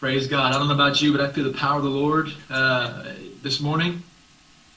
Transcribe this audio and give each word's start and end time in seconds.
Praise 0.00 0.26
God. 0.26 0.52
I 0.54 0.58
don't 0.58 0.66
know 0.68 0.74
about 0.74 1.02
you, 1.02 1.12
but 1.12 1.20
I 1.20 1.30
feel 1.30 1.44
the 1.44 1.58
power 1.58 1.76
of 1.76 1.82
the 1.84 1.90
Lord 1.90 2.32
uh, 2.50 3.04
this 3.42 3.60
morning. 3.60 4.02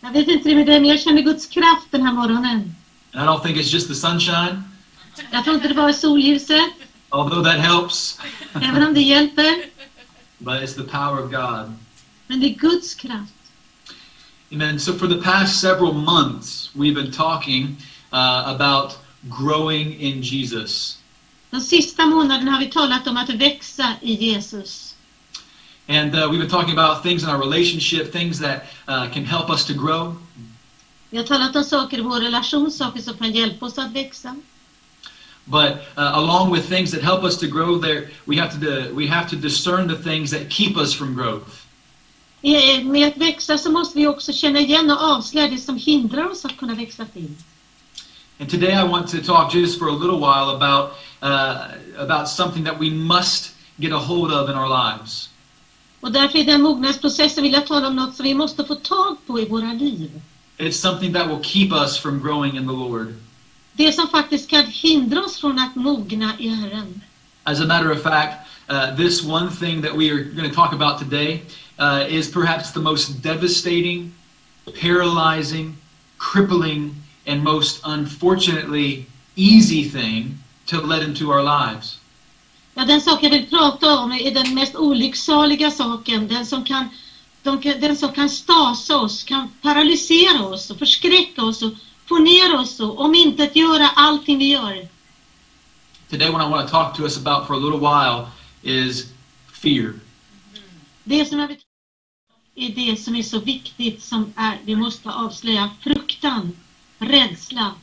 Jag 0.02 0.12
vet 0.12 0.28
inte 0.28 0.50
det 0.50 0.56
med 0.56 0.66
dig, 0.66 0.80
men 0.80 0.90
jag 0.90 1.00
känner 1.00 1.22
Guds 1.22 1.48
kraft 1.48 1.88
den 1.92 2.02
här 2.02 2.14
morgonen. 2.14 2.76
And 3.14 3.24
I 3.24 3.34
don't 3.34 3.42
think 3.44 3.58
it's 3.58 3.74
just 3.74 3.88
the 3.88 3.96
sunshine, 3.96 4.64
Jag 5.32 5.44
tror 5.44 5.56
inte 5.56 5.68
det 5.68 5.74
bara 5.74 5.94
solljuset, 5.94 6.70
although 7.10 7.44
that 7.44 7.60
helps, 7.60 8.20
även 8.54 8.88
om 8.88 8.94
det 8.94 9.02
hjälper. 9.02 9.66
but 10.38 10.62
it's 10.62 10.76
the 10.76 10.84
power 10.84 11.24
of 11.24 11.32
God. 11.32 11.74
Men 12.28 12.40
det 12.40 12.46
är 12.46 12.56
Guds 12.56 12.96
kraft. 12.96 13.34
Amen. 14.54 14.80
So 14.80 14.94
for 14.94 15.08
the 15.08 15.22
past 15.22 15.62
several 15.62 15.94
months, 15.94 16.70
we've 16.76 16.96
been 16.96 17.12
talking 17.12 17.78
uh, 18.12 18.48
about 18.56 18.98
growing 19.22 20.00
in 20.00 20.22
Jesus. 20.22 20.98
De 21.50 21.62
sista 21.62 22.06
månaderna 22.06 22.52
har 22.52 22.60
vi 22.60 22.72
talat 22.72 23.08
om 23.08 23.18
att 23.18 23.30
växa 23.30 23.94
i 24.02 24.14
Jesus. 24.14 24.93
And 25.88 26.16
uh, 26.16 26.28
we've 26.32 26.40
been 26.40 26.50
talking 26.50 26.72
about 26.80 27.04
things 27.04 27.24
in 27.24 27.30
our 27.30 27.38
relationship, 27.40 28.12
things 28.12 28.40
that 28.40 28.66
uh, 28.88 29.10
can 29.14 29.26
help 29.26 29.50
us 29.50 29.66
to 29.66 29.74
grow. 29.74 30.16
Vi 31.10 31.18
har 31.18 31.24
talat 31.26 31.56
om 31.56 31.64
saker 31.64 31.98
i 31.98 32.02
vår 32.02 32.20
relation, 32.20 32.72
saker 32.72 33.02
som 33.02 33.14
kan 33.18 33.32
hjälpa 33.32 33.66
oss 33.66 33.78
att 33.78 33.92
växa. 33.92 34.36
But 35.46 35.72
uh, 35.98 36.16
along 36.16 36.52
with 36.52 36.68
things 36.70 36.92
that 36.92 37.02
help 37.02 37.24
us 37.24 37.38
to 37.38 37.48
grow, 37.48 37.78
there 37.78 38.08
we 38.26 38.38
have 38.40 38.52
to 38.60 38.94
we 38.96 39.08
have 39.08 39.30
to 39.30 39.36
discern 39.36 39.88
the 39.88 39.96
things 39.96 40.32
that 40.32 40.50
keep 40.50 40.78
us 40.78 40.94
from 40.94 41.16
growth. 41.16 41.50
I- 42.42 42.84
Med 42.84 43.08
att 43.08 43.18
växa 43.18 43.58
så 43.58 43.72
måste 43.72 43.98
vi 43.98 44.08
också 44.08 44.34
känna 44.34 44.60
igen 44.60 44.92
och 44.92 45.02
avslöja 45.02 45.48
det 45.48 45.58
som 45.60 45.78
hindrar 45.78 46.32
oss 46.32 46.46
att 46.46 46.58
kunna 46.58 46.74
växa 46.74 47.06
till. 47.06 47.30
And 48.40 48.50
today 48.50 48.72
I 48.74 48.84
want 48.88 49.08
to 49.12 49.18
talk 49.20 49.54
just 49.54 49.80
for 49.80 49.90
a 49.90 49.94
little 49.94 50.18
while 50.18 50.50
about 50.56 50.90
uh, 51.22 52.02
about 52.04 52.28
something 52.30 52.64
that 52.66 52.80
we 52.80 52.90
must 52.90 53.52
get 53.76 53.92
a 53.94 53.98
hold 53.98 54.32
of 54.32 54.50
in 54.50 54.56
our 54.56 54.68
lives. 54.70 55.30
Och 56.04 56.12
därför 56.12 56.40
i 56.40 56.44
den 56.44 56.62
mognadsprocessen 56.62 57.44
vill 57.44 57.54
jag 57.54 57.68
tala 57.68 57.88
om 57.88 57.96
något 57.96 58.16
som 58.16 58.24
vi 58.24 58.34
måste 58.34 58.66
få 58.66 58.76
tag 58.76 59.18
på 59.28 59.40
i 59.40 59.46
våra 59.46 59.74
liv. 59.74 60.22
It's 60.58 60.72
something 60.72 61.14
that 61.14 61.28
will 61.28 61.44
keep 61.44 61.72
us 61.72 61.98
from 61.98 62.22
growing 62.22 62.58
in 62.58 62.68
the 62.68 62.74
Lord. 62.74 63.14
Det 63.74 63.92
som 63.92 64.08
faktiskt 64.08 64.50
kan 64.50 64.66
hindra 64.66 65.22
oss 65.22 65.38
från 65.38 65.60
att 65.60 65.76
mogna 65.76 66.34
i 66.40 66.48
Herren. 66.48 67.02
As 67.44 67.62
a 67.62 67.66
matter 67.66 67.92
of 67.92 68.02
fact, 68.02 68.48
uh, 68.70 68.96
this 68.96 69.24
one 69.24 69.52
thing 69.52 69.82
that 69.82 69.98
we 69.98 70.12
are 70.12 70.24
going 70.24 70.50
to 70.50 70.56
talk 70.56 70.74
about 70.74 71.00
today 71.00 71.42
uh, 71.80 72.06
is 72.10 72.32
perhaps 72.32 72.72
the 72.72 72.80
most 72.80 73.22
devastating, 73.22 74.14
paralyzing, 74.82 75.78
crippling, 76.18 76.96
and 77.28 77.44
most 77.44 77.82
unfortunately 77.84 79.06
easy 79.36 79.90
thing 79.90 80.38
to 80.66 80.82
let 80.82 81.04
into 81.04 81.32
our 81.32 81.44
lives. 81.44 81.98
Ja, 82.74 82.86
den 82.86 83.02
sak 83.02 83.24
jag 83.24 83.30
vill 83.30 83.46
prata 83.46 84.00
om 84.00 84.12
är 84.12 84.34
den 84.34 84.56
mest 84.56 84.76
olycksaliga 84.76 85.72
saken. 85.72 86.28
Den 86.28 86.46
som 86.46 86.64
kan, 86.64 86.90
de, 87.44 87.62
den 87.62 87.98
som 87.98 88.14
kan 88.14 88.30
stasa 88.30 88.98
oss, 88.98 89.24
kan 89.24 89.50
paralysera 89.62 90.46
oss 90.46 90.72
och 90.72 90.80
förskräcka 90.80 91.44
oss 91.44 91.62
och 91.62 91.72
få 92.06 92.18
ner 92.18 92.60
oss 92.60 92.80
och 92.80 93.02
omintetgöra 93.02 93.88
allting 93.88 94.38
vi 94.38 94.52
gör. 94.52 94.88
Today, 96.10 96.30
what 96.30 96.48
I 96.48 96.50
want 96.50 96.70
to 96.70 96.72
talk 96.72 96.98
to 96.98 97.04
us 97.04 97.18
about 97.18 97.48
for 97.48 97.54
a 97.54 97.58
little 97.58 97.80
while 97.80 98.28
is 98.62 99.06
fear. 99.52 99.94
Det 101.04 101.26
som 101.26 101.40
jag 101.40 101.48
vill 101.48 101.58
är 102.56 102.70
det 102.70 103.00
som 103.00 103.16
är 103.16 103.24
så 103.24 103.40
viktigt 103.40 104.04
som 104.04 104.34
är, 104.36 104.60
vi 104.66 104.76
måste 104.76 105.10
avslöja 105.12 105.70
fruktan, 105.82 106.52
rädsla. 106.98 107.74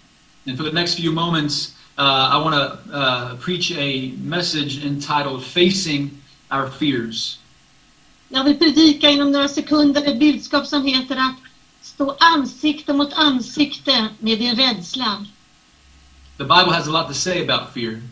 And 0.46 0.56
for 0.56 0.64
the 0.64 0.72
next 0.72 0.96
few 0.96 1.14
moments, 1.14 1.74
uh, 2.00 2.30
I 2.32 2.38
want 2.38 2.54
to 2.54 2.96
uh, 2.96 3.36
preach 3.36 3.72
a 3.72 4.12
message 4.22 4.84
entitled 4.84 5.44
Facing 5.44 6.10
Our 6.50 6.70
Fears. 6.70 7.38
Jag 8.28 8.44
vill 8.44 8.58
predika 8.58 9.10
inom 9.10 9.32
några 9.32 9.48
sekunder 9.48 10.02
ett 10.02 10.18
budskap 10.20 10.66
som 10.66 10.86
heter 10.86 11.16
att 11.16 11.36
stå 11.82 12.16
ansikte 12.18 12.92
mot 12.92 13.12
ansikte 13.12 14.08
med 14.18 14.38
din 14.38 14.56
rädsla. 14.56 15.26
The 16.36 16.44
Bible 16.44 16.72
has 16.72 16.88
a 16.88 16.90
lot 16.90 17.08
to 17.08 17.14
say 17.14 17.42
about 17.42 17.74
fear. 17.74 18.02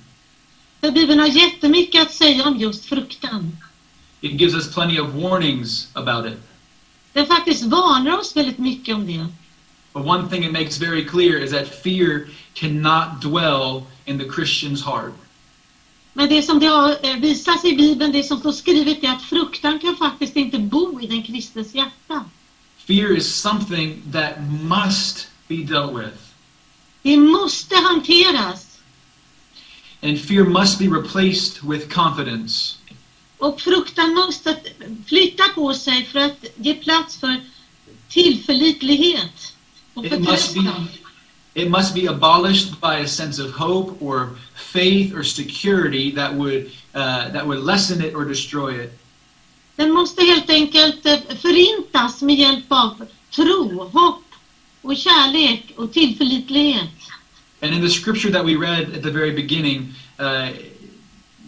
För 0.81 0.91
Bibeln 0.91 1.21
har 1.21 1.27
jättemycket 1.27 2.03
att 2.03 2.13
säga 2.13 2.49
om 2.49 2.57
just 2.57 2.85
fruktan. 2.85 3.57
It 4.21 4.41
gives 4.41 4.55
us 4.55 4.75
plenty 4.75 5.01
of 5.01 5.15
warnings 5.15 5.89
about 5.93 6.27
it. 6.27 6.39
Den 7.13 7.27
faktiskt 7.27 7.65
varnar 7.65 8.19
oss 8.19 8.37
väldigt 8.37 8.59
mycket 8.59 8.95
om 8.95 9.07
det. 9.07 9.27
But 9.93 10.05
one 10.05 10.29
thing 10.29 10.45
it 10.45 10.53
makes 10.53 10.77
very 10.77 11.05
clear 11.05 11.39
is 11.39 11.51
that 11.51 11.67
fear 11.67 12.29
cannot 12.55 13.21
dwell 13.21 13.87
in 14.07 14.19
the 14.19 14.25
Christian's 14.25 14.83
heart. 14.83 15.15
Men 16.13 16.29
det 16.29 16.43
som 16.43 16.61
det 16.61 16.67
har 16.67 16.97
eh, 17.03 17.17
visats 17.17 17.65
i 17.65 17.77
Bibeln, 17.77 18.13
det 18.13 18.23
som 18.23 18.41
står 18.41 18.53
skrivet 18.53 19.05
är 19.05 19.11
att 19.11 19.23
fruktan 19.23 19.79
kan 19.79 19.97
faktiskt 19.97 20.37
inte 20.37 20.59
bo 20.59 21.01
i 21.01 21.07
den 21.07 21.23
kristnes 21.23 21.75
hjärta. 21.75 22.25
Fear 22.87 23.17
is 23.17 23.27
something 23.27 24.03
that 24.13 24.33
must 24.51 25.29
be 25.49 25.57
dealt 25.57 25.93
with. 25.93 26.17
Det 27.03 27.17
måste 27.17 27.77
hanteras. 27.77 28.79
And 30.03 30.21
fear 30.21 30.45
must 30.45 30.79
be 30.79 30.89
replaced 30.89 31.63
with 31.63 31.89
confidence. 31.89 32.75
Och 33.39 33.61
fruktan 33.61 34.15
måste 34.15 34.61
flytta 35.07 35.45
på 35.55 35.75
sig 35.75 36.05
för 36.05 36.19
att 36.19 36.45
ge 36.57 36.75
plats 36.75 37.17
för 37.17 37.41
tillförlitlighet 38.09 39.55
It 40.05 40.21
must 40.21 40.55
be, 40.55 40.71
it 41.55 41.69
must 41.71 41.95
be 41.95 42.07
abolished 42.07 42.81
by 42.81 42.99
a 42.99 43.07
sense 43.07 43.39
of 43.39 43.51
hope 43.51 44.01
or 44.01 44.37
faith 44.55 45.15
or 45.15 45.25
security 45.25 46.11
that 46.13 46.35
would, 46.35 46.71
uh, 46.95 47.31
that 47.31 47.47
would 47.47 47.61
lessen 47.61 48.03
it 48.03 48.15
or 48.15 48.25
destroy 48.25 48.75
it. 48.75 48.93
Den 49.77 49.93
måste 49.93 50.23
helt 50.23 50.51
enkelt 50.51 51.07
eh, 51.07 51.19
förintas 51.43 52.23
med 52.23 52.37
hjälp 52.37 52.65
av 52.69 53.07
tro, 53.31 53.91
hopp 53.93 54.25
och 54.83 54.97
kärlek 54.97 55.73
och 55.77 55.93
tillförlitlighet. 55.93 56.91
And 57.63 57.75
in 57.75 57.81
the 57.81 57.91
scripture 57.91 58.31
that 58.31 58.45
we 58.45 58.57
read 58.57 58.95
at 58.95 59.03
the 59.03 59.11
very 59.11 59.33
beginning, 59.33 59.95
uh, 60.19 60.51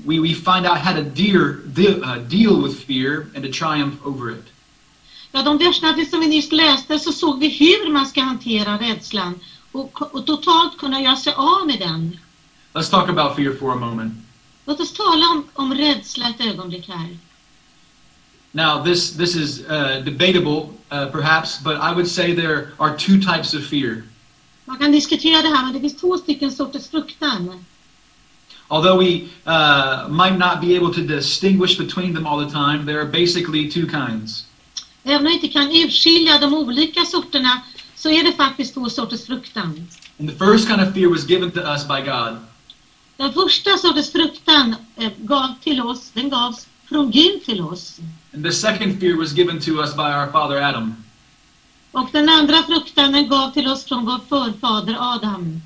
we, 0.04 0.18
we 0.18 0.34
find 0.34 0.66
out 0.66 0.78
how 0.78 0.92
to 0.92 1.02
deal, 1.02 1.54
deal, 1.72 2.04
uh, 2.04 2.18
deal 2.18 2.62
with 2.62 2.84
fear 2.84 3.28
and 3.34 3.44
to 3.44 3.50
triumph 3.50 4.04
over 4.04 4.30
it. 4.30 4.49
Ja, 5.32 5.42
de 5.42 5.58
verserna 5.58 6.04
som 6.04 6.20
vi 6.20 6.26
nyss 6.26 6.52
läste 6.52 6.98
så 6.98 7.12
såg 7.12 7.40
vi 7.40 7.48
hur 7.48 7.92
man 7.92 8.06
ska 8.06 8.20
hantera 8.20 8.78
rädslan 8.78 9.40
och, 9.72 10.14
och 10.14 10.26
totalt 10.26 10.78
kunna 10.78 11.00
göra 11.00 11.16
sig 11.16 11.32
av 11.32 11.66
med 11.66 11.78
den. 11.78 12.18
Let's 12.72 12.90
talk 12.90 13.08
about 13.08 13.36
fear 13.36 13.54
for 13.54 13.72
a 13.72 13.76
moment. 13.76 14.12
Låt 14.64 14.80
oss 14.80 14.92
tala 14.92 15.28
om, 15.28 15.44
om 15.54 15.74
rädsla 15.74 16.28
ett 16.28 16.40
ögonblick 16.40 16.88
här. 16.88 17.16
Now, 18.52 18.84
this, 18.84 19.16
this 19.16 19.36
is 19.36 19.60
uh, 19.60 20.04
debatable, 20.04 20.74
uh, 20.90 21.06
perhaps, 21.10 21.58
but 21.58 21.76
I 21.76 21.92
would 21.92 22.08
say 22.08 22.34
there 22.34 22.72
are 22.78 22.96
two 22.96 23.20
types 23.20 23.54
of 23.54 23.64
fear. 23.64 24.02
Man 24.64 24.78
kan 24.78 24.92
diskutera 24.92 25.42
det 25.42 25.48
här, 25.48 25.64
men 25.64 25.72
det 25.72 25.80
finns 25.80 25.96
två 25.96 26.18
stycken 26.18 26.52
sorters 26.52 26.90
fruktan. 26.90 27.64
Although 28.68 28.96
we 28.98 29.28
uh, 29.46 30.08
might 30.08 30.38
not 30.38 30.60
be 30.60 30.76
able 30.76 30.94
to 30.94 31.00
distinguish 31.00 31.78
between 31.78 32.14
them 32.14 32.26
all 32.26 32.44
the 32.44 32.50
time, 32.50 32.86
there 32.86 33.00
are 33.00 33.04
basically 33.04 33.70
two 33.70 33.86
kinds. 33.86 34.46
Även 35.04 35.18
om 35.18 35.24
vi 35.24 35.34
inte 35.34 35.48
kan 35.48 35.70
urskilja 35.70 36.38
de 36.38 36.54
olika 36.54 37.04
sorterna 37.04 37.60
så 37.94 38.10
är 38.10 38.24
det 38.24 38.32
faktiskt 38.32 38.74
två 38.74 38.90
sorters 38.90 39.26
fruktan. 39.26 39.88
And 40.20 40.30
the 40.30 40.36
first 40.36 40.68
kind 40.68 40.80
of 40.80 40.94
fear 40.94 41.10
was 41.10 41.24
given 41.30 41.50
to 41.50 41.60
us 41.60 41.88
by 41.88 42.00
God. 42.00 42.36
Den 43.16 43.32
första 43.32 43.78
sortens 43.78 44.12
fruktan 44.12 44.76
eh, 44.96 45.10
gav 45.18 45.54
till 45.62 45.80
oss, 45.80 46.10
den 46.14 46.30
gavs 46.30 46.66
från 46.88 47.10
Gud 47.10 47.44
till 47.44 47.60
oss. 47.60 48.00
And 48.34 48.44
the 48.44 48.52
second 48.52 49.00
fear 49.00 49.16
was 49.16 49.32
given 49.32 49.60
to 49.60 49.70
us 49.70 49.94
by 49.96 50.02
our 50.02 50.32
father 50.32 50.62
Adam. 50.62 50.94
Och 51.92 52.08
den 52.12 52.28
andra 52.28 52.62
fruktan 52.62 53.12
den 53.12 53.28
gav 53.28 53.50
till 53.50 53.68
oss 53.68 53.84
från 53.84 54.04
vår 54.04 54.20
förfader 54.28 54.96
Adam. 55.00 55.60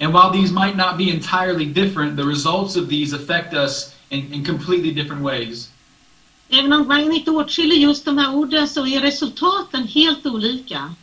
And 0.00 0.12
while 0.12 0.32
these 0.32 0.52
might 0.52 0.76
not 0.76 0.96
be 0.96 1.10
entirely 1.10 1.66
different, 1.66 2.16
the 2.16 2.22
results 2.22 2.76
of 2.76 2.88
these 2.88 3.16
affect 3.16 3.54
us 3.54 3.94
in, 4.10 4.32
in 4.32 4.44
completely 4.44 4.92
different 4.92 5.22
ways. 5.22 5.68
Även 6.50 6.72
om 6.72 6.88
man 6.88 7.12
inte 7.12 7.30
åtskiljer 7.30 7.78
just 7.78 8.04
de 8.04 8.18
här 8.18 8.34
orden 8.34 8.68
så 8.68 8.86
är 8.86 9.00
resultaten 9.00 9.86
helt 9.86 10.26
olika. 10.26 10.94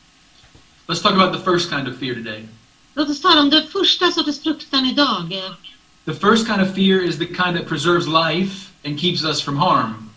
Let's 0.88 1.02
talk 1.02 1.14
about 1.14 1.34
the 1.34 1.52
first 1.52 1.70
kind 1.70 1.88
of 1.88 2.00
fear 2.00 2.16
today. 2.16 2.48
Låt 2.94 3.10
oss 3.10 3.22
tala 3.22 3.42
om 3.42 3.50
den 3.50 3.68
första 3.68 4.12
sortens 4.12 4.44
fruktan 4.44 4.86
idag. 4.86 5.42
The 6.06 6.14
first 6.14 6.48
kind 6.48 6.62
of 6.62 6.76
fear 6.76 7.02
is 7.02 7.18
the 7.18 7.26
kind 7.26 7.58
that 7.58 7.68
preserves 7.68 8.08
life 8.08 8.72
and 8.86 9.00
keeps 9.00 9.24
us 9.24 9.42
from 9.42 9.58
harm. 9.58 10.10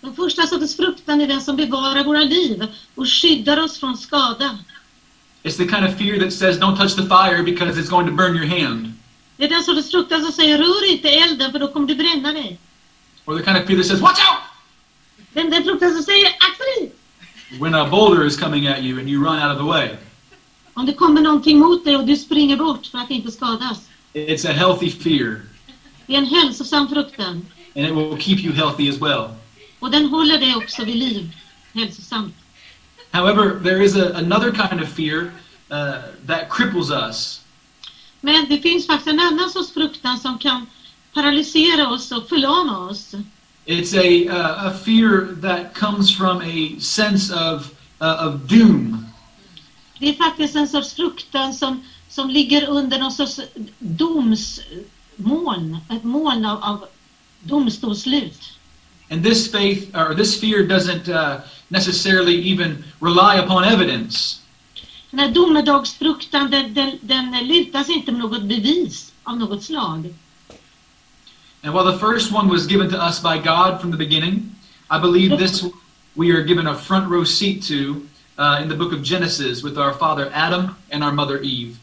Den 0.00 0.14
första 0.14 0.46
sortens 0.46 0.76
fruktan 0.76 1.20
är 1.20 1.28
den 1.28 1.40
som 1.40 1.56
bevarar 1.56 2.04
våra 2.04 2.22
liv 2.22 2.66
och 2.94 3.08
skyddar 3.08 3.60
oss 3.60 3.80
från 3.80 3.96
skada. 3.96 4.58
It's 5.42 5.56
the 5.56 5.68
kind 5.68 5.84
of 5.84 5.98
fear 5.98 6.20
that 6.20 6.32
says, 6.32 6.58
don't 6.58 6.76
touch 6.76 6.96
the 6.96 7.02
fire 7.02 7.42
because 7.42 7.80
it's 7.80 7.90
going 7.90 8.06
to 8.06 8.12
burn 8.12 8.36
your 8.36 8.64
hand. 8.64 8.92
Det 9.36 9.44
är 9.44 9.48
den 9.48 9.62
sortens 9.62 9.90
fruktan 9.90 10.22
som 10.22 10.32
säger 10.32 10.58
rör 10.58 10.92
inte 10.92 11.08
elden 11.08 11.52
för 11.52 11.58
då 11.58 11.68
kommer 11.68 11.88
du 11.88 11.94
bränna 11.94 12.32
dig. 12.32 12.58
Or 13.24 13.38
the 13.38 13.44
kind 13.44 13.56
of 13.56 13.66
fear 13.66 13.76
that 13.76 13.86
says, 13.86 14.00
watch 14.00 14.20
out! 14.30 14.41
Den, 15.32 15.50
den 15.50 15.64
fruktan 15.64 15.94
som 15.94 16.02
säger 16.02 16.26
akta 16.26 16.64
dig! 16.78 16.92
When 17.60 17.74
a 17.74 17.88
boulder 17.90 18.26
is 18.26 18.36
coming 18.36 18.66
at 18.66 18.80
you 18.82 18.98
and 18.98 19.08
you 19.08 19.24
run 19.24 19.42
out 19.42 19.52
of 19.52 19.58
the 19.58 19.64
way. 19.64 19.88
Om 20.74 20.86
det 20.86 20.92
kommer 20.94 21.20
någonting 21.20 21.58
mot 21.58 21.84
dig 21.84 21.96
och 21.96 22.06
du 22.06 22.16
springer 22.16 22.56
bort 22.56 22.86
för 22.86 22.98
att 22.98 23.10
inte 23.10 23.30
skadas. 23.30 23.80
It's 24.14 24.48
a 24.50 24.52
healthy 24.52 24.90
fear, 24.90 25.40
Det 26.06 26.14
är 26.14 26.18
en 26.18 26.26
hälsosam 26.26 26.88
fruktan. 26.88 27.46
and 27.76 27.86
it 27.86 27.92
will 27.92 28.18
keep 28.20 28.36
you 28.44 28.52
healthy 28.54 28.88
as 28.90 29.00
well. 29.00 29.28
Och 29.78 29.90
den 29.90 30.06
håller 30.06 30.38
dig 30.38 30.54
också 30.56 30.84
vid 30.84 30.96
liv, 30.96 31.30
hälsosamt. 31.74 32.34
However, 33.10 33.60
there 33.62 33.84
is 33.84 33.96
a, 33.96 34.12
another 34.14 34.50
kind 34.52 34.82
of 34.82 34.88
fear 34.88 35.32
uh, 35.70 36.02
that 36.26 36.50
cripples 36.50 36.90
us. 36.90 37.40
Men 38.20 38.46
det 38.48 38.58
finns 38.58 38.86
faktiskt 38.86 39.08
en 39.08 39.20
annan 39.20 39.50
sorts 39.50 39.72
fruktan 39.72 40.18
som 40.18 40.38
kan 40.38 40.66
paralysera 41.14 41.88
oss 41.90 42.12
och 42.12 42.28
förlama 42.28 42.78
oss. 42.78 43.14
It's 43.66 43.94
a, 43.94 44.28
uh, 44.28 44.70
a 44.70 44.74
fear 44.74 45.36
that 45.40 45.74
comes 45.74 46.16
from 46.16 46.42
a 46.42 46.80
sense 46.80 47.30
of, 47.30 47.74
uh, 48.00 48.26
of 48.26 48.48
doom. 48.48 49.06
Det 49.98 50.08
är 50.08 50.14
faktiskt 50.14 50.56
en 50.56 50.68
sorts 50.68 50.94
fruktan 50.94 51.54
som, 51.54 51.84
som 52.08 52.30
ligger 52.30 52.68
under 52.68 52.98
någon 52.98 53.12
sorts 53.12 53.40
domsmoln, 53.78 55.76
ett 55.90 56.04
moln 56.04 56.44
av, 56.44 56.64
av 56.64 56.84
domstolslut. 57.42 58.40
And 59.10 59.24
this 59.24 59.50
faith 59.50 59.94
or 59.94 60.14
this 60.14 60.40
fear 60.40 60.66
doesn't 60.66 61.08
uh, 61.08 61.40
necessarily 61.68 62.52
even 62.52 62.84
rely 63.00 63.38
upon 63.38 63.64
evidence. 63.64 64.38
Den 65.10 65.20
här 65.20 65.30
domedagsfruktan 65.30 66.50
den, 66.50 66.74
den, 66.74 66.98
den 67.00 67.46
lutar 67.46 67.84
sig 67.84 67.94
inte 67.94 68.12
med 68.12 68.20
något 68.20 68.42
bevis 68.42 69.12
av 69.24 69.38
något 69.38 69.64
slag. 69.64 70.14
And 71.62 71.72
while 71.72 71.84
the 71.84 71.98
first 71.98 72.32
one 72.32 72.48
was 72.48 72.66
given 72.66 72.90
to 72.90 73.00
us 73.00 73.20
by 73.20 73.38
God 73.38 73.80
from 73.80 73.90
the 73.90 73.96
beginning, 73.96 74.50
I 74.90 74.98
believe 74.98 75.38
this 75.38 75.64
we 76.16 76.32
are 76.32 76.42
given 76.42 76.66
a 76.66 76.74
front 76.74 77.08
row 77.08 77.24
seat 77.24 77.62
to 77.64 78.06
uh, 78.38 78.60
in 78.62 78.68
the 78.68 78.74
book 78.74 78.92
of 78.92 79.02
Genesis 79.02 79.62
with 79.62 79.78
our 79.78 79.94
father 79.94 80.30
Adam 80.32 80.76
and 80.90 81.04
our 81.04 81.12
mother 81.12 81.38
Eve. 81.42 81.78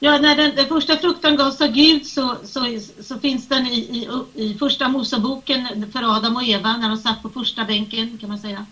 Ja, 0.00 0.18
när 0.18 0.36
den, 0.36 0.56
den 0.56 0.66
första 0.66 0.96
fruktan 0.96 1.36
gavs 1.36 1.60
av 1.60 1.68
Gud 1.68 2.06
så, 2.06 2.36
så, 2.44 2.78
så 3.00 3.18
finns 3.18 3.48
den 3.48 3.66
i, 3.66 3.78
i, 3.78 4.08
i 4.34 4.54
första 4.58 4.88
Moseboken 4.88 5.84
för 5.92 6.16
Adam 6.16 6.36
och 6.36 6.42
Eva 6.42 6.76
när 6.76 6.88
de 6.88 6.98
satt 6.98 7.22
på 7.22 7.28
första 7.28 7.64
bänken 7.64 8.18
kan 8.20 8.28
man 8.28 8.38
säga. 8.38 8.66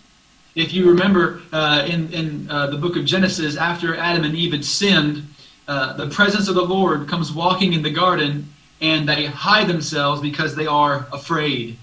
If 0.54 0.74
you 0.74 0.88
remember 0.88 1.40
uh, 1.52 1.94
in, 1.94 2.12
in 2.14 2.50
uh, 2.50 2.70
the 2.70 2.78
book 2.78 2.96
of 2.96 3.04
Genesis, 3.04 3.56
after 3.58 3.94
Adam 3.98 4.24
and 4.24 4.34
Eve 4.34 4.56
had 4.56 4.64
sinned, 4.64 5.16
uh, 5.68 5.96
the 5.96 6.08
presence 6.14 6.50
of 6.50 6.56
the 6.56 6.74
Lord 6.74 7.10
comes 7.10 7.32
walking 7.32 7.74
in 7.74 7.82
the 7.82 7.90
garden 7.90 8.46
and 8.80 9.08
they 9.08 9.26
hide 9.26 9.66
themselves 9.66 10.20
because 10.22 10.54
they 10.54 10.66
are 10.66 11.04
afraid. 11.12 11.76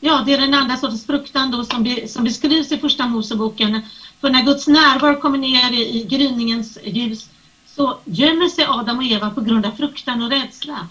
Ja, 0.00 0.22
det 0.26 0.32
är 0.32 0.38
den 0.38 0.54
andra 0.54 0.76
sortens 0.76 1.06
fruktan 1.06 1.50
då 1.50 1.64
som, 1.64 1.82
be, 1.82 2.08
som 2.08 2.24
beskrivs 2.24 2.72
i 2.72 2.78
första 2.78 3.06
Moseboken. 3.06 3.82
För 4.20 4.30
när 4.30 4.42
Guds 4.42 4.66
närvaro 4.66 5.20
kommer 5.20 5.38
ner 5.38 5.72
i, 5.72 6.06
gryningens 6.10 6.78
ljus 6.84 7.28
så 7.66 7.98
gömmer 8.04 8.48
sig 8.48 8.64
Adam 8.64 8.98
och 8.98 9.04
Eva 9.04 9.30
på 9.30 9.40
grund 9.40 9.66
av 9.66 9.72
fruktan 9.72 10.22
och 10.22 10.30
rädsla. 10.30 10.88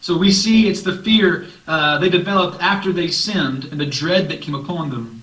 So 0.00 0.18
we 0.18 0.32
see 0.32 0.70
it's 0.70 0.82
the 0.82 0.92
fear 0.92 1.46
uh, 1.68 2.00
they 2.00 2.10
developed 2.10 2.60
after 2.60 2.92
they 2.92 3.08
sinned 3.08 3.68
and 3.72 3.80
the 3.80 4.06
dread 4.06 4.28
that 4.30 4.40
came 4.40 4.58
upon 4.58 4.90
them. 4.90 5.22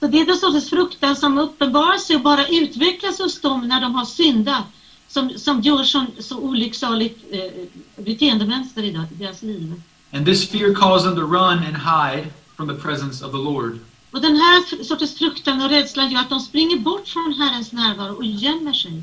Så 0.00 0.06
det 0.06 0.20
är 0.20 0.26
den 0.26 0.36
sortens 0.36 0.70
fruktan 0.70 1.16
som 1.16 1.38
uppenbarar 1.38 1.98
sig 1.98 2.16
och 2.16 2.22
bara 2.22 2.46
utvecklas 2.46 3.18
hos 3.18 3.40
dem 3.40 3.68
när 3.68 3.80
de 3.80 3.94
har 3.94 4.04
syndat. 4.04 4.64
Som, 5.08 5.38
som 5.38 5.60
gör 5.60 5.84
så, 5.84 6.06
så 6.18 6.38
olycksaligt 6.38 7.24
eh, 7.30 8.04
beteendemönster 8.04 8.82
i 8.82 8.98
deras 9.10 9.42
liv. 9.42 9.82
And 10.12 10.26
this 10.26 10.48
fear 10.50 10.74
caused 10.74 11.04
them 11.04 11.16
to 11.16 11.26
run 11.26 11.58
and 11.58 11.76
hide 11.76 12.30
from 12.56 12.68
the 12.68 12.74
presence 12.74 13.24
of 13.24 13.32
the 13.32 13.38
Lord. 13.38 13.78
Och 14.10 14.20
den 14.20 14.36
här 14.36 14.84
sortens 14.84 15.18
fruktan 15.18 15.62
och 15.62 15.70
rädsla 15.70 16.10
gör 16.10 16.20
att 16.20 16.30
de 16.30 16.40
springer 16.40 16.78
bort 16.78 17.08
från 17.08 17.34
Herrens 17.38 17.72
närvaro 17.72 18.14
och 18.14 18.24
gömmer 18.24 18.72
sig. 18.72 19.02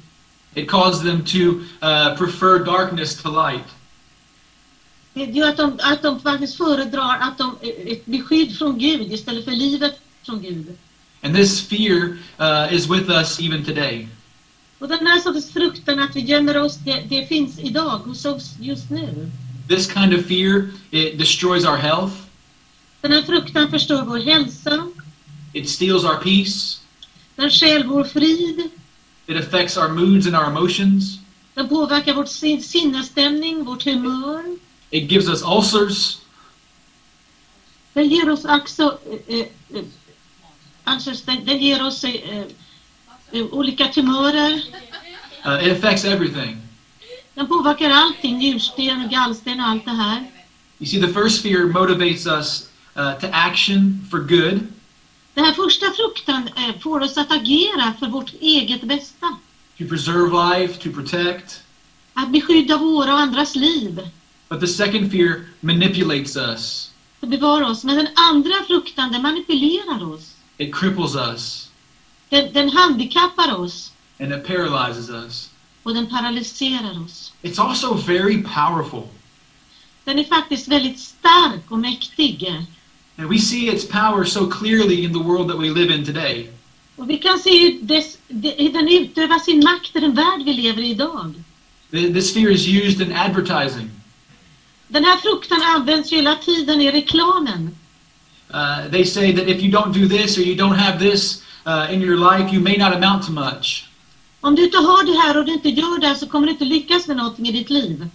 It 0.54 0.70
caused 0.70 1.12
them 1.12 1.26
to 1.26 1.38
uh, 1.38 2.18
prefer 2.18 2.66
darkness 2.66 3.22
to 3.22 3.30
light. 3.30 3.68
Det 5.14 5.26
gör 5.26 5.50
att 5.50 5.58
de, 5.58 5.80
att 5.84 6.02
de 6.02 6.20
faktiskt 6.20 6.58
föredrar 6.58 7.18
att 7.20 7.38
de, 7.38 7.56
ett 7.62 8.06
beskydd 8.06 8.58
från 8.58 8.78
Gud 8.78 9.14
istället 9.14 9.46
för 9.46 9.52
livet 9.52 10.00
från 10.26 10.42
Gud. 10.42 10.78
And 11.24 11.36
this 11.36 11.62
fear 11.68 12.18
uh, 12.40 12.74
is 12.74 12.90
with 12.90 13.10
us 13.10 13.40
even 13.40 13.66
today. 13.66 14.08
Och 14.80 14.88
den 14.88 15.08
här 15.08 15.20
sortens 15.20 15.52
fruktan 15.54 16.00
att 16.00 16.16
vi 16.16 16.20
gömmer 16.22 16.58
oss, 16.58 16.76
det, 16.86 17.04
det 17.10 17.26
finns 17.28 17.60
idag 17.60 17.98
hos 17.98 18.26
oss 18.26 18.52
just 18.60 18.90
nu. 18.90 19.32
This 19.70 19.94
kind 19.94 20.14
of 20.14 20.26
fear, 20.26 20.70
it 20.92 21.18
destroys 21.18 21.66
our 21.66 21.78
health, 21.78 22.14
Den 23.02 23.12
här 23.12 23.22
fruktan 23.22 23.72
förstör 23.72 24.06
vår 24.06 24.18
hälsa, 24.20 24.88
it 25.54 25.70
steals 25.70 26.04
our 26.04 26.16
peace, 26.16 26.78
den 27.36 27.50
stjäl 27.50 27.84
vår 27.88 28.04
frid, 28.04 28.70
it 29.28 29.38
affects 29.38 29.78
our 29.78 29.88
moods 29.88 30.28
and 30.28 30.36
our 30.36 30.46
emotions, 30.46 31.20
den 31.54 31.70
påverkar 31.70 32.14
vår 32.14 32.26
sin- 32.26 32.64
sinnesstämning, 32.64 33.64
vårt 33.64 33.86
humör. 33.86 34.44
it 34.90 35.12
gives 35.12 35.28
us 35.30 35.42
ulcers, 35.44 36.18
Den 37.94 38.10
ger 38.10 38.30
oss 38.30 38.46
också, 38.46 38.98
eh, 39.28 39.40
eh, 39.40 39.84
alltså, 40.84 41.12
den, 41.26 41.46
den 41.46 41.60
ger 41.60 41.86
oss 41.86 42.04
eh, 42.04 42.38
eh, 42.38 42.46
olika 43.32 43.88
tumörer. 43.88 44.54
uh, 45.46 45.66
it 45.68 45.72
affects 45.72 46.06
everything. 46.06 46.58
Den 47.34 47.48
påverkar 47.48 47.90
allting, 47.90 48.38
njursten, 48.38 49.10
gallsten 49.10 49.60
och 49.60 49.66
allt 49.68 49.86
det 49.86 49.92
här. 49.92 50.26
You 50.80 50.88
see, 50.88 51.02
the 51.02 51.08
first 51.14 51.42
fear 51.42 51.66
motivates 51.68 52.26
us 52.26 52.70
uh, 52.98 53.20
to 53.20 53.28
action 53.32 54.08
for 54.12 54.20
good, 54.20 54.60
Den 55.34 55.46
här 55.46 55.54
första 55.54 55.86
fruktan 55.92 56.48
eh, 56.56 56.80
får 56.82 57.00
oss 57.00 57.18
att 57.18 57.32
agera 57.32 57.94
för 58.00 58.08
vårt 58.08 58.34
eget 58.42 58.82
bästa. 58.84 59.36
to 59.78 59.84
preserve 59.90 60.30
life, 60.60 60.84
to 60.84 60.90
protect. 60.92 61.62
Att 62.14 62.30
beskydda 62.32 62.78
våra 62.78 63.14
och 63.14 63.20
andras 63.20 63.56
liv. 63.56 64.10
But 64.50 64.60
the 64.60 64.68
second 64.68 65.12
fear 65.12 65.42
manipulates 65.60 66.36
us, 66.38 66.92
Att 67.22 67.30
bevara 67.30 67.68
oss. 67.70 67.84
Men 67.84 67.96
den 67.98 68.08
andra 68.16 68.54
fruktan, 68.68 69.12
den 69.12 69.22
manipulerar 69.22 70.14
oss. 70.14 70.36
it 70.58 70.76
cripples 70.76 71.16
us, 71.16 71.65
Den, 72.30 72.54
den 72.54 72.70
handikappar 72.70 73.60
oss. 73.60 73.92
and 74.20 74.34
it 74.34 74.48
paralyzes 74.48 75.10
us. 75.10 75.50
Och 75.84 75.94
den 75.94 76.08
paralyserar 76.08 77.04
oss. 77.06 77.34
It's 77.42 77.60
also 77.60 77.94
very 77.94 78.44
powerful. 78.44 79.04
Den 80.04 80.20
är 80.20 80.24
faktiskt 80.24 80.68
väldigt 80.68 81.00
stark 81.00 81.72
och 81.72 81.80
mäktig. 81.80 82.48
And 83.18 83.30
we 83.30 83.40
see 83.40 83.68
its 83.68 83.88
power 83.88 84.24
so 84.26 84.48
clearly 84.48 85.04
in 85.04 85.14
the 85.14 85.20
world 85.20 85.50
that 85.50 85.60
we 85.60 85.70
live 85.70 85.96
in 85.96 86.06
today. 86.06 86.50
Och 86.96 87.10
vi 87.10 87.18
kan 87.18 87.40
se 87.40 87.50
hur, 87.60 87.82
dess, 87.82 88.18
den 88.28 88.88
utövar 88.88 89.40
sin 89.40 89.64
makt 89.64 89.96
i 89.96 90.00
den 90.00 90.16
värld 90.16 90.42
vi 90.46 90.54
lever 90.54 90.82
i 90.82 90.90
idag. 90.90 91.34
Th- 91.92 92.14
This 92.14 92.34
fear 92.34 92.50
is 92.52 92.68
used 92.68 93.02
in 93.08 93.14
advertising. 93.16 93.90
Den 94.88 95.06
här 95.06 95.18
fruktan 95.18 95.62
används 95.62 96.12
ju 96.12 96.16
hela 96.16 96.36
tiden 96.36 96.82
i 96.82 96.92
reklamen. 96.92 97.76
Uh, 98.54 98.92
they 98.92 99.06
say 99.06 99.34
that 99.36 99.48
if 99.48 99.62
you 99.64 99.72
don't 99.72 99.94
do 99.94 100.08
this 100.18 100.38
or 100.38 100.42
you 100.42 100.56
don't 100.56 100.76
have 100.78 101.00
this 101.00 101.42
uh, 101.66 101.94
in 101.94 102.02
your 102.02 102.18
life, 102.18 102.54
you 102.54 102.62
may 102.62 102.78
not 102.78 102.94
amount 102.94 103.26
to 103.26 103.32
much. 103.32 103.86
Om 104.42 104.56
du 104.56 104.66
inte 104.66 104.78
har 104.78 105.06
det 105.06 105.22
här 105.22 105.38
och 105.38 105.46
du 105.46 105.54
inte 105.54 105.70
gör 105.70 106.00
det 106.00 106.08
här 106.08 106.16
så 106.16 106.28
kommer 106.28 106.48
du 106.48 106.54
inte 106.54 106.66
lyckas 106.66 107.08
med 107.08 107.18
någonting 107.18 107.48
i 107.48 107.52
ditt 107.52 107.70
liv. 107.70 108.08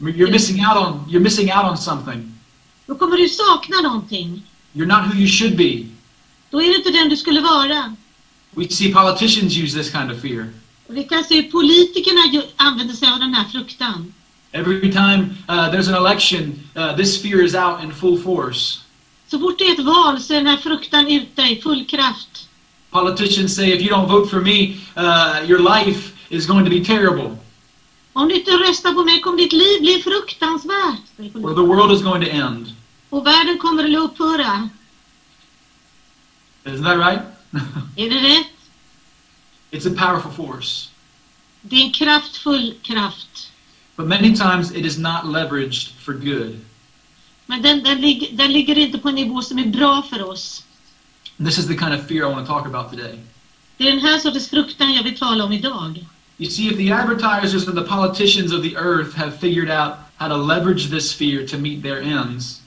You're 0.00 0.30
missing 0.30 0.66
out 0.66 0.76
on 0.76 1.08
you're 1.10 1.20
missing 1.20 1.52
out 1.52 1.64
on 1.70 1.78
something. 1.78 2.34
Då 2.86 2.94
kommer 2.94 3.16
du 3.16 3.28
sakna 3.28 3.80
någonting. 3.80 4.42
You're 4.72 4.86
not 4.86 5.14
who 5.14 5.18
you 5.18 5.28
should 5.28 5.56
be. 5.56 5.86
Då 6.50 6.62
är 6.62 6.68
du 6.68 6.76
inte 6.76 6.90
den 6.90 7.08
du 7.08 7.16
skulle 7.16 7.40
vara. 7.40 7.96
We 8.50 8.68
see 8.68 8.92
politicians 8.92 9.56
use 9.56 9.78
this 9.78 9.92
kind 9.92 10.10
of 10.10 10.20
fear. 10.20 10.48
Och 10.86 10.96
vi 10.96 11.04
kan 11.04 11.24
se 11.24 11.34
hur 11.34 11.50
politikerna 11.50 12.42
använder 12.56 12.94
sig 12.94 13.08
av 13.12 13.18
den 13.18 13.34
här 13.34 13.44
fruktan. 13.44 14.14
Every 14.52 14.92
time 14.92 15.36
uh, 15.48 15.70
there's 15.70 15.88
an 15.88 16.06
election, 16.06 16.60
uh, 16.76 16.96
this 16.96 17.22
fear 17.22 17.44
is 17.44 17.54
out 17.54 17.82
in 17.84 17.92
full 17.92 18.18
force. 18.18 18.80
Så 19.30 19.38
fort 19.38 19.58
det 19.58 19.64
är 19.64 19.72
ett 19.72 19.84
val 19.84 20.20
så 20.20 20.32
är 20.32 20.36
den 20.36 20.46
här 20.46 20.56
fruktan 20.56 21.08
ute 21.08 21.42
i 21.42 21.60
full 21.62 21.84
kraft. 21.84 22.47
Politicians 22.90 23.54
say, 23.56 23.72
if 23.72 23.82
you 23.82 23.88
don't 23.90 24.08
vote 24.08 24.30
for 24.30 24.40
me, 24.40 24.76
uh, 24.96 25.44
your 25.46 25.58
life 25.58 26.12
is 26.30 26.46
going 26.46 26.64
to 26.64 26.70
be 26.70 26.84
terrible, 26.84 27.36
Om 28.12 28.28
du 28.28 28.34
inte 28.34 28.50
röstar 28.50 28.92
på 28.92 29.04
mig 29.04 29.20
kommer 29.20 29.38
ditt 29.38 29.52
liv 29.52 29.80
bli 29.80 30.02
fruktansvärt. 30.02 31.00
or 31.18 31.54
the 31.54 31.62
world 31.62 31.92
is 31.92 32.02
going 32.02 32.24
to 32.24 32.30
end. 32.30 32.72
Och 33.10 33.26
världen 33.26 33.58
kommer 33.58 33.84
att 33.84 34.10
upphöra. 34.10 34.68
Isn't 36.64 36.84
that 36.84 36.98
right? 36.98 37.22
Är 37.96 38.10
det 38.10 38.28
rätt? 38.28 38.46
it's 39.70 39.86
a 39.86 39.94
powerful 39.96 40.30
force. 40.32 40.88
Det 41.62 41.76
är 41.76 41.84
en 41.84 41.92
kraftfull 41.92 42.74
kraft. 42.82 43.52
But 43.96 44.06
many 44.06 44.36
times 44.36 44.70
it 44.72 44.86
is 44.86 44.98
not 44.98 45.24
leveraged 45.32 45.88
for 46.04 46.12
good. 46.12 46.60
Men 47.46 47.62
den, 47.62 47.82
den, 47.82 48.00
den 48.32 48.52
ligger 48.52 48.78
inte 48.78 48.98
på 48.98 49.08
en 49.08 49.14
nivå 49.14 49.42
som 49.42 49.58
är 49.58 49.66
bra 49.66 50.02
för 50.02 50.28
oss. 50.30 50.64
This 51.44 51.58
is 51.58 51.66
the 51.68 51.76
kind 51.76 51.94
of 51.94 52.06
fear 52.06 52.26
I 52.26 52.32
want 52.32 52.46
to 52.46 52.52
talk 52.52 52.66
about 52.66 52.90
today. 52.90 53.18
Det 53.76 53.88
är 53.88 53.90
den 53.90 54.00
här 54.00 54.18
sortens 54.18 54.48
fruktan 54.50 54.92
jag 54.94 55.02
vill 55.02 55.18
tala 55.18 55.44
om 55.44 55.52
idag. 55.52 56.04
You 56.38 56.50
see, 56.50 56.68
if 56.68 56.76
the 56.76 56.92
advertisers 56.92 57.68
and 57.68 57.76
the 57.78 57.84
politicians 57.84 58.52
of 58.52 58.62
the 58.62 58.76
earth 58.76 59.16
have 59.16 59.32
figured 59.40 59.70
out 59.70 59.92
how 60.16 60.28
to 60.28 60.36
leverage 60.36 60.90
this 60.90 61.12
fear 61.14 61.46
to 61.46 61.56
meet 61.58 61.82
their 61.82 62.02
ends, 62.02 62.60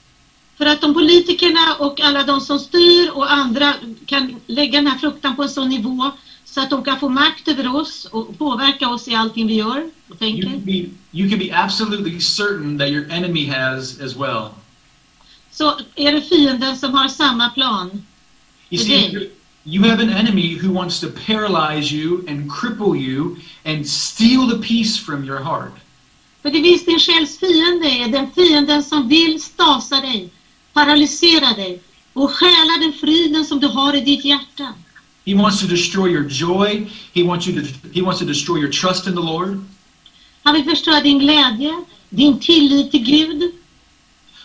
För 0.57 0.65
att 0.65 0.81
de 0.81 0.93
politikerna 0.93 1.75
och 1.79 2.01
alla 2.01 2.23
de 2.23 2.41
som 2.41 2.59
styr 2.59 3.09
och 3.13 3.31
andra 3.31 3.73
kan 4.05 4.35
lägga 4.47 4.79
den 4.79 4.87
här 4.87 4.97
fruktan 4.97 5.35
på 5.35 5.43
en 5.43 5.49
sån 5.49 5.69
nivå 5.69 6.11
så 6.45 6.61
att 6.61 6.69
de 6.69 6.83
kan 6.83 6.99
få 6.99 7.09
makt 7.09 7.47
över 7.47 7.75
oss 7.75 8.05
och 8.11 8.37
påverka 8.37 8.89
oss 8.89 9.07
i 9.07 9.15
allting 9.15 9.47
vi 9.47 9.53
gör 9.55 9.77
och 10.09 10.21
you 10.21 10.41
can 10.41 10.51
tänker. 10.51 10.57
be 10.57 10.89
you 11.11 11.29
can 11.29 11.39
be 11.39 11.51
absolutely 11.63 12.19
certain 12.19 12.77
that 12.77 12.87
your 12.87 13.11
enemy 13.11 13.47
has 13.47 13.99
as 14.01 14.15
well. 14.15 14.43
så 15.51 15.73
är 15.95 16.11
det 16.11 16.21
fienden 16.21 16.77
som 16.77 16.93
har 16.93 17.07
samma 17.07 17.49
plan. 17.49 18.01
You 18.71 18.77
see, 18.79 19.31
you 19.65 19.83
have 19.83 19.99
an 19.99 20.09
enemy 20.09 20.53
who 20.53 20.71
wants 20.71 21.01
to 21.01 21.07
paralyze 21.09 21.91
you 21.91 22.23
and 22.27 22.49
cripple 22.49 22.97
you 22.97 23.37
and 23.65 23.85
steal 23.85 24.47
the 24.47 24.59
peace 24.59 24.97
from 24.97 25.25
your 25.25 25.39
heart. 25.39 25.73
För 26.41 26.49
det 26.49 26.61
visst 26.61 26.85
din 26.85 26.99
själs 26.99 27.37
fiende 27.39 27.87
är 27.87 28.07
den 28.07 28.31
fienden 28.31 28.83
som 28.83 29.07
vill 29.07 29.41
stasa 29.41 30.01
dig, 30.01 30.29
paralysera 30.73 31.53
dig 31.53 31.81
och 32.13 32.31
stjäla 32.31 32.77
den 32.79 32.93
friden 32.93 33.45
som 33.45 33.59
du 33.59 33.67
har 33.67 33.93
i 33.93 34.01
ditt 34.01 34.25
hjärta. 34.25 34.73
He 35.25 35.35
wants 35.35 35.61
to 35.61 35.67
destroy 35.67 36.09
your 36.09 36.27
joy. 36.29 36.87
He 37.13 37.23
wants 37.23 37.47
you 37.47 37.61
to 37.61 37.67
he 37.93 38.01
wants 38.01 38.19
to 38.19 38.25
destroy 38.25 38.57
your 38.59 38.71
trust 38.71 39.07
in 39.07 39.13
the 39.13 39.21
Lord. 39.21 39.63
Han 40.43 40.55
vill 40.55 40.63
förstöra 40.63 41.01
din 41.01 41.19
glädje, 41.19 41.83
din 42.09 42.39
tillit 42.39 42.91
till 42.91 43.03
Gud. 43.03 43.51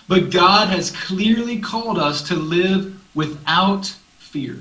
But 0.07 0.33
God 0.33 0.69
has 0.69 0.91
clearly 0.91 1.61
called 1.61 1.99
us 1.99 2.29
to 2.29 2.35
live 2.35 2.93
without 3.13 3.95
fear. 4.37 4.57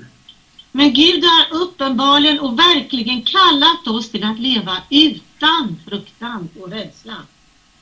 Men 0.72 0.92
Gud 0.94 1.24
har 1.24 1.62
uppenbarligen 1.62 2.40
och 2.40 2.58
verkligen 2.58 3.22
kallat 3.22 3.86
oss 3.86 4.10
till 4.10 4.24
att 4.24 4.38
leva 4.38 4.76
utan 4.90 5.76
fruktan 5.88 6.48
och 6.60 6.70
rädsla. 6.70 7.16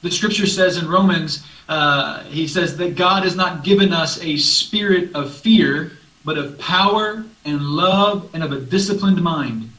The 0.02 0.10
scripture 0.10 0.46
says 0.46 0.82
in 0.82 0.88
Romans, 0.88 1.42
uh, 1.68 2.16
he 2.30 2.48
says 2.48 2.76
that 2.76 2.96
God 2.96 3.24
has 3.24 3.36
not 3.36 3.66
given 3.66 3.92
us 3.92 4.18
a 4.18 4.36
spirit 4.38 5.16
of 5.16 5.40
fear, 5.42 5.90
but 6.22 6.38
of 6.38 6.58
power 6.58 7.24
and 7.44 7.76
love 7.76 8.20
and 8.34 8.44
of 8.44 8.52
a 8.52 8.60
disciplined 8.70 9.22
mind. 9.22 9.70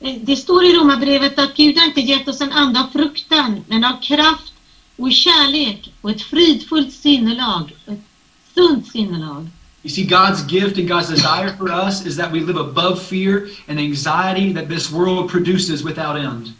Eh, 0.00 0.14
Det 0.22 0.36
står 0.36 0.64
i 0.64 0.72
Romarbrevet 0.72 1.38
att 1.38 1.56
Gud 1.56 1.78
har 1.78 1.86
inte 1.86 2.00
gett 2.00 2.28
oss 2.28 2.40
en 2.40 2.52
ande 2.52 2.80
av 2.80 2.86
fruktan, 2.92 3.64
men 3.68 3.84
av 3.84 4.00
kraft 4.02 4.52
och 4.96 5.12
kärlek 5.12 5.92
och 6.00 6.10
ett 6.10 6.22
fridfullt 6.22 6.92
sinnelag, 6.92 7.72
ett 7.86 8.00
sunt 8.54 8.86
sinnelag. 8.86 9.48
You 9.82 9.90
see, 9.90 10.04
God's 10.04 10.42
gift 10.42 10.78
and 10.78 10.86
God's 10.88 11.08
desire 11.08 11.56
for 11.56 11.70
us 11.70 12.06
is 12.06 12.16
that 12.16 12.30
we 12.30 12.40
live 12.40 12.58
above 12.58 13.02
fear 13.02 13.48
and 13.68 13.80
anxiety 13.80 14.52
that 14.52 14.68
this 14.68 14.90
world 14.92 15.30
produces 15.30 15.82
without 15.82 16.16
end. 16.16 16.52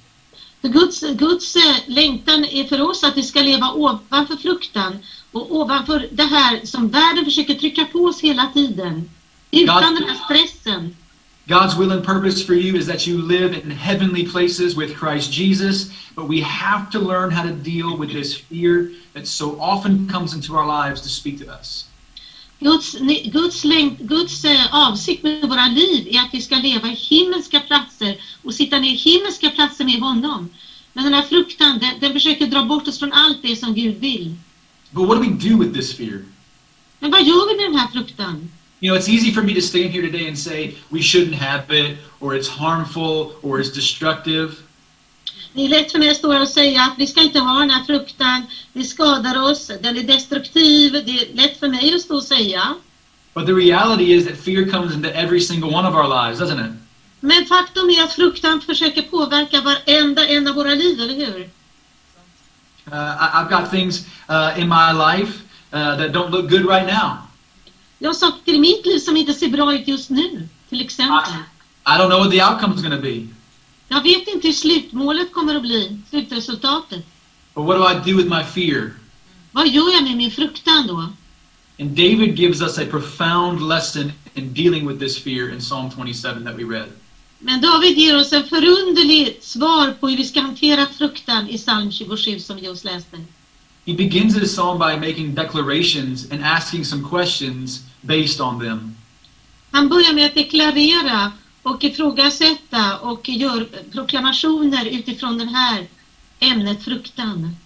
För 0.60 0.68
Guds, 0.68 1.00
Guds 1.00 1.56
eh, 1.56 1.76
längtan 1.86 2.44
är 2.44 2.64
för 2.64 2.80
oss 2.80 3.04
att 3.04 3.16
vi 3.16 3.22
ska 3.22 3.42
leva 3.42 3.72
ovanför 3.72 4.36
fruktan 4.36 4.98
och 5.32 5.56
ovanför 5.56 6.08
det 6.12 6.22
här 6.22 6.60
som 6.64 6.88
världen 6.88 7.24
försöker 7.24 7.54
trycka 7.54 7.84
på 7.84 7.98
oss 7.98 8.20
hela 8.20 8.46
tiden. 8.54 9.10
Utan 9.50 9.82
God- 9.82 10.00
den 10.00 10.08
här 10.08 10.24
stressen. 10.24 10.96
God's 11.46 11.78
will 11.78 11.92
and 11.92 12.04
purpose 12.04 12.44
for 12.44 12.54
you 12.54 12.78
is 12.78 12.86
that 12.86 13.06
you 13.08 13.18
live 13.18 13.54
in 13.54 13.70
heavenly 13.70 14.24
places 14.24 14.76
with 14.76 14.94
Christ 14.98 15.32
Jesus, 15.32 15.90
but 16.14 16.28
we 16.28 16.40
have 16.42 16.90
to 16.92 16.98
learn 16.98 17.30
how 17.30 17.42
to 17.42 17.54
deal 17.54 17.96
with 17.98 18.12
this 18.12 18.34
fear 18.34 18.90
that 19.14 19.26
so 19.26 19.56
often 19.60 20.08
comes 20.08 20.34
into 20.34 20.54
our 20.54 20.66
lives 20.66 21.00
to 21.00 21.08
speak 21.08 21.38
to 21.38 21.52
us. 21.60 21.89
Guds, 22.60 22.96
Guds, 23.24 23.64
läng, 23.64 23.96
Guds 24.00 24.44
eh, 24.44 24.74
avsikt 24.74 25.22
med 25.22 25.48
våra 25.48 25.66
liv 25.66 26.08
är 26.10 26.20
att 26.20 26.28
vi 26.32 26.40
ska 26.40 26.56
leva 26.56 26.88
i 26.88 26.94
himmelska 26.94 27.60
platser 27.60 28.16
och 28.42 28.54
sitta 28.54 28.78
ner 28.78 28.90
i 28.90 28.96
himmelska 28.96 29.50
platser 29.50 29.84
med 29.84 30.00
honom. 30.00 30.50
Men 30.92 31.04
den 31.04 31.14
här 31.14 31.22
fruktan, 31.22 31.78
den, 31.78 32.00
den 32.00 32.12
försöker 32.12 32.46
dra 32.46 32.62
bort 32.62 32.88
oss 32.88 32.98
från 32.98 33.12
allt 33.12 33.42
det 33.42 33.56
som 33.56 33.74
Gud 33.74 33.96
vill. 34.00 34.34
But 34.90 35.08
what 35.08 35.16
do 35.16 35.22
we 35.22 35.48
do 35.48 35.58
with 35.58 35.72
this 35.72 35.96
fear? 35.96 36.24
Men 36.98 37.10
vad 37.10 37.22
gör 37.22 37.48
vi 37.48 37.56
med 37.56 37.70
den 37.70 37.80
här 37.80 37.88
fruktan? 37.92 38.50
You 38.80 38.92
know, 38.92 39.02
it's 39.02 39.08
easy 39.08 39.32
for 39.32 39.42
me 39.42 39.54
to 39.54 39.60
stand 39.60 39.90
here 39.90 40.06
today 40.06 40.28
and 40.28 40.38
say 40.38 40.74
we 40.88 41.00
shouldn't 41.00 41.34
have 41.34 41.70
it, 41.70 41.98
or 42.20 42.34
it's 42.34 42.48
harmful, 42.48 43.32
or 43.42 43.60
it's 43.60 43.74
destructive. 43.74 44.52
Det 45.52 45.64
är 45.64 45.68
lätt 45.68 45.92
för 45.92 45.98
mig 45.98 46.10
att 46.10 46.16
stå 46.16 46.32
här 46.32 46.42
och 46.42 46.48
säga 46.48 46.82
att 46.82 46.94
vi 46.96 47.06
ska 47.06 47.22
inte 47.22 47.38
ha 47.38 47.58
den 47.58 47.70
här 47.70 47.84
fruktan, 47.84 48.46
det 48.72 48.84
skadar 48.84 49.42
oss, 49.50 49.70
den 49.82 49.96
är 49.96 50.02
destruktiv. 50.02 50.92
Det 50.92 51.20
är 51.20 51.34
lätt 51.34 51.60
för 51.60 51.68
mig 51.68 51.94
att 51.94 52.00
stå 52.00 52.16
och 52.16 52.24
säga. 52.24 52.74
But 53.34 53.46
the 53.46 53.52
reality 53.52 54.12
is 54.12 54.24
that 54.26 54.36
fear 54.36 54.70
comes 54.70 54.94
into 54.94 55.08
every 55.08 55.40
single 55.40 55.70
one 55.70 55.88
of 55.88 55.94
our 55.94 56.08
lives, 56.08 56.40
doesn't 56.40 56.66
it? 56.66 56.72
Men 57.20 57.44
faktum 57.44 57.90
är 57.90 58.04
att 58.04 58.12
fruktan 58.12 58.60
försöker 58.60 59.02
påverka 59.02 59.60
varenda 59.60 60.26
en 60.26 60.48
av 60.48 60.54
våra 60.54 60.74
liv, 60.74 61.00
eller 61.00 61.14
hur? 61.14 61.40
Uh, 61.40 62.94
I, 62.94 63.28
I've 63.34 63.50
got 63.50 63.70
things 63.70 64.06
uh, 64.28 64.60
in 64.60 64.68
my 64.68 64.92
life 64.92 65.42
uh, 65.72 65.96
that 65.96 66.12
don't 66.12 66.30
look 66.30 66.50
good 66.50 66.66
right 66.66 66.86
now. 66.86 67.16
Jag 67.98 68.08
har 68.08 68.14
saker 68.14 68.52
i 68.52 68.58
mitt 68.58 68.86
liv 68.86 68.98
som 68.98 69.16
inte 69.16 69.34
ser 69.34 69.48
bra 69.48 69.74
ut 69.74 69.88
just 69.88 70.10
nu, 70.10 70.48
till 70.68 70.80
exempel. 70.80 71.34
I 71.86 71.98
don't 71.98 72.08
know 72.08 72.18
what 72.18 72.30
the 72.30 72.42
outcome 72.42 72.74
is 72.74 72.82
going 72.82 72.96
to 72.96 73.02
be. 73.02 73.39
Jag 73.92 74.02
vet 74.02 74.28
inte 74.28 74.46
hur 74.48 74.54
slutmålet 74.54 75.32
kommer 75.32 75.54
att 75.54 75.62
bli, 75.62 75.98
slutresultatet. 76.10 77.04
But 77.54 77.64
what 77.64 77.76
do 77.76 78.10
I 78.10 78.12
do 78.12 78.16
with 78.16 78.28
my 78.28 78.44
fear? 78.44 78.92
Vad 79.52 79.68
gör 79.68 79.92
jag 79.92 80.04
med 80.04 80.16
min 80.16 80.30
fruktan 80.30 80.86
då? 80.86 81.12
And 81.80 81.90
David 81.90 82.38
gives 82.38 82.60
us 82.60 82.78
a 82.78 82.84
profound 82.90 83.68
lesson 83.68 84.12
in 84.34 84.54
dealing 84.54 84.88
with 84.88 85.00
this 85.00 85.24
fear 85.24 85.52
in 85.52 85.60
Psalm 85.60 85.90
27 85.90 86.44
that 86.44 86.54
we 86.54 86.64
read. 86.64 86.88
Men 87.38 87.60
David 87.60 87.98
ger 87.98 88.16
oss 88.16 88.32
en 88.32 88.44
förunderligt 88.44 89.44
svar 89.44 89.90
på 90.00 90.08
hur 90.08 90.16
vi 90.16 90.24
ska 90.24 90.40
hantera 90.40 90.86
fruktan 90.86 91.48
i 91.48 91.58
psalm 91.58 91.92
27 91.92 92.38
som 92.38 92.56
vi 92.56 92.62
just 92.62 92.84
läste. 92.84 93.16
He 93.86 93.94
begins 93.94 94.36
his 94.36 94.52
psalm 94.52 94.78
by 94.78 95.08
making 95.08 95.34
declarations 95.34 96.30
and 96.32 96.44
asking 96.44 96.84
some 96.84 97.08
questions 97.10 97.80
based 98.00 98.40
on 98.40 98.60
them. 98.60 98.96
Han 99.70 99.88
börjar 99.88 100.12
med 100.12 100.26
att 100.26 100.34
deklarera 100.34 101.32
och 101.62 101.84
ifrågasätta 101.84 102.98
och 102.98 103.28
gör 103.28 103.68
proklamationer 103.92 104.84
utifrån 104.84 105.38
det 105.38 105.44
här 105.44 105.86
ämnet 106.40 106.82
fruktan. 106.82 107.56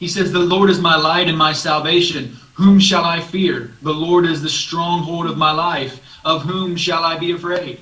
He 0.00 0.08
says, 0.08 0.32
The 0.32 0.38
Lord 0.38 0.70
is 0.70 0.78
my 0.78 0.96
light 0.96 1.28
and 1.28 1.38
my 1.38 1.54
salvation. 1.54 2.36
Whom 2.56 2.80
shall 2.80 3.18
I 3.18 3.20
fear? 3.20 3.70
The 3.82 3.92
Lord 3.92 4.26
is 4.26 4.42
the 4.42 4.48
stronghold 4.48 5.30
of 5.30 5.36
my 5.36 5.52
life. 5.52 5.98
Of 6.24 6.42
whom 6.42 6.78
shall 6.78 7.04
I 7.04 7.18
be 7.18 7.34
afraid? 7.34 7.78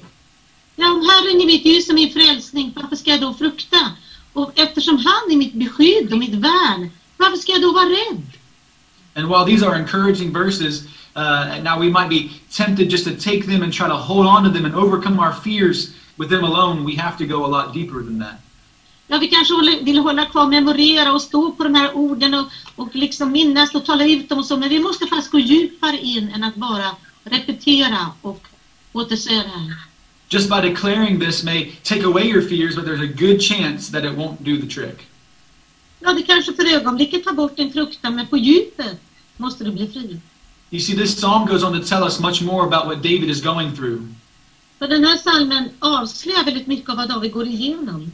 Ja, 0.76 0.92
om 0.92 1.00
Herren 1.00 1.40
är 1.40 1.46
mitt 1.46 1.64
ljus 1.64 1.88
och 1.88 1.94
min 1.94 2.12
frälsning, 2.12 2.72
varför 2.76 2.96
ska 2.96 3.10
jag 3.10 3.20
då 3.20 3.34
frukta? 3.34 3.92
Och 4.32 4.52
eftersom 4.54 4.96
han 4.98 5.32
är 5.32 5.36
mitt 5.36 5.54
beskydd 5.54 6.12
och 6.12 6.18
mitt 6.18 6.34
värn, 6.34 6.90
varför 7.16 7.36
ska 7.36 7.52
jag 7.52 7.62
då 7.62 7.72
vara 7.72 7.88
rädd? 7.88 8.22
And 9.14 9.28
while 9.28 9.44
these 9.46 9.66
are 9.66 9.74
encouraging 9.74 10.32
verses, 10.32 10.82
uh, 11.16 11.58
now 11.62 11.78
we 11.78 11.90
might 11.90 12.08
be 12.08 12.30
tempted 12.50 12.90
just 12.90 13.04
to 13.04 13.14
take 13.16 13.46
them 13.46 13.62
and 13.62 13.72
try 13.72 13.88
to 13.88 13.96
hold 13.96 14.26
on 14.26 14.44
to 14.44 14.50
them 14.50 14.64
and 14.64 14.74
overcome 14.74 15.18
our 15.20 15.32
fears 15.32 15.94
with 16.18 16.28
them 16.30 16.44
alone. 16.44 16.84
We 16.84 16.96
have 16.96 17.16
to 17.18 17.26
go 17.26 17.44
a 17.44 17.50
lot 17.56 17.72
deeper 17.72 18.02
than 18.02 18.18
that. 18.18 18.38
Ja, 19.06 19.18
vi 19.18 19.28
kanske 19.28 19.54
vill 19.82 19.98
hålla 19.98 20.26
kvar, 20.26 20.46
memorera 20.46 21.12
och 21.12 21.22
stå 21.22 21.52
på 21.52 21.64
de 21.64 21.74
här 21.74 21.96
orden 21.96 22.34
och, 22.34 22.46
och 22.76 22.96
liksom 22.96 23.32
minnas 23.32 23.74
och 23.74 23.84
tala 23.84 24.06
ut 24.06 24.28
dem 24.28 24.44
så, 24.44 24.56
men 24.56 24.68
vi 24.68 24.78
måste 24.78 25.06
faktiskt 25.06 25.30
gå 25.30 25.38
djupare 25.38 25.98
in 25.98 26.28
än 26.34 26.44
att 26.44 26.54
bara 26.54 26.90
repetera 27.24 28.12
och 28.22 28.46
återsäga. 28.92 29.50
Just 30.28 30.48
by 30.48 30.68
declaring 30.68 31.20
this 31.20 31.44
may 31.44 31.72
take 31.82 32.04
away 32.04 32.24
your 32.24 32.42
fears, 32.42 32.74
but 32.76 32.84
there's 32.84 33.02
a 33.02 33.12
good 33.18 33.40
chance 33.42 33.92
that 33.92 34.04
it 34.04 34.16
won't 34.16 34.36
do 34.38 34.56
the 34.56 34.66
trick. 34.66 35.06
Ja, 36.00 36.12
det 36.12 36.22
kanske 36.22 36.52
för 36.52 36.76
ögonblicket 36.76 37.24
tar 37.24 37.32
bort 37.32 37.56
din 37.56 37.72
fruktan, 37.72 38.14
men 38.14 38.26
på 38.26 38.36
djupet 38.36 39.00
måste 39.36 39.64
du 39.64 39.72
bli 39.72 39.88
fri. 39.88 40.20
You 40.72 40.80
see, 40.80 40.94
this 40.96 41.20
psalm 41.20 41.46
goes 41.46 41.62
on 41.62 41.72
to 41.80 41.86
tell 41.86 42.02
us 42.02 42.18
much 42.18 42.42
more 42.42 42.64
about 42.64 42.86
what 42.86 43.02
David 43.02 43.28
is 43.30 43.42
going 43.42 43.76
through. 43.76 44.00
För 44.78 44.88
den 44.88 45.04
här 45.04 45.16
salmen 45.16 45.70
avslöjar 45.78 46.44
väldigt 46.44 46.66
mycket 46.66 46.90
av 46.90 46.96
vad 46.96 47.08
David 47.08 47.32
går 47.32 47.46
igenom. 47.46 48.12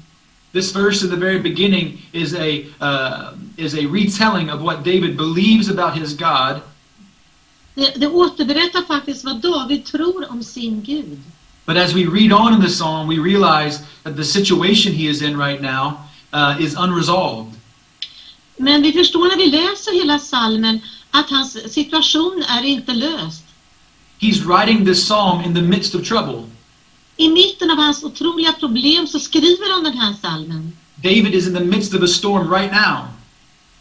This 0.52 0.76
verse 0.76 1.04
in 1.04 1.10
the 1.10 1.16
very 1.16 1.38
beginning 1.38 2.06
is 2.12 2.34
a 2.34 2.64
uh, 2.80 3.34
is 3.56 3.74
a 3.74 3.86
retelling 3.92 4.50
of 4.52 4.60
what 4.60 4.84
David 4.84 5.16
believes 5.16 5.68
about 5.70 5.94
his 5.94 6.12
God, 6.16 6.60
Det, 7.74 7.92
det 7.96 8.06
återberättar 8.06 8.82
faktiskt 8.82 9.24
vad 9.24 9.40
David 9.40 9.84
tror 9.84 10.30
om 10.30 10.42
sin 10.42 10.82
Gud. 10.82 11.18
but 11.66 11.76
as 11.76 11.92
we 11.94 12.04
read 12.06 12.32
on 12.32 12.54
in 12.54 12.60
the 12.60 12.68
psalm, 12.68 13.08
we 13.08 13.18
realize 13.18 13.80
that 14.02 14.16
the 14.16 14.24
situation 14.24 14.92
he 14.92 15.08
is 15.10 15.22
in 15.22 15.38
right 15.38 15.60
now 15.62 15.92
uh, 16.32 16.56
is 16.64 16.74
unresolved. 16.76 17.52
Men 18.56 18.82
vi 18.82 18.92
förstår 18.92 19.28
när 19.28 19.36
vi 19.36 19.50
läser 19.50 20.00
hela 20.00 20.18
salmen 20.18 20.80
att 21.10 21.30
hans 21.30 21.72
situation 21.74 22.44
är 22.48 22.64
inte 22.64 22.94
löst. 22.94 23.44
He's 24.20 24.42
writing 24.44 24.84
this 24.84 25.04
psalm 25.04 25.44
in 25.44 25.54
the 25.54 25.62
midst 25.62 25.94
of 25.94 26.08
trouble. 26.08 26.44
I 27.16 27.28
mitten 27.28 27.70
av 27.70 27.76
hans 27.76 28.04
otroliga 28.04 28.52
problem 28.52 29.06
så 29.06 29.18
skriver 29.18 29.72
han 29.72 29.84
den 29.84 29.98
här 29.98 30.14
salmen. 30.22 30.72
David 30.96 31.34
is 31.34 31.46
in 31.46 31.54
the 31.54 31.64
midst 31.64 31.94
of 31.94 32.02
a 32.02 32.06
storm 32.06 32.54
right 32.54 32.72
now. 32.72 33.08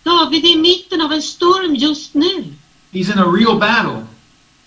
David 0.03 0.45
är 0.45 0.49
i 0.49 0.57
mitten 0.57 1.01
av 1.01 1.13
en 1.13 1.21
storm 1.21 1.75
just 1.75 2.13
nu. 2.13 2.53
He's 2.91 3.11
in 3.11 3.19
a 3.19 3.31
real 3.31 3.59
battle. 3.59 4.05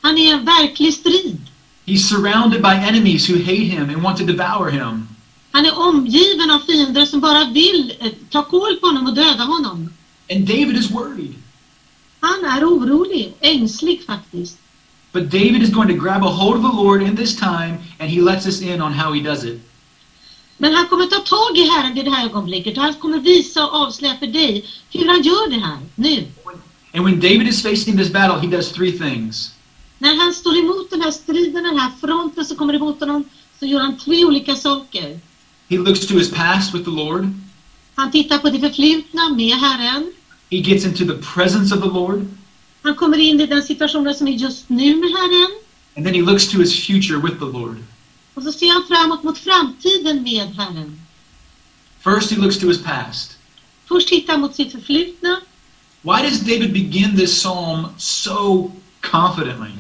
Han 0.00 0.18
är 0.18 0.22
i 0.22 0.30
en 0.30 0.44
verklig 0.44 0.94
strid. 0.94 1.38
He's 1.86 2.08
surrounded 2.08 2.62
by 2.62 2.74
enemies 2.88 3.28
who 3.28 3.38
hate 3.38 3.68
him 3.74 3.90
and 3.90 4.02
want 4.02 4.18
to 4.18 4.24
devour 4.24 4.70
him. 4.70 5.08
Han 5.52 5.66
är 5.66 5.78
omgiven 5.78 6.50
av 6.50 6.58
fiender 6.58 7.06
som 7.06 7.20
bara 7.20 7.44
vill 7.44 7.94
eh, 8.00 8.12
ta 8.30 8.44
koll 8.44 8.76
på 8.76 8.86
honom 8.86 9.06
och 9.06 9.14
döda 9.14 9.44
honom. 9.44 9.90
And 10.30 10.46
David 10.46 10.76
is 10.76 10.90
worried. 10.90 11.34
Han 12.20 12.44
är 12.44 12.64
orolig, 12.64 13.34
ängslig 13.40 14.02
faktiskt. 14.06 14.58
But 15.12 15.30
David 15.30 15.62
is 15.62 15.70
going 15.70 15.88
to 15.88 16.04
grab 16.04 16.24
a 16.24 16.28
hold 16.28 16.56
of 16.56 16.70
the 16.70 16.76
Lord 16.82 17.02
in 17.02 17.16
this 17.16 17.36
time, 17.36 17.78
and 17.98 18.10
he 18.10 18.20
lets 18.20 18.46
us 18.46 18.62
in 18.62 18.82
on 18.82 18.92
how 18.92 19.12
he 19.12 19.20
does 19.20 19.44
it. 19.44 19.60
Men 20.58 20.74
han 20.74 20.86
kommer 20.88 21.06
ta 21.06 21.20
tag 21.20 21.58
i 21.58 21.68
Herren 21.68 21.98
i 21.98 22.02
det 22.02 22.10
här 22.10 22.24
ögonblicket 22.24 22.76
och 22.76 22.82
han 22.82 22.94
kommer 22.94 23.18
visa 23.18 23.66
och 23.66 23.74
avslöja 23.74 24.16
för 24.16 24.26
dig 24.26 24.64
hur 24.92 25.06
han 25.06 25.22
gör 25.22 25.50
det 25.50 25.60
här 25.66 25.78
nu. 25.94 26.26
And 26.94 27.04
when 27.04 27.20
David 27.20 27.48
is 27.48 27.62
facing 27.62 27.96
this 27.96 28.12
battle, 28.12 28.48
he 28.48 28.56
does 28.56 28.72
three 28.72 28.92
things. 28.92 29.54
När 29.98 30.24
han 30.24 30.32
står 30.34 30.58
emot 30.58 30.90
den 30.90 31.00
här 31.00 31.10
striden, 31.10 31.64
den 31.64 31.78
här 31.78 31.90
fronten 32.00 32.44
som 32.44 32.56
kommer 32.56 32.74
emot 32.74 33.00
honom, 33.00 33.24
så 33.58 33.66
gör 33.66 33.80
han 33.80 33.98
tre 33.98 34.24
olika 34.24 34.54
saker. 34.54 35.20
He 35.68 35.78
looks 35.78 36.06
to 36.06 36.14
his 36.14 36.30
past 36.30 36.74
with 36.74 36.84
the 36.84 36.90
Lord. 36.90 37.28
Han 37.94 38.10
tittar 38.10 38.38
på 38.38 38.50
det 38.50 38.60
förflutna 38.60 39.28
med 39.28 39.56
Herren. 39.56 40.12
He 40.50 40.60
gets 40.60 40.84
into 40.84 41.04
the 41.04 41.18
presence 41.34 41.74
of 41.74 41.80
the 41.80 41.88
Lord. 41.88 42.26
Han 42.82 42.94
kommer 42.94 43.18
in 43.18 43.40
i 43.40 43.46
den 43.46 43.62
situationen 43.62 44.14
som 44.14 44.28
är 44.28 44.32
just 44.32 44.68
nu 44.68 44.96
med 44.96 45.10
Herren. 45.10 45.50
And 45.96 46.06
then 46.06 46.14
he 46.14 46.22
looks 46.22 46.48
to 46.48 46.58
his 46.58 46.86
future 46.86 47.18
with 47.18 47.38
the 47.38 47.58
Lord. 47.58 47.76
Och 48.34 48.42
så 48.42 48.52
ser 48.52 48.72
han 48.72 48.84
framåt 48.88 49.22
mot 49.22 49.38
framtiden 49.38 50.22
med 50.22 50.48
Herren. 50.56 51.00
First, 52.04 52.30
he 52.30 52.36
looks 52.36 52.58
to 52.58 52.66
his 52.66 52.82
past. 52.82 53.38
Först 53.88 54.08
tittar 54.08 54.32
han 54.32 54.40
mot 54.40 54.54
sitt 54.54 54.72
förflutna. 54.72 55.40
Why 56.02 56.22
does 56.22 56.40
David 56.40 56.72
begin 56.72 57.16
this 57.16 57.40
psalm 57.40 57.86
so 57.98 58.70
confidently? 59.00 59.70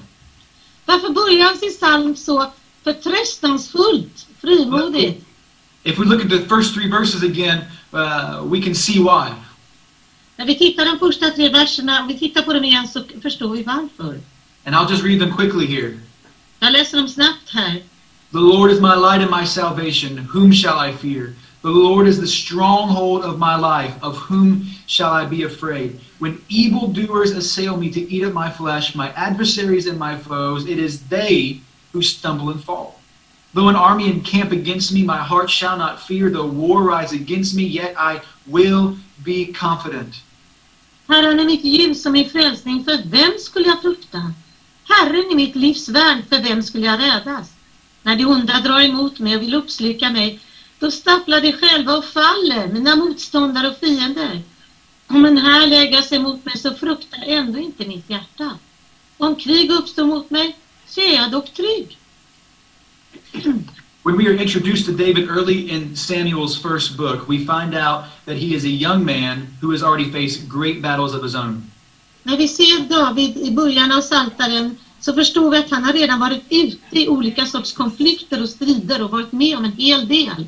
Varför 0.84 1.08
börjar 1.08 1.44
han 1.44 1.56
sin 1.56 1.72
psalm 1.72 2.16
så 2.16 2.52
förtröstansfullt, 2.84 4.26
frimodigt? 4.40 5.24
If 5.84 5.98
we 5.98 6.04
look 6.04 6.24
at 6.24 6.30
the 6.30 6.48
first 6.48 6.74
three 6.74 6.90
verses 6.90 7.22
again, 7.22 7.58
uh, 7.92 8.44
we 8.44 8.60
can 8.62 8.74
see 8.74 8.98
why. 8.98 9.32
När 10.40 10.46
vi 10.46 10.58
tittar 10.58 10.84
de 10.84 10.98
första 10.98 11.30
tre 11.30 11.48
verserna, 11.48 12.00
om 12.00 12.08
vi 12.08 12.18
tittar 12.18 12.42
på 12.42 12.52
dem 12.52 12.64
igen 12.64 12.88
så 12.88 13.02
förstår 13.22 13.48
vi 13.48 13.62
varför. 13.62 14.20
And 14.64 14.74
I'll 14.74 14.90
just 14.90 15.04
read 15.04 15.20
them 15.20 15.36
quickly 15.36 15.66
here. 15.66 15.98
Jag 16.60 16.72
läser 16.72 16.98
dem 16.98 17.08
snabbt 17.08 17.50
här. 17.50 17.82
The 18.32 18.38
Lord 18.38 18.70
is 18.70 18.80
my 18.80 18.94
light 18.94 19.22
and 19.22 19.40
my 19.40 19.46
salvation. 19.46 20.18
Whom 20.32 20.52
shall 20.52 20.88
I 20.88 20.92
fear? 20.92 21.34
The 21.62 21.68
Lord 21.68 22.08
is 22.08 22.20
the 22.20 22.26
stronghold 22.26 23.24
of 23.24 23.38
my 23.38 23.56
life. 23.56 23.92
Of 24.02 24.16
whom 24.16 24.64
shall 24.86 25.12
I 25.24 25.26
be 25.26 25.46
afraid? 25.46 26.00
When 26.18 26.38
evildoers 26.48 27.30
assail 27.30 27.76
me 27.76 27.90
to 27.90 28.00
eat 28.00 28.24
up 28.24 28.32
my 28.32 28.50
flesh, 28.50 28.94
my 28.94 29.12
adversaries 29.16 29.86
and 29.86 29.98
my 29.98 30.16
foes, 30.16 30.66
it 30.66 30.78
is 30.78 31.00
they 31.08 31.60
who 31.92 32.02
stumble 32.02 32.48
and 32.50 32.64
fall. 32.64 32.98
Though 33.52 33.68
an 33.68 33.76
army 33.76 34.06
encamp 34.10 34.52
against 34.52 34.92
me, 34.92 35.02
my 35.02 35.18
heart 35.18 35.50
shall 35.50 35.76
not 35.76 36.00
fear. 36.00 36.30
Though 36.30 36.46
war 36.46 36.82
rise 36.82 37.12
against 37.12 37.54
me, 37.54 37.64
yet 37.64 37.94
I 37.98 38.22
will 38.46 38.96
be 39.22 39.52
confident. 39.52 40.22
Herren 41.10 41.40
är 41.40 41.44
mitt 41.44 41.64
ljus 41.64 42.06
och 42.06 42.12
min 42.12 42.30
frälsning, 42.30 42.84
för 42.84 43.02
vem 43.04 43.32
skulle 43.38 43.68
jag 43.68 43.82
frukta? 43.82 44.32
Herren 44.88 45.30
är 45.30 45.34
mitt 45.34 45.56
livs 45.56 45.88
värn, 45.88 46.22
för 46.28 46.42
vem 46.42 46.62
skulle 46.62 46.86
jag 46.86 47.00
rädas? 47.00 47.52
När 48.02 48.16
de 48.16 48.24
onda 48.24 48.60
drar 48.60 48.80
emot 48.80 49.18
mig 49.18 49.36
och 49.36 49.42
vill 49.42 49.54
uppsluka 49.54 50.10
mig, 50.10 50.40
då 50.78 50.90
stapplar 50.90 51.40
de 51.40 51.52
själva 51.52 51.96
och 51.96 52.04
faller, 52.04 52.68
mina 52.72 52.96
motståndare 52.96 53.68
och 53.68 53.78
fiender. 53.78 54.42
Om 55.06 55.24
en 55.24 55.38
här 55.38 55.66
lägger 55.66 56.02
sig 56.02 56.18
mot 56.18 56.44
mig, 56.44 56.58
så 56.58 56.74
fruktar 56.74 57.22
ändå 57.26 57.58
inte 57.58 57.86
mitt 57.86 58.10
hjärta. 58.10 58.58
Om 59.18 59.36
krig 59.36 59.70
uppstår 59.70 60.04
mot 60.04 60.30
mig, 60.30 60.56
så 60.86 61.00
är 61.00 61.14
jag 61.14 61.30
dock 61.30 61.52
trygg. 61.52 61.98
When 64.02 64.16
we 64.16 64.26
are 64.28 64.34
introduced 64.34 64.86
to 64.86 64.92
David 64.92 65.28
early 65.28 65.70
in 65.70 65.94
Samuel's 65.94 66.56
first 66.56 66.96
book, 66.96 67.28
we 67.28 67.44
find 67.44 67.74
out 67.74 68.04
that 68.24 68.36
he 68.36 68.54
is 68.54 68.64
a 68.64 68.68
young 68.68 69.04
man 69.04 69.46
who 69.60 69.70
has 69.72 69.82
already 69.82 70.10
faced 70.10 70.48
great 70.48 70.80
battles 70.80 71.14
of 71.14 71.22
his 71.22 71.34
own. 71.34 71.70
När 72.22 72.36
vi 72.36 72.48
ser 72.48 72.88
David 72.88 73.36
i 73.36 73.50
början 73.50 73.92
av 73.92 74.00
Saltaren 74.00 74.76
så 75.00 75.14
förstår 75.14 75.50
vi 75.50 75.58
att 75.58 75.70
han 75.70 75.84
har 75.84 75.92
redan 75.92 76.20
varit 76.20 76.42
ute 76.50 77.00
i 77.00 77.08
olika 77.08 77.46
sorts 77.46 77.72
konflikter 77.72 78.42
och 78.42 78.48
strider 78.48 79.02
och 79.02 79.10
varit 79.10 79.32
med 79.32 79.56
om 79.56 79.64
en 79.64 79.72
hel 79.72 80.08
del. 80.08 80.46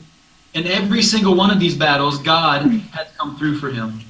In 0.52 0.66
every 0.66 1.02
single 1.02 1.32
one 1.32 1.54
of 1.54 1.60
these 1.60 1.78
battles, 1.78 2.18
God 2.18 2.80
has 2.92 3.06
come 3.16 3.38
through 3.38 3.60
for 3.60 3.70
him. 3.70 4.00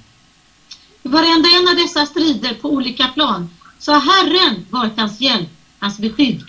I 1.02 1.08
varenda 1.08 1.48
en 1.48 1.68
av 1.68 1.76
dessa 1.76 2.06
strider 2.06 2.54
på 2.54 2.68
olika 2.68 3.08
plan 3.08 3.50
så 3.78 3.92
har 3.92 4.00
Herren 4.00 4.66
varit 4.70 4.92
hans 4.96 5.20
hjälp, 5.20 5.50
hans 5.78 5.98
beskydd, 5.98 6.42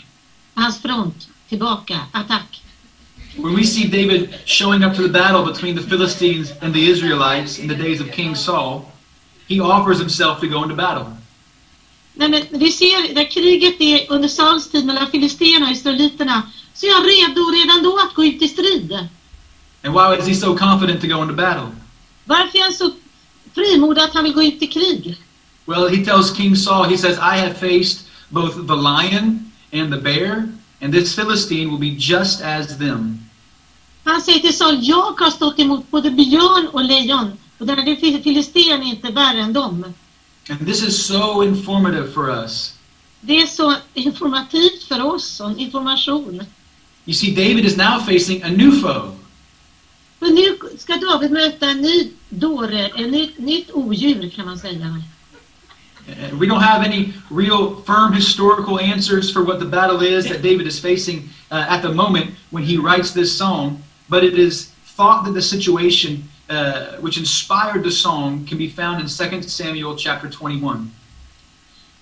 hans 0.54 0.82
front, 0.82 1.28
tillbaka, 1.50 2.00
attack. 2.12 2.63
When 3.38 3.56
we 3.56 3.64
see 3.64 3.88
David 3.88 4.30
showing 4.46 4.84
up 4.84 4.96
to 4.96 5.02
the 5.02 5.10
battle 5.10 5.44
between 5.46 5.76
the 5.76 5.82
Philistines 5.82 6.54
and 6.62 6.74
the 6.74 6.90
Israelites 6.92 7.60
in 7.60 7.68
the 7.68 7.76
days 7.76 8.00
of 8.02 8.12
King 8.12 8.36
Saul, 8.36 8.92
he 9.48 9.60
offers 9.60 10.00
himself 10.00 10.40
to 10.42 10.48
go 10.48 10.64
into 10.64 10.76
battle. 10.76 11.06
Nej, 12.16 12.30
men 12.30 12.44
vi 12.52 12.72
ser 12.72 13.14
när 13.14 13.32
kriget 13.32 13.82
är 13.82 14.12
under 14.12 14.28
Sauls 14.28 14.70
tid 14.72 14.86
mellan 14.86 15.12
filisterna 15.12 15.66
och 15.66 15.72
israeliterna 15.72 16.44
så 16.74 16.86
är 16.86 16.94
han 16.94 17.04
redo 17.04 17.52
redan 17.52 17.84
då 17.84 17.98
att 17.98 18.14
gå 18.14 18.26
ut 18.26 18.42
i 18.42 18.48
strid. 18.48 19.08
And 19.84 19.94
why 19.94 20.16
is 20.20 20.28
he 20.28 20.36
so 20.36 20.58
confident 20.58 21.02
to 21.02 21.08
go 21.08 21.22
into 21.22 21.34
battle? 21.34 21.68
Varför 22.26 22.58
är 22.58 22.64
han 22.64 22.74
så 22.74 22.92
frimodig 23.54 24.02
att 24.02 24.14
han 24.14 24.24
vill 24.24 24.34
gå 24.34 24.44
ut 24.44 24.62
i 24.62 24.68
krig? 24.68 25.18
Well, 25.66 25.88
he 25.88 26.06
tells 26.06 26.36
King 26.38 26.56
Saul, 26.56 26.86
he 26.86 26.98
says, 26.98 27.18
I 27.18 27.38
have 27.38 27.54
faced 27.54 28.08
both 28.30 28.56
the 28.68 28.76
lion 28.76 29.52
and 29.72 29.94
the 29.94 30.00
bear, 30.00 30.48
and 30.84 30.94
this 30.94 31.16
Philistine 31.16 31.70
will 31.72 31.80
be 31.80 31.96
just 31.98 32.42
as 32.42 32.78
them. 32.78 33.20
Han 34.04 34.22
säger 34.22 34.40
till 34.40 34.54
Saul, 34.54 34.78
jag 34.82 35.20
har 35.20 35.32
stått 35.32 35.60
emot 35.60 35.92
både 35.92 36.12
björn 36.12 36.68
och 36.68 36.84
lejon 36.84 37.32
och 37.58 37.68
den 37.68 37.78
här 37.78 38.22
filisten 38.24 38.82
är 38.82 38.90
inte 38.90 39.12
värre 39.12 39.40
än 39.40 39.54
dem. 39.54 39.94
And 40.50 40.68
this 40.68 40.84
is 40.84 41.06
so 41.06 41.44
informative 41.44 42.12
for 42.12 42.30
us. 42.30 42.74
Det 43.22 43.42
är 43.42 43.46
så 43.46 43.76
informativt 43.94 44.84
för 44.84 45.06
oss, 45.06 45.28
som 45.28 45.60
information. 45.60 46.44
You 47.06 47.14
see, 47.14 47.32
David 47.32 47.66
is 47.66 47.78
now 47.78 48.00
facing 48.00 48.44
a 48.44 48.50
new 48.50 48.72
foe. 48.72 49.12
För 50.20 50.26
nu 50.26 50.58
ska 50.78 50.96
David 50.96 51.32
möta 51.32 51.70
en 51.70 51.82
ny 51.82 52.12
dåre, 52.30 52.86
ett 52.86 53.12
nytt, 53.12 53.40
nytt 53.40 53.72
odjur 53.74 54.30
kan 54.30 54.46
man 54.46 54.58
säga. 54.58 55.02
Uh, 56.10 56.36
we 56.38 56.48
don't 56.48 56.62
have 56.62 56.84
any 56.84 57.14
real 57.30 57.76
firm 57.84 58.14
historical 58.14 58.80
answers 58.80 59.32
for 59.32 59.44
what 59.44 59.60
the 59.60 59.66
battle 59.66 60.02
is 60.02 60.28
that 60.28 60.42
David 60.42 60.68
is 60.68 60.80
facing 60.80 61.30
uh, 61.50 61.66
at 61.70 61.82
the 61.82 61.94
moment 61.94 62.32
when 62.52 62.64
he 62.64 62.78
writes 62.78 63.14
this 63.14 63.38
song, 63.38 63.82
but 64.10 64.24
it 64.24 64.38
is 64.38 64.74
thought 64.98 65.24
that 65.26 65.34
the 65.34 65.42
situation 65.42 66.24
uh, 66.50 66.98
which 67.00 67.18
inspired 67.18 67.84
the 67.84 67.92
song 67.92 68.46
can 68.46 68.58
be 68.58 68.70
found 68.70 69.02
in 69.02 69.08
2 69.08 69.42
Samuel 69.48 69.96
chapter 69.96 70.30
21. 70.30 70.92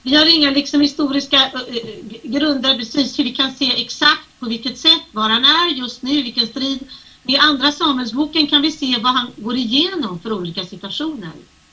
Vi 0.04 0.16
har 0.16 0.26
inga 0.26 0.52
liksom 0.52 0.82
historiska 0.82 1.52
uh, 1.54 1.62
uh, 1.62 2.32
grunder 2.32 2.78
precis 2.78 3.20
hur 3.20 3.24
vi 3.24 3.36
kan 3.36 3.54
se 3.54 3.82
exakt 3.82 4.40
på 4.40 4.46
vilket 4.46 4.78
sätt, 4.78 5.04
var 5.12 5.30
han 5.30 5.46
är 5.46 5.76
just 5.76 6.02
nu, 6.02 6.22
vilken 6.22 6.48
strid. 6.48 6.80
I 7.24 7.38
andra 7.38 7.72
Samuelsboken 7.72 8.48
kan 8.48 8.62
vi 8.62 8.72
se 8.72 8.98
vad 9.02 9.14
han 9.14 9.28
går 9.38 9.56
igenom 9.56 10.20
för 10.20 10.34
olika 10.34 10.66
situationer. 10.66 11.32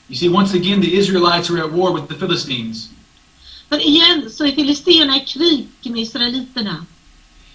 You 0.09 0.15
see, 0.15 0.29
once 0.29 0.53
again, 0.53 0.81
the 0.81 0.97
Israelites 0.97 1.49
are 1.51 1.59
at 1.59 1.71
war 1.71 1.93
with 1.93 2.07
the 2.07 2.15
Philistines. 2.15 2.89
För 3.69 3.87
igen 3.87 4.29
så 4.29 4.45
är 4.45 4.51
filisterna 4.51 5.17
i 5.17 5.19
krig 5.19 5.67
med 5.83 6.01
israeliterna. 6.01 6.85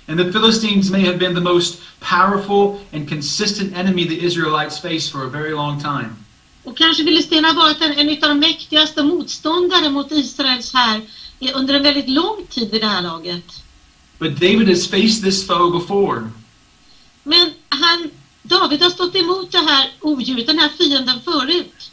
And 0.08 0.18
the 0.18 0.32
Philistines 0.32 0.90
may 0.90 1.04
have 1.04 1.18
been 1.18 1.34
the 1.34 1.40
most 1.40 1.80
powerful 2.00 2.80
and 2.92 3.08
consistent 3.08 3.74
enemy 3.74 4.04
the 4.08 4.26
Israelites 4.26 4.78
faced 4.78 5.12
for 5.12 5.24
a 5.24 5.28
very 5.28 5.50
long 5.50 5.80
time. 5.80 6.08
Och 6.64 6.76
kanske 6.76 7.04
filisterna 7.04 7.48
har 7.48 7.54
varit 7.54 7.80
en, 7.80 7.92
en 7.92 8.08
av 8.08 8.28
de 8.28 8.38
mäktigaste 8.38 9.02
motståndare 9.02 9.90
mot 9.90 10.12
Israels 10.12 10.74
här 10.74 11.00
under 11.54 11.74
en 11.74 11.82
väldigt 11.82 12.08
lång 12.08 12.46
tid 12.50 12.70
vid 12.70 12.80
det 12.80 12.86
här 12.86 13.02
laget. 13.02 13.62
But 14.18 14.40
David 14.40 14.68
has 14.68 14.86
faced 14.86 15.22
this 15.22 15.46
foe 15.46 15.70
before. 15.70 16.30
Men 17.22 17.50
han, 17.68 18.10
David 18.42 18.82
har 18.82 18.90
stått 18.90 19.14
emot 19.14 19.52
det 19.52 19.58
här 19.58 19.92
odjuret, 20.00 20.46
den 20.46 20.58
här 20.58 20.68
fienden 20.68 21.20
förut. 21.24 21.90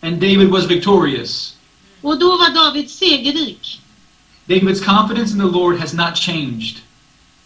And 0.00 0.20
David 0.20 0.50
was 0.50 0.66
victorious. 0.66 1.54
Och 2.00 2.18
då 2.18 2.36
var 2.36 2.54
David 2.54 2.90
segerrik. 2.90 3.80
David's 4.46 4.84
confidence 4.84 5.32
in 5.32 5.38
the 5.38 5.58
Lord 5.58 5.80
has 5.80 5.92
not 5.92 6.16
changed. 6.16 6.76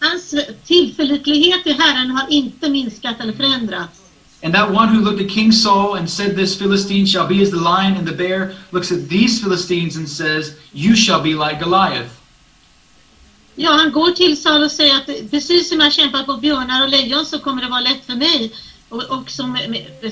Hans 0.01 0.35
tillförlitlighet 0.67 1.67
i 1.67 1.73
Herren 1.73 2.11
har 2.11 2.27
inte 2.31 2.69
minskat 2.69 3.21
eller 3.21 3.33
förändrats. 3.33 3.99
And 4.45 4.55
that 4.55 4.71
one 4.71 4.89
who 4.89 5.01
looked 5.01 5.21
at 5.21 5.31
King 5.31 5.53
Saul 5.53 5.97
and 5.97 6.11
said, 6.11 6.37
This 6.37 6.59
Philistine 6.59 7.07
shall 7.07 7.29
be 7.29 7.43
as 7.43 7.51
the 7.51 7.57
lion 7.57 7.97
and 7.97 8.07
the 8.07 8.15
bear, 8.15 8.55
looks 8.73 8.93
at 8.93 9.09
these 9.09 9.41
Philistines 9.41 9.97
and 9.97 10.09
says, 10.09 10.57
You 10.73 10.97
shall 10.97 11.23
be 11.23 11.35
like 11.35 11.61
Goliath. 11.61 12.11
Ja, 13.55 13.71
han 13.73 13.93
går 13.93 14.11
till 14.11 14.43
Saul 14.43 14.65
och 14.65 14.71
säger 14.71 14.97
att 14.97 15.31
precis 15.31 15.69
som 15.69 15.81
jag 15.81 15.93
kämpat 15.93 16.27
på 16.27 16.37
björnar 16.37 16.83
och 16.83 16.89
lejon 16.89 17.27
så 17.27 17.39
kommer 17.39 17.63
det 17.63 17.69
vara 17.69 17.81
lätt 17.81 18.07
för 18.07 18.15
mig. 18.15 18.53
Och, 18.89 19.03
och 19.03 19.31
som, 19.31 19.59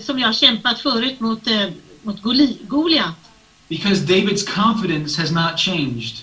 som 0.00 0.18
jag 0.18 0.35
kämpat 0.35 0.81
förut 0.81 1.20
mot, 1.20 1.46
eh, 1.46 1.68
mot 2.02 2.22
Goliat. 2.68 3.14
Because 3.68 4.00
David's 4.00 4.42
confidence 4.42 5.20
has 5.20 5.30
not 5.30 5.58
changed. 5.58 6.14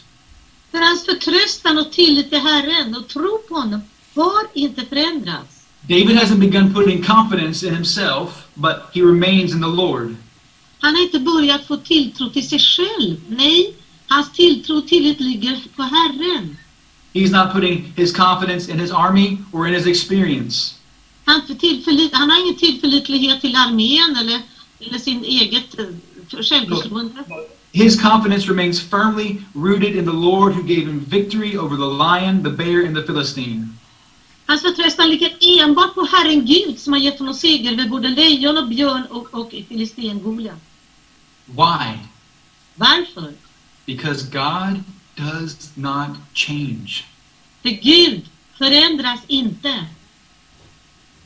För 0.72 0.78
hans 0.78 1.06
förtröstan 1.06 1.78
och 1.78 1.92
tillit 1.92 2.30
till 2.30 2.40
Herren 2.40 2.96
och 2.96 3.08
tro 3.08 3.38
på 3.48 3.56
honom 3.56 3.82
har 4.16 4.48
inte 4.54 4.86
förändrats. 4.86 5.64
David 5.82 6.18
hasn't 6.18 6.40
begun 6.40 6.74
putting 6.74 7.04
confidence 7.04 7.68
in 7.68 7.76
himself, 7.76 8.30
but 8.54 8.76
he 8.94 9.02
remains 9.02 9.54
in 9.54 9.62
the 9.62 9.68
Lord. 9.68 10.16
Han 10.80 10.96
har 10.96 11.02
inte 11.02 11.20
börjat 11.20 11.68
få 11.68 11.78
tilltro 11.78 12.30
till 12.30 12.50
sig 12.50 12.60
själv. 12.60 13.16
Nej, 13.28 13.74
hans 14.08 14.32
tilltro 14.32 14.78
och 14.78 14.88
tillit 14.88 15.20
ligger 15.20 15.60
på 15.76 15.84
Herren. 15.84 16.58
He's 17.14 17.32
not 17.32 17.54
putting 17.54 17.94
his 17.96 18.12
confidence 18.12 18.72
in 18.72 18.80
his 18.80 18.92
army 18.92 19.38
or 19.52 19.68
in 19.68 19.74
his 19.74 19.88
experience. 19.88 20.74
Han, 21.26 21.42
han 22.12 22.30
har 22.30 22.42
ingen 22.42 22.56
tillförlitlighet 22.56 23.42
till 23.42 23.56
armén 23.56 24.16
eller, 24.20 24.42
eller 24.80 25.00
sin 25.00 25.24
eget 25.24 25.80
eh, 25.80 25.86
självförtroende. 26.42 27.24
his 27.72 28.02
confidence 28.02 28.48
remains 28.48 28.80
firmly 28.80 29.40
rooted 29.54 29.96
in 29.96 30.06
the 30.06 30.20
Lord 30.30 30.54
who 30.54 30.64
gave 30.64 30.88
him 30.88 31.00
victory 31.00 31.58
over 31.58 31.76
the 31.76 31.86
lion, 31.86 32.44
the 32.44 32.50
bear, 32.50 32.86
and 32.86 32.96
the 32.96 33.04
Philistine. 33.04 33.78
Hans 34.46 34.62
förtröstan 34.62 35.10
ligger 35.10 35.32
enbart 35.42 35.96
på 35.96 36.08
Herren 36.12 36.46
Gud 36.46 36.80
som 36.80 36.94
har 36.94 37.00
gett 37.00 37.20
honom 37.20 37.34
seger 37.34 37.72
över 37.72 37.90
både 37.90 38.08
lejon 38.10 38.58
och 38.58 38.68
björn 38.68 39.04
och, 39.10 39.34
och 39.34 39.54
filisten 39.68 40.24
Goliat. 40.24 40.60
Why? 41.46 41.98
Varför? 42.76 43.34
Because 43.86 44.26
God 44.32 44.84
does 45.16 45.72
not 45.76 46.18
change. 46.34 47.04
För 47.62 47.70
Gud 47.70 48.22
förändras 48.58 49.20
inte. 49.28 49.86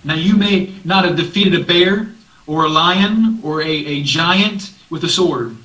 Now, 0.01 0.15
you 0.15 0.37
may 0.37 0.71
not 0.83 1.05
have 1.05 1.15
defeated 1.15 1.61
a 1.61 1.63
bear 1.67 2.05
or 2.51 2.65
a 2.65 2.69
lion 2.69 3.39
or 3.43 3.61
a, 3.61 3.73
a 3.93 4.03
giant 4.03 4.61
with 4.89 5.05
a 5.05 5.09
sword, 5.09 5.55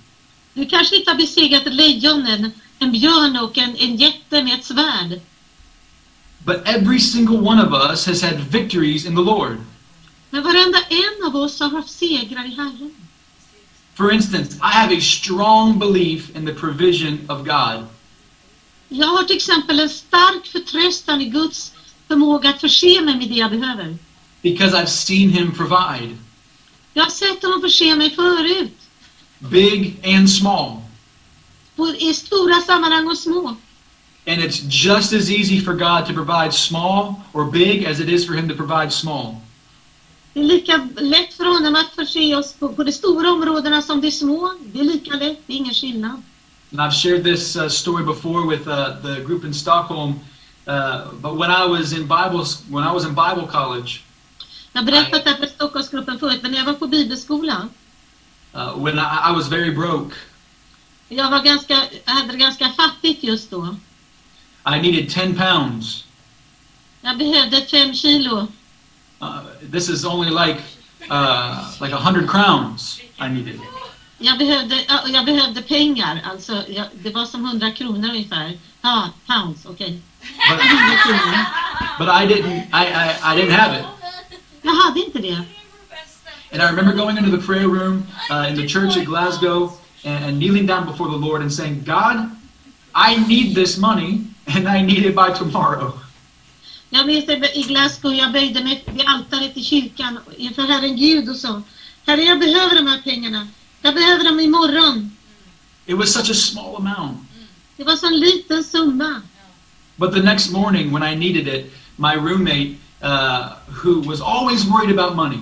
Du 0.55 0.67
kanske 0.67 0.97
inte 0.97 1.11
har 1.11 1.19
besegrat 1.19 1.67
ett 1.67 1.75
lejon, 1.75 2.27
en, 2.27 2.51
en 2.79 2.93
björn 2.93 3.37
och 3.37 3.59
en, 3.59 3.77
en 3.77 3.97
jätte 3.97 4.43
med 4.43 4.55
ett 4.55 4.65
svärd. 4.65 5.21
but 6.45 6.57
every 6.67 6.99
single 7.01 7.39
one 7.39 7.61
of 7.67 7.73
us 7.91 8.07
has 8.07 8.23
had 8.23 8.39
victories 8.53 9.05
in 9.07 9.17
the 9.17 9.23
Lord. 9.23 9.57
Men 10.31 10.43
varenda 10.43 10.79
en 10.89 11.27
av 11.27 11.37
oss 11.37 11.61
har 11.61 11.69
haft 11.71 11.91
segrar 11.91 12.45
i 12.47 12.55
Herren. 12.55 12.91
For 13.95 14.13
instance, 14.13 14.57
I 14.63 14.73
have 14.73 14.97
a 14.97 15.01
strong 15.01 15.79
belief 15.79 16.37
in 16.37 16.47
the 16.47 16.55
provision 16.55 17.19
of 17.29 17.39
God. 17.45 17.87
Jag 18.89 19.07
har 19.07 19.23
till 19.25 19.37
exempel 19.37 19.81
en 19.81 19.89
stark 19.89 20.47
förtröstan 20.47 21.21
i 21.21 21.25
Guds 21.25 21.73
förmåga 22.09 22.51
att 22.51 22.61
förse 22.61 23.01
mig 23.03 23.17
med 23.17 23.29
det 23.29 23.35
jag 23.35 23.51
behöver. 23.51 23.97
because 24.43 24.77
I've 24.77 24.87
seen 24.87 25.31
him 25.31 25.53
provide, 25.53 26.17
Jag 26.97 27.03
har 27.03 27.11
sett 27.11 27.43
honom 27.43 27.61
förse 27.61 27.97
mig 27.97 28.11
förut. 28.11 28.73
big 29.39 30.01
and 30.17 30.31
small. 30.31 30.81
På, 31.77 31.89
I 31.89 32.15
stora 32.15 32.61
sammanhang 32.61 33.09
och 33.09 33.19
små. 33.19 33.49
And 34.27 34.41
it's 34.41 34.63
just 34.69 35.13
as 35.13 35.31
easy 35.31 35.61
for 35.61 35.73
God 35.73 36.07
to 36.07 36.13
provide 36.25 36.53
small 36.53 37.15
or 37.33 37.51
big 37.51 37.87
as 37.87 38.01
it 38.01 38.09
is 38.09 38.27
for 38.27 38.35
him 38.35 38.49
to 38.49 38.55
provide 38.55 38.91
small. 38.93 39.37
Det 40.33 40.41
är 40.41 40.45
lika 40.45 40.89
lätt 40.97 41.35
för 41.35 41.45
honom 41.45 41.75
att 41.75 41.95
förse 41.95 42.37
oss 42.37 42.53
på, 42.53 42.69
på 42.69 42.85
de 42.85 42.93
stora 42.93 43.33
områdena 43.33 43.83
som 43.83 44.01
de 44.01 44.11
små. 44.11 44.55
Det 44.73 44.81
är 44.81 44.85
lika 44.85 45.15
lätt, 45.15 45.41
det 45.47 45.53
är 45.53 45.57
ingen 45.57 45.75
skillnad. 45.75 46.23
And 46.73 46.81
I've 46.81 47.03
shared 47.03 47.25
this 47.25 47.57
uh, 47.57 47.69
story 47.69 48.05
before 48.05 48.57
with 48.57 48.69
uh, 48.69 49.03
the 49.03 49.21
group 49.25 49.45
in 49.45 49.55
Stockholm. 49.55 50.15
Uh, 50.67 51.13
but 51.21 51.37
when 51.37 51.51
I 51.51 51.67
was 51.69 51.93
in 51.93 52.03
Bible 52.09 52.45
when 52.71 52.85
I 52.85 52.93
was 52.93 53.05
in 53.05 53.15
Bible 53.15 53.47
college, 53.47 54.06
Jag 54.77 54.83
har 54.83 54.87
berättat 54.87 55.25
det 55.25 55.31
här 55.31 55.37
för 55.37 55.47
Stockholmsgruppen 55.47 56.19
förut, 56.19 56.39
men 56.43 56.51
när 56.51 56.59
jag 56.59 56.65
var 56.65 56.73
på 56.73 56.87
bibelskolan, 56.87 57.71
uh, 58.55 58.85
when 58.85 58.99
I, 58.99 59.31
I 59.31 59.33
was 59.35 59.49
very 59.49 59.71
broke, 59.71 60.15
jag 61.09 61.31
var 61.31 61.43
ganska, 61.43 61.75
jag 62.05 62.13
hade 62.13 62.33
det 62.33 62.39
ganska 62.39 62.69
fattigt 62.69 63.25
just 63.25 63.51
då. 63.51 63.77
I 64.67 64.71
needed 64.71 65.11
10 65.11 65.35
pounds. 65.35 66.05
Jag 67.01 67.19
behövde 67.19 67.61
fem 67.61 67.95
kilo. 67.95 68.47
Uh, 69.23 69.41
this 69.73 69.89
is 69.89 70.05
only 70.05 70.31
like 70.31 70.61
uh, 71.11 71.83
like 71.83 71.95
a 71.95 72.01
hundred 72.05 72.31
crowns 72.31 73.01
I 73.19 73.29
needed. 73.29 73.61
Jag 74.19 74.39
behövde, 74.39 74.85
ja, 74.89 75.01
jag 75.07 75.25
behövde 75.25 75.63
pengar, 75.63 76.23
alltså 76.31 76.63
jag, 76.69 76.87
det 76.93 77.11
var 77.11 77.27
som 77.27 77.45
100 77.45 77.71
kronor 77.71 78.09
ungefär. 78.09 78.59
Ja, 78.83 79.11
pounds, 79.27 79.67
okej. 79.67 80.01
But, 80.21 80.61
100 80.61 80.97
kronor. 80.97 81.47
but 81.99 82.09
I 82.09 82.35
didn't 82.35 82.63
I, 82.73 82.87
I, 82.87 83.33
I 83.33 83.43
didn't 83.43 83.53
have 83.53 83.81
it. 83.81 83.96
Jag 84.67 84.75
hade 84.75 85.01
inte 85.01 85.19
det. 85.19 85.45
And 86.53 86.63
I 86.63 86.67
remember 86.71 86.93
going 86.93 87.19
into 87.19 87.31
the 87.37 87.47
prayer 87.47 87.69
room 87.69 88.07
uh, 88.31 88.51
in 88.51 88.57
the 88.57 88.67
church 88.69 88.97
at 88.97 89.05
Glasgow 89.05 89.73
and, 90.05 90.25
and 90.25 90.39
kneeling 90.39 90.67
down 90.67 90.87
before 90.87 91.09
the 91.11 91.17
Lord 91.27 91.43
and 91.43 91.53
saying, 91.53 91.85
God, 91.85 92.31
I 92.95 93.17
need 93.29 93.55
this 93.55 93.79
money 93.79 94.21
and 94.47 94.69
I 94.69 94.83
need 94.83 95.05
it 95.07 95.15
by 95.15 95.31
tomorrow. 95.33 95.93
Jag 96.91 97.07
minns 97.07 97.29
i 97.55 97.63
Glasgow, 97.69 98.15
jag 98.15 98.33
böjde 98.33 98.65
mig 98.65 98.85
vid 98.87 99.07
altaret 99.07 99.57
i 99.57 99.65
kyrkan 99.65 100.19
inför 100.37 100.63
Herren 100.63 100.97
Gud 100.97 101.29
och 101.29 101.37
sa 101.37 101.63
Herre, 102.07 102.23
jag 102.23 102.39
behöver 102.39 102.77
de 102.77 102.87
här 102.87 103.01
pengarna. 103.05 103.49
Jag 103.83 103.95
behöver 103.95 104.25
dem 104.25 104.41
imorgon. 104.41 105.11
It 105.87 105.97
was 105.97 106.13
such 106.13 106.31
a 106.31 106.35
small 106.35 106.77
amount. 106.77 107.19
Det 107.77 107.85
var 107.85 107.97
så 107.97 108.07
en 108.07 108.21
liten 108.21 108.65
summa. 108.65 109.23
But 109.97 110.13
the 110.13 110.23
next 110.23 110.53
morning 110.53 110.93
when 110.93 111.03
I 111.03 111.15
needed 111.17 111.49
it, 111.49 111.73
my 111.97 112.15
roommate, 112.15 112.77
uh, 113.07 113.43
who 113.83 114.01
was 114.09 114.21
always 114.21 114.65
worried 114.65 114.99
about 114.99 115.17
money, 115.17 115.39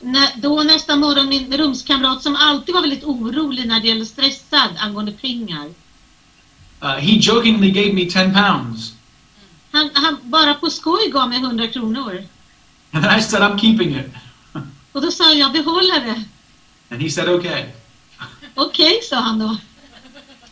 När, 0.00 0.28
då 0.36 0.62
nästa 0.62 0.96
morgon 0.96 1.28
min 1.28 1.52
rumskamrat 1.58 2.22
som 2.22 2.36
alltid 2.36 2.74
var 2.74 2.82
väldigt 2.82 3.04
orolig 3.04 3.66
när 3.66 3.80
det 3.80 3.88
gäller 3.88 4.04
stressad 4.04 4.70
angående 4.78 5.12
pengar. 5.12 5.66
uh, 6.82 6.98
he 6.98 7.12
jokingly 7.20 7.70
gave 7.70 7.92
me 7.94 8.04
10 8.10 8.32
pounds. 8.34 8.92
Han, 9.72 9.90
han 9.94 10.16
bara 10.22 10.54
på 10.54 10.70
skoj 10.70 11.10
gav 11.12 11.28
mig 11.28 11.38
100 11.38 11.66
kronor. 11.66 12.24
And 12.92 13.06
I 13.18 13.22
said, 13.22 13.42
I'm 13.42 13.58
keeping 13.58 13.96
it. 13.96 14.06
Och 14.92 15.02
då 15.02 15.10
sa 15.10 15.32
jag, 15.32 15.52
behåller 15.52 16.00
det. 16.00 16.24
And 16.90 17.02
he 17.02 17.10
said, 17.10 17.28
okay. 17.28 17.64
Okej, 18.54 19.00
sa 19.02 19.16
han 19.16 19.38
då. 19.38 19.56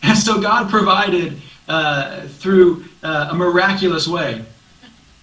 And 0.03 0.19
so 0.19 0.35
God 0.35 0.71
provided 0.71 1.33
uh, 1.69 2.29
through 2.41 2.85
uh, 3.05 3.31
a 3.31 3.35
miraculous 3.35 4.07
way. 4.07 4.43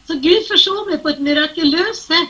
Så 0.07 0.13
Gud 0.19 0.47
försåg 0.47 0.87
mig 0.89 0.97
på 0.97 1.09
ett 1.09 1.19
mirakulöst 1.19 2.07
sätt. 2.07 2.29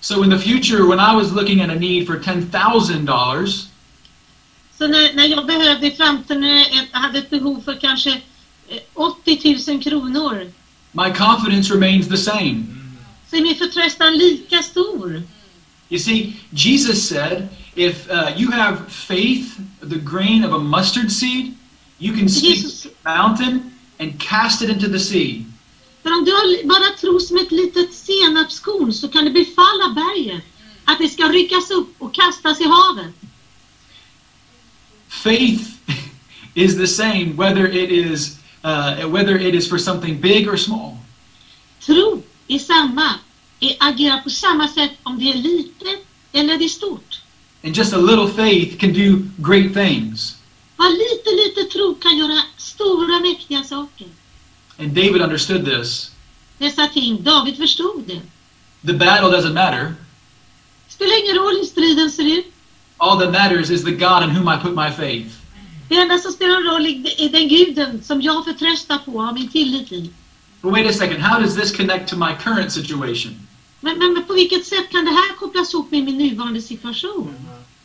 So 0.00 0.24
in 0.24 0.30
the 0.30 0.38
future, 0.38 0.82
when 0.82 0.98
I 1.00 1.14
was 1.14 1.32
looking 1.32 1.60
at 1.60 1.70
a 1.70 1.74
need 1.74 2.06
for 2.06 2.16
$10,000, 2.18 3.66
Så 4.78 4.86
när, 4.88 5.14
när 5.14 5.24
jag 5.26 5.46
behövde 5.46 5.86
i 5.86 5.90
framtiden, 5.90 6.44
eh, 6.44 6.60
ett, 6.60 6.88
hade 6.92 7.18
ett 7.18 7.30
behov 7.30 7.60
för 7.64 7.80
kanske 7.80 8.10
eh, 8.68 8.78
80 8.94 9.72
000 9.72 9.82
kronor, 9.82 10.50
my 10.92 11.10
confidence 11.14 11.74
remains 11.74 12.08
the 12.08 12.16
same. 12.16 12.64
så 13.30 13.36
är 13.36 13.42
min 13.42 13.56
förtröstan 13.56 14.18
lika 14.18 14.62
stor. 14.62 15.22
You 15.88 15.98
see, 15.98 16.32
Jesus 16.50 17.08
said, 17.08 17.48
if 17.74 18.10
uh, 18.10 18.40
you 18.40 18.50
have 18.52 18.76
faith, 18.88 19.46
the 19.80 19.98
grain 19.98 20.44
of 20.44 20.52
a 20.52 20.58
mustard 20.58 21.10
seed, 21.12 21.54
you 21.98 22.16
can 22.16 22.28
speak 22.28 22.56
Jesus- 22.56 22.86
mountain 23.04 23.72
and 24.00 24.20
cast 24.20 24.62
it 24.62 24.70
into 24.70 24.88
the 24.88 24.98
sea. 24.98 25.44
För 26.02 26.12
om 26.12 26.24
du 26.24 26.32
bara 26.64 26.96
tror 27.00 27.18
som 27.18 27.36
ett 27.36 27.52
litet 27.52 27.94
senapskorn 27.94 28.92
så 28.92 29.08
kan 29.08 29.24
du 29.24 29.30
befalla 29.30 29.88
berget 29.94 30.42
att 30.84 30.98
det 30.98 31.08
ska 31.08 31.28
ryckas 31.28 31.70
upp 31.70 31.94
och 31.98 32.14
kastas 32.14 32.60
i 32.60 32.64
havet. 32.64 33.14
Faith 35.08 35.64
is 36.54 36.76
the 36.76 36.86
same 36.86 37.32
whether 37.36 37.76
it 37.76 37.90
is 37.90 38.38
uh, 38.64 39.08
whether 39.08 39.40
it 39.40 39.54
is 39.54 39.68
for 39.68 39.78
something 39.78 40.20
big 40.20 40.48
or 40.48 40.56
small. 40.56 40.96
Tro 41.80 42.22
är 42.48 42.58
samma, 42.58 43.14
är, 43.60 43.76
agerar 43.78 44.20
på 44.20 44.30
samma 44.30 44.68
sätt 44.68 44.92
om 45.02 45.18
det 45.18 45.32
är 45.32 45.34
litet 45.34 46.06
eller 46.32 46.58
det 46.58 46.64
är 46.64 46.68
stort. 46.68 47.20
And 47.64 47.76
just 47.76 47.92
a 47.92 47.98
little 47.98 48.28
faith 48.28 48.78
can 48.78 48.92
do 48.92 49.22
great 49.38 49.74
things. 49.74 50.36
Bara 50.76 50.88
lite, 50.88 51.30
lite 51.30 51.64
tro 51.72 51.94
kan 51.94 52.16
göra 52.16 52.42
stora, 52.56 53.20
mäktiga 53.20 53.64
saker. 53.64 54.08
And 54.78 54.94
David 54.94 55.20
understood 55.20 55.64
this. 55.64 56.10
Dessa 56.58 56.88
ting, 56.88 57.22
David 57.22 57.56
förstod 57.56 58.04
det. 58.06 58.20
The 58.86 58.92
battle 58.92 59.30
doesn't 59.30 59.52
matter. 59.52 59.94
Spelar 60.88 61.24
ingen 61.24 61.36
roll 61.36 61.56
hur 61.56 61.64
striden 61.64 62.10
ser 62.10 62.38
ut. 62.38 62.46
All 62.98 63.18
that 63.18 63.32
matters 63.32 63.70
is 63.70 63.84
the 63.84 63.90
God 63.90 64.22
in 64.22 64.30
whom 64.30 64.48
I 64.48 64.56
put 64.62 64.74
my 64.74 64.90
faith. 64.90 65.42
Det 65.88 65.96
enda 65.96 66.18
som 66.18 66.32
spelar 66.32 66.72
roll 66.72 66.86
är 66.86 67.28
den 67.28 67.48
guden 67.48 68.02
som 68.02 68.22
jag 68.22 68.44
förtröstar 68.44 68.98
på 68.98 69.20
har 69.20 69.32
min 69.32 69.48
tillit 69.48 69.92
i. 69.92 70.10
But 70.62 70.72
wait 70.72 70.86
a 70.86 70.92
second, 70.92 71.20
how 71.20 71.40
does 71.40 71.54
this 71.56 71.76
connect 71.76 72.08
to 72.08 72.16
my 72.16 72.34
current 72.44 72.72
situation? 72.72 73.34
Men, 73.80 73.98
men, 73.98 74.12
men 74.12 74.24
på 74.24 74.32
vilket 74.32 74.66
sätt 74.66 74.90
kan 74.90 75.04
det 75.04 75.10
här 75.10 75.36
kopplas 75.38 75.74
ihop 75.74 75.90
med 75.90 76.04
min 76.04 76.18
nuvarande 76.18 76.60
situation? 76.60 77.34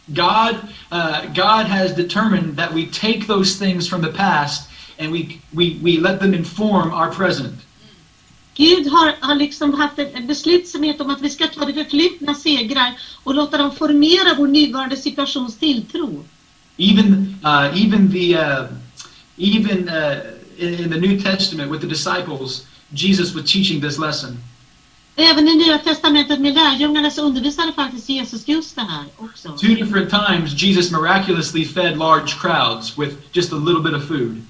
God, 0.06 0.56
uh, 0.92 1.22
God 1.36 1.66
has 1.68 1.96
determined 1.96 2.58
that 2.58 2.74
we 2.74 2.86
take 2.86 3.28
those 3.28 3.66
things 3.66 3.90
from 3.90 4.02
the 4.02 4.12
past 4.12 4.67
and 5.00 5.12
we, 5.12 5.40
we, 5.52 5.80
we 5.82 5.98
let 5.98 6.20
them 6.20 6.34
inform 6.34 6.94
our 6.94 7.12
present. 7.12 7.56
Gud 8.56 8.88
har, 8.88 9.16
har 9.20 9.36
liksom 9.36 9.74
haft 9.74 10.00
en 10.00 10.28
beslutsamhet 10.28 11.02
om 11.02 11.10
att 11.10 11.22
vi 11.22 11.30
ska 11.30 11.48
ta 11.48 11.66
det 11.66 11.74
förflutna 11.74 12.36
segrar 12.36 13.00
och 13.24 13.36
låta 13.36 13.58
dem 13.58 13.72
formera 13.72 14.36
vår 14.38 14.48
nuvarande 14.48 14.98
situations 14.98 15.58
tilltro. 15.58 16.26
Even, 16.78 17.40
uh, 17.46 17.84
even 17.84 18.12
the, 18.12 18.38
uh, 18.38 18.66
even 19.38 19.90
uh, 19.90 20.18
in 20.58 20.92
the 20.92 21.00
New 21.00 21.22
Testament 21.22 21.72
with 21.72 21.82
the 21.82 21.88
disciples, 21.88 22.66
Jesus 22.90 23.36
was 23.36 23.52
teaching 23.52 23.82
this 23.82 24.00
lesson. 24.00 24.38
Även 25.16 25.48
i 25.48 25.56
Nya 25.56 25.78
Testamentet 25.78 26.40
med 26.40 26.54
lärjungarna 26.54 27.12
så 27.12 27.22
undervisade 27.22 27.74
faktiskt 27.74 28.10
Jesus 28.10 28.48
just 28.48 28.76
det 28.76 28.82
här 28.82 29.06
också. 29.18 29.50
Two 29.50 29.68
different 29.68 30.10
times, 30.10 30.64
Jesus 30.64 30.92
miraculously 30.92 31.66
fed 31.66 31.98
large 31.98 32.34
crowds 32.42 32.98
with 32.98 33.16
just 33.34 33.54
a 33.54 33.56
little 33.56 33.82
bit 33.82 33.94
of 33.94 34.08
food. 34.08 34.42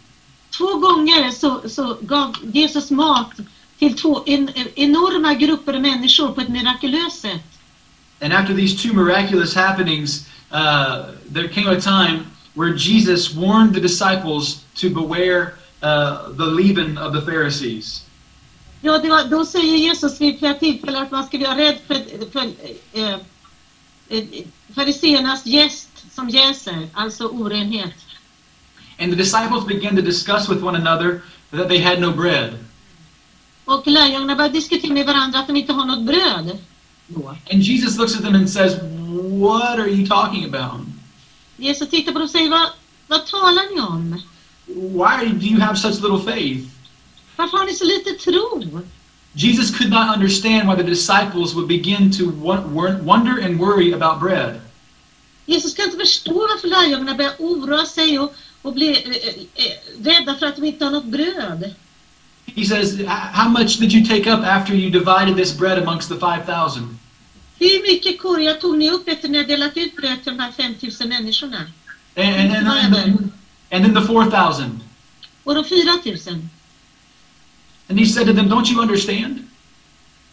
Två 0.58 0.78
gånger 0.78 1.32
så, 1.32 1.62
så 1.70 1.98
gav 2.02 2.36
Jesus 2.54 2.92
mat 2.92 3.32
till 3.80 3.98
två 3.98 4.24
en, 4.26 4.50
enorma 4.76 5.34
grupper 5.34 5.80
människor 5.80 6.32
på 6.32 6.42
ett 6.42 6.50
mirakulöst 6.50 7.22
sätt. 7.22 7.44
And 8.22 8.34
after 8.34 8.56
these 8.56 8.84
two 8.84 8.94
miraculous 8.94 9.56
happenings, 9.56 10.28
uh, 10.52 11.06
there 11.34 11.48
came 11.48 11.68
a 11.68 11.82
time 11.82 12.26
where 12.54 12.76
Jesus 12.76 13.36
warned 13.36 13.74
the 13.74 13.80
disciples 13.80 14.64
to 14.76 14.90
beware 14.90 15.54
uh, 15.84 16.36
the 16.38 16.46
leaven 16.46 16.98
of 16.98 17.14
the 17.14 17.22
Pharisees. 17.22 18.04
Ja, 18.82 18.98
det 18.98 19.10
var, 19.10 19.24
då 19.24 19.46
säger 19.46 19.78
Jesus 19.78 20.22
vid 20.22 20.40
flera 20.40 20.54
tillfällen 20.54 21.04
att 21.04 21.12
man 21.12 21.28
ska 21.28 21.38
vara 21.38 21.58
rädd 21.58 21.78
för, 21.88 21.96
för 22.32 22.40
eh, 22.94 23.14
eh, 24.10 24.24
fariséernas 24.76 25.46
gäst 25.46 25.90
som 26.12 26.30
jäser, 26.30 26.88
alltså 26.94 27.28
orenhet. 27.28 27.94
And 29.00 29.12
the 29.12 29.18
disciples 29.18 29.66
began 29.66 29.96
to 29.96 30.02
discuss 30.02 30.50
with 30.50 30.64
one 30.64 30.76
another 30.76 31.22
that 31.52 31.70
they 31.70 31.80
had 31.80 32.00
no 32.00 32.12
bread. 32.12 32.54
Och 33.66 33.88
lärjungarna 33.88 34.36
började 34.36 34.54
diskutera 34.54 34.94
med 34.94 35.06
varandra 35.06 35.40
att 35.40 35.48
de 35.48 35.56
inte 35.56 35.74
har 35.74 35.86
något 35.86 36.06
bröd. 36.06 36.58
And 37.52 37.64
Jesus 37.64 37.98
looks 37.98 38.16
at 38.16 38.24
them 38.24 38.36
and 38.36 38.50
says, 38.50 38.76
What 39.40 39.80
are 39.80 39.90
you 39.90 40.08
talking 40.08 40.46
about? 40.46 40.82
Jesus 41.58 41.90
tittar 41.90 42.12
på 42.12 42.20
dem 42.20 42.26
och 42.26 42.30
säger, 42.30 42.50
vad, 42.50 42.70
vad 43.08 43.26
talar 43.26 43.76
ni 43.76 43.82
om? 43.82 44.22
Why 44.68 45.32
do 45.40 45.46
you 45.46 45.60
have 45.60 45.76
such 45.76 46.02
little 46.02 46.20
faith? 46.20 46.68
Varför 47.36 47.58
har 47.58 47.66
ni 47.66 47.74
så 47.74 47.86
lite 47.86 48.12
tro? 48.12 48.82
Jesus 49.34 49.78
could 49.78 49.92
not 49.92 50.16
understand 50.16 50.70
why 50.70 50.76
the 50.76 50.90
disciples 50.90 51.54
would 51.54 51.68
begin 51.68 52.12
to 52.12 52.32
wonder 53.02 53.46
and 53.46 53.60
worry 53.60 53.94
about 53.94 54.20
bread. 54.20 54.62
Jesus 55.46 55.74
kan 55.74 55.86
inte 55.86 55.98
förstå 55.98 56.34
varför 56.34 56.68
lärjungarna 56.68 57.16
börjar 57.16 57.34
oroa 57.40 57.86
sig 57.86 58.20
och, 58.20 58.34
och 58.68 58.74
bli 58.74 58.90
eh, 58.90 59.66
eh, 59.66 59.72
rädda 60.04 60.36
för 60.36 60.46
att 60.46 60.56
de 60.56 60.66
inte 60.66 60.86
har 60.86 60.92
något 60.92 61.06
bröd. 61.06 61.74
He 62.56 62.66
says, 62.66 63.00
"H- 63.00 63.08
How 63.34 63.50
much 63.50 63.80
did 63.80 63.94
you 63.94 64.06
take 64.06 64.32
up 64.34 64.40
after 64.46 64.74
you 64.74 64.90
divided 64.90 65.36
this 65.38 65.58
bread 65.58 65.78
amongst 65.84 66.10
the 66.10 66.16
5,000? 66.20 66.98
Hur 67.60 67.82
mycket 67.94 68.20
korgar 68.22 68.54
tog 68.54 68.78
ni 68.78 68.92
upp 68.92 69.08
efter 69.08 69.28
ni 69.30 69.44
delat 69.44 69.78
ut 69.78 69.96
bröd 69.96 70.24
till 70.24 70.38
de 70.38 70.44
här 70.44 70.52
5000 70.52 71.10
människorna? 71.10 71.58
And, 72.16 72.56
and, 72.56 72.68
and, 72.68 73.32
and 73.72 73.86
then 73.86 73.94
the 73.96 74.02
4,000. 74.08 74.80
Och 75.44 75.56
de 75.56 75.64
4000? 75.66 76.50
And 77.90 78.00
he 78.00 78.06
said 78.06 78.28
to 78.28 78.34
them, 78.34 78.50
Don't 78.50 78.72
you 78.72 78.82
understand? 78.82 79.48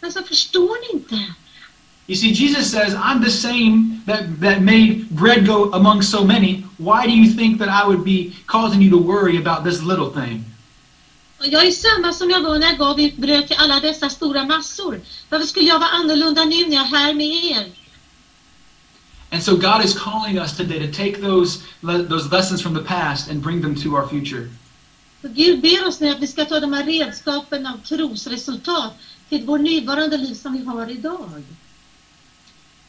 Alltså 0.01 0.23
förstår 0.23 0.75
ni 0.81 0.99
inte? 0.99 1.33
You 2.07 2.15
see, 2.15 2.31
Jesus 2.33 2.71
says, 2.71 2.93
I'm 2.93 3.21
the 3.21 3.31
same 3.31 4.03
that, 4.05 4.39
that 4.39 4.61
made 4.61 5.09
bread 5.09 5.45
go 5.45 5.71
among 5.71 6.03
so 6.03 6.23
many. 6.23 6.61
Why 6.77 7.05
do 7.07 7.11
you 7.11 7.31
think 7.31 7.57
that 7.59 7.69
I 7.69 7.87
would 7.87 8.03
be 8.03 8.35
causing 8.45 8.81
you 8.81 8.91
to 8.91 8.97
worry 8.97 9.37
about 9.37 9.63
this 9.63 9.81
little 9.81 10.11
thing? 10.11 10.45
Jag 11.39 11.67
är 11.67 11.71
samma 11.71 12.13
som 12.13 12.29
jag 12.29 12.41
var 12.41 12.59
när 12.59 12.67
jag 12.67 12.77
gav 12.77 12.99
ut 12.99 13.17
bröd 13.17 13.47
till 13.47 13.57
alla 13.59 13.79
dessa 13.79 14.09
stora 14.09 14.45
massor. 14.45 15.01
Varför 15.29 15.45
skulle 15.45 15.65
jag 15.65 15.79
vara 15.79 15.89
annorlunda 15.89 16.45
nu 16.45 16.67
när 16.67 16.75
jag 16.75 16.85
är 16.85 16.97
här 16.97 17.13
med 17.13 17.27
er? 17.27 17.71
And 19.31 19.43
so 19.43 19.57
God 19.57 19.85
is 19.85 19.99
calling 19.99 20.37
us 20.37 20.57
today 20.57 20.87
to 20.87 20.97
take 20.97 21.21
those, 21.21 21.59
those 21.81 22.29
lessons 22.31 22.61
from 22.61 22.73
the 22.75 22.83
past 22.83 23.29
and 23.29 23.41
bring 23.41 23.61
them 23.61 23.75
to 23.75 23.95
our 23.95 24.07
future. 24.07 24.49
Gud 25.21 25.61
ber 25.61 25.87
oss 25.87 25.99
nu 25.99 26.09
att 26.09 26.19
vi 26.19 26.27
ska 26.27 26.45
ta 26.45 26.59
de 26.59 26.73
här 26.73 26.83
redskapen 26.83 27.67
av 27.67 27.77
trosresultat 27.77 28.93
till 29.29 29.45
vår 29.45 29.59
nuvarande 29.59 30.17
liv 30.17 30.33
som 30.33 30.53
vi 30.53 30.65
har 30.65 30.91
idag. 30.91 31.43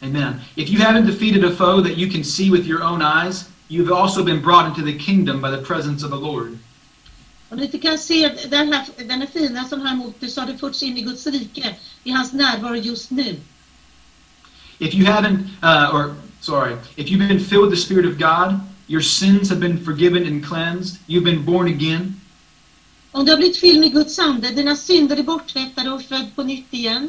Amen. 0.02 0.40
If 0.56 0.68
you 0.70 0.78
haven't 0.78 1.06
defeated 1.06 1.44
a 1.44 1.50
foe 1.50 1.80
that 1.80 1.96
you 1.96 2.10
can 2.10 2.24
see 2.24 2.50
with 2.50 2.66
your 2.66 2.82
own 2.82 3.02
eyes, 3.02 3.48
you've 3.68 3.92
also 3.92 4.22
been 4.22 4.42
brought 4.42 4.66
into 4.66 4.82
the 4.82 4.98
kingdom 4.98 5.40
by 5.40 5.50
the 5.50 5.62
presence 5.62 6.04
of 6.04 6.10
the 6.10 6.16
Lord. 6.16 6.58
Om 7.48 7.58
du 7.58 7.64
inte 7.64 7.78
kan 7.78 7.98
se 7.98 8.28
den 8.50 8.72
här, 8.72 8.84
den 8.96 9.20
här 9.20 9.26
fina 9.26 9.64
som 9.64 9.80
har 9.80 9.92
emot 9.92 10.20
dig 10.20 10.30
så 10.30 10.40
har 10.40 10.48
du 10.48 10.58
förts 10.58 10.82
in 10.82 10.98
i 10.98 11.02
Guds 11.02 11.26
rike, 11.26 11.74
i 12.04 12.10
hans 12.10 12.32
närvaro 12.32 12.76
just 12.76 13.10
nu. 13.10 13.36
If 14.78 14.94
you 14.94 15.06
haven't, 15.06 15.38
uh, 15.62 15.94
or 15.94 16.14
sorry, 16.40 16.76
if 16.96 17.08
you've 17.08 17.28
been 17.28 17.40
filled 17.40 17.70
with 17.70 17.74
the 17.74 17.86
Spirit 17.86 18.06
of 18.06 18.18
God, 18.18 18.60
your 18.86 19.02
sins 19.02 19.48
have 19.48 19.60
been 19.60 19.84
forgiven 19.84 20.26
and 20.26 20.44
cleansed, 20.44 20.98
you've 21.06 21.24
been 21.24 21.44
born 21.44 21.68
again, 21.68 22.20
Om 23.16 23.24
du 23.24 23.30
har 23.32 23.36
blivit 23.36 23.56
fylld 23.56 23.80
med 23.80 23.92
Guds 23.92 24.18
ande, 24.18 24.50
dina 24.50 24.76
synder 24.76 25.16
är 25.16 25.22
borttvättade 25.22 25.90
och 25.90 26.02
född 26.02 26.26
på 26.36 26.42
nytt 26.42 26.74
igen. 26.74 27.08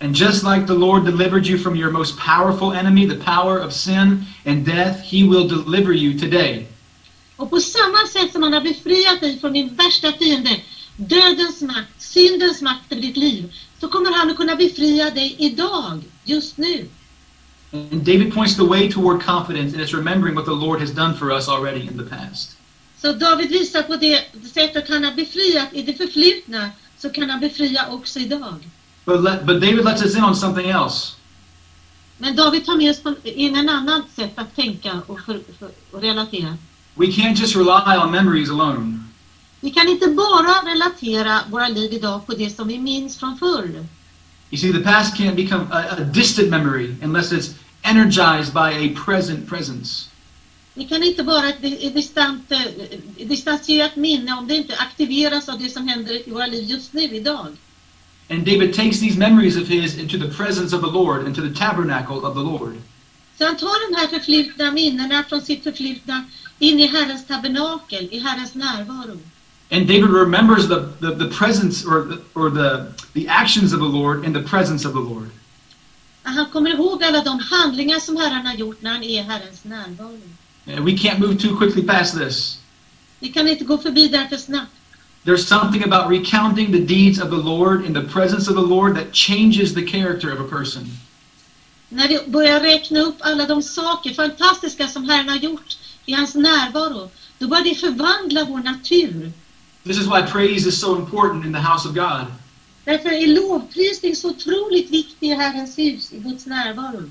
And 0.00 0.14
just 0.14 0.44
like 0.44 0.66
the 0.66 0.74
Lord 0.74 1.04
delivered 1.04 1.46
you 1.46 1.58
from 1.58 1.76
your 1.76 1.90
most 1.90 2.16
powerful 2.18 2.72
enemy, 2.72 3.06
the 3.06 3.24
power 3.24 3.58
of 3.58 3.72
sin 3.72 4.26
and 4.44 4.66
death, 4.66 5.00
He 5.00 5.22
will 5.28 5.48
deliver 5.48 5.92
you 5.92 6.18
today. 6.18 6.66
Och 7.36 7.50
på 7.50 7.60
samma 7.60 8.06
sätt 8.12 8.32
som 8.32 8.42
han 8.42 8.52
har 8.52 8.60
befriat 8.60 9.20
dig 9.20 9.38
från 9.40 9.52
din 9.52 9.74
värsta 9.74 10.12
fiende, 10.12 10.60
dödens 10.96 11.62
makt, 11.62 12.02
syndens 12.02 12.62
makt 12.62 12.92
över 12.92 13.02
ditt 13.02 13.16
liv, 13.16 13.54
så 13.80 13.88
kommer 13.88 14.12
han 14.12 14.30
att 14.30 14.36
kunna 14.36 14.56
befria 14.56 15.10
dig 15.10 15.36
idag, 15.38 16.02
just 16.24 16.58
nu. 16.58 16.88
And 17.72 18.04
David 18.04 18.34
points 18.34 18.56
the 18.56 18.64
way 18.64 18.92
toward 18.92 19.22
confidence, 19.22 19.74
and 19.74 19.84
it's 19.84 19.94
remembering 19.94 20.34
what 20.34 20.44
the 20.44 20.66
Lord 20.66 20.80
has 20.80 20.90
done 20.90 21.14
for 21.14 21.32
us 21.32 21.48
already 21.48 21.80
in 21.80 21.98
the 21.98 22.16
past. 22.16 22.56
Så 23.02 23.12
David 23.12 23.48
visar 23.48 23.82
på 23.82 23.96
det 23.96 24.24
sättet 24.54 24.88
han 24.88 25.04
har 25.04 25.12
befriat 25.12 25.68
i 25.72 25.82
det 25.82 25.94
förflutna, 25.94 26.70
så 26.98 27.10
kan 27.10 27.30
han 27.30 27.40
befria 27.40 27.86
också 27.90 28.18
idag. 28.18 28.64
But, 29.04 29.20
let, 29.20 29.46
but 29.46 29.60
David 29.60 29.84
lets 29.84 30.02
us 30.02 30.16
in 30.16 30.24
on 30.24 30.34
something 30.34 30.66
else. 30.66 31.16
Men 32.18 32.36
David 32.36 32.66
tar 32.66 32.76
med 32.76 32.90
oss 32.90 33.00
på, 33.00 33.14
in 33.24 33.56
en 33.56 33.68
annan 33.68 34.02
sätt 34.16 34.32
att 34.38 34.56
tänka 34.56 35.02
och, 35.06 35.20
för, 35.20 35.40
för, 35.58 35.70
och 35.90 36.00
relatera. 36.00 36.56
We 36.94 37.06
can't 37.06 37.40
just 37.40 37.56
rely 37.56 37.96
on 38.04 38.10
memories 38.10 38.50
alone. 38.50 38.98
Vi 39.60 39.70
kan 39.70 39.88
inte 39.88 40.08
bara 40.08 40.72
relatera 40.72 41.40
våra 41.50 41.68
liv 41.68 41.92
idag 41.92 42.26
på 42.26 42.34
det 42.34 42.50
som 42.50 42.68
vi 42.68 42.78
minns 42.78 43.16
från 43.16 43.36
förr. 43.36 43.86
You 44.50 44.58
see, 44.58 44.72
the 44.72 44.80
past 44.80 45.16
can't 45.16 45.34
become 45.34 45.66
a, 45.70 45.96
a 45.98 46.04
distant 46.04 46.50
memory 46.50 46.94
unless 47.02 47.32
it's 47.32 47.54
energized 47.82 48.52
by 48.52 48.86
a 48.86 48.94
present 49.04 49.48
presence. 49.48 50.08
Vi 50.74 50.84
kan 50.84 51.02
inte 51.02 51.22
vara 51.22 51.48
ett, 51.48 51.94
distant, 51.94 52.52
eh, 52.52 52.58
distanserat 53.26 53.96
minne 53.96 54.32
om 54.32 54.46
det 54.48 54.56
inte 54.56 54.76
aktiveras 54.76 55.48
av 55.48 55.58
det 55.58 55.70
som 55.70 55.88
händer 55.88 56.28
i 56.28 56.30
våra 56.30 56.46
liv 56.46 56.64
just 56.64 56.92
nu, 56.92 57.02
idag. 57.02 57.56
And 58.30 58.44
David 58.44 58.74
takes 58.74 59.00
these 59.00 59.18
memories 59.18 59.56
of 59.56 59.68
his 59.68 59.98
into 59.98 60.18
the 60.18 60.34
presence 60.34 60.76
of 60.76 60.80
the 60.80 60.88
Lord, 60.88 61.26
into 61.26 61.42
the 61.42 61.54
tabernacle 61.54 62.24
of 62.24 62.34
the 62.34 62.40
Lord. 62.40 62.74
Så 63.38 63.44
han 63.44 63.56
tar 63.56 63.90
de 63.90 63.96
här 63.96 64.06
förflutna 64.06 64.70
minnena 64.70 65.24
från 65.28 65.40
sitt 65.40 65.62
förflutna 65.62 66.24
in 66.58 66.80
i 66.80 66.86
Herrens 66.86 67.26
tabernakel, 67.26 68.08
i 68.10 68.18
Herrens 68.18 68.54
närvaro. 68.54 69.18
And 69.70 69.86
David 69.86 70.10
remembers 70.10 70.68
the, 70.68 70.88
the, 71.00 71.10
the 71.16 71.30
presence 71.38 71.86
or, 71.86 72.02
the, 72.02 72.18
or 72.34 72.50
the, 72.50 72.92
the 73.12 73.28
actions 73.28 73.72
of 73.72 73.80
the 73.80 73.88
Lord 73.98 74.24
in 74.24 74.32
the 74.32 74.42
presence 74.42 74.88
of 74.88 74.92
the 74.92 75.00
Lord. 75.00 75.30
Han 76.22 76.46
kommer 76.46 76.70
ihåg 76.70 77.04
alla 77.04 77.22
de 77.22 77.38
handlingar 77.38 77.98
som 77.98 78.16
Herren 78.16 78.46
har 78.46 78.54
gjort 78.54 78.82
när 78.82 78.90
han 78.90 79.02
är 79.02 79.08
i 79.08 79.22
Herrens 79.22 79.64
närvaro. 79.64 80.20
And 80.66 80.84
we 80.84 80.92
can't 80.92 81.18
move 81.18 81.36
too 81.36 81.56
quickly 81.58 81.82
past 81.82 82.18
this. 82.18 82.58
Vi 83.18 83.28
kan 83.28 83.48
inte 83.48 83.64
gå 83.64 83.78
förbi 83.78 84.08
där 84.08 84.26
för 84.26 84.36
snabbt. 84.36 84.72
There's 85.24 85.46
something 85.46 85.82
about 85.82 86.08
recounting 86.10 86.70
the 86.70 86.80
deeds 86.80 87.18
of 87.18 87.30
the 87.30 87.38
Lord 87.38 87.86
in 87.86 87.94
the 87.94 88.02
presence 88.02 88.46
of 88.46 88.56
the 88.56 88.60
Lord 88.60 88.94
that 88.96 89.12
changes 89.12 89.72
the 89.72 89.82
character 89.82 90.30
of 90.30 90.40
a 90.40 90.44
person. 90.44 90.84
När 91.88 92.08
vi 92.08 92.18
börjar 92.26 92.60
räkna 92.60 93.00
upp 93.00 93.16
alla 93.20 93.46
de 93.46 93.62
saker 93.62 94.14
fantastiska 94.14 94.88
som 94.88 95.08
Herren 95.08 95.28
har 95.28 95.36
gjort 95.36 95.76
i 96.06 96.12
hans 96.12 96.34
närvaro, 96.34 97.10
då 97.38 97.48
börjar 97.48 97.64
det 97.64 97.74
förvandla 97.74 98.44
vår 98.44 98.58
natur. 98.58 99.32
This 99.84 99.98
is 99.98 100.06
why 100.06 100.22
praise 100.22 100.68
is 100.68 100.80
so 100.80 100.96
important 100.96 101.46
in 101.46 101.52
the 101.52 101.60
house 101.60 101.88
of 101.88 101.94
God. 101.94 102.26
Därför 102.84 103.08
är 103.08 103.26
lovprisning 103.26 104.16
så 104.16 104.30
otroligt 104.30 104.90
viktig 104.90 105.28
i 105.28 105.34
Herrens 105.34 105.78
hus, 105.78 106.12
i 106.12 106.18
Guds 106.18 106.46
närvaro. 106.46 107.10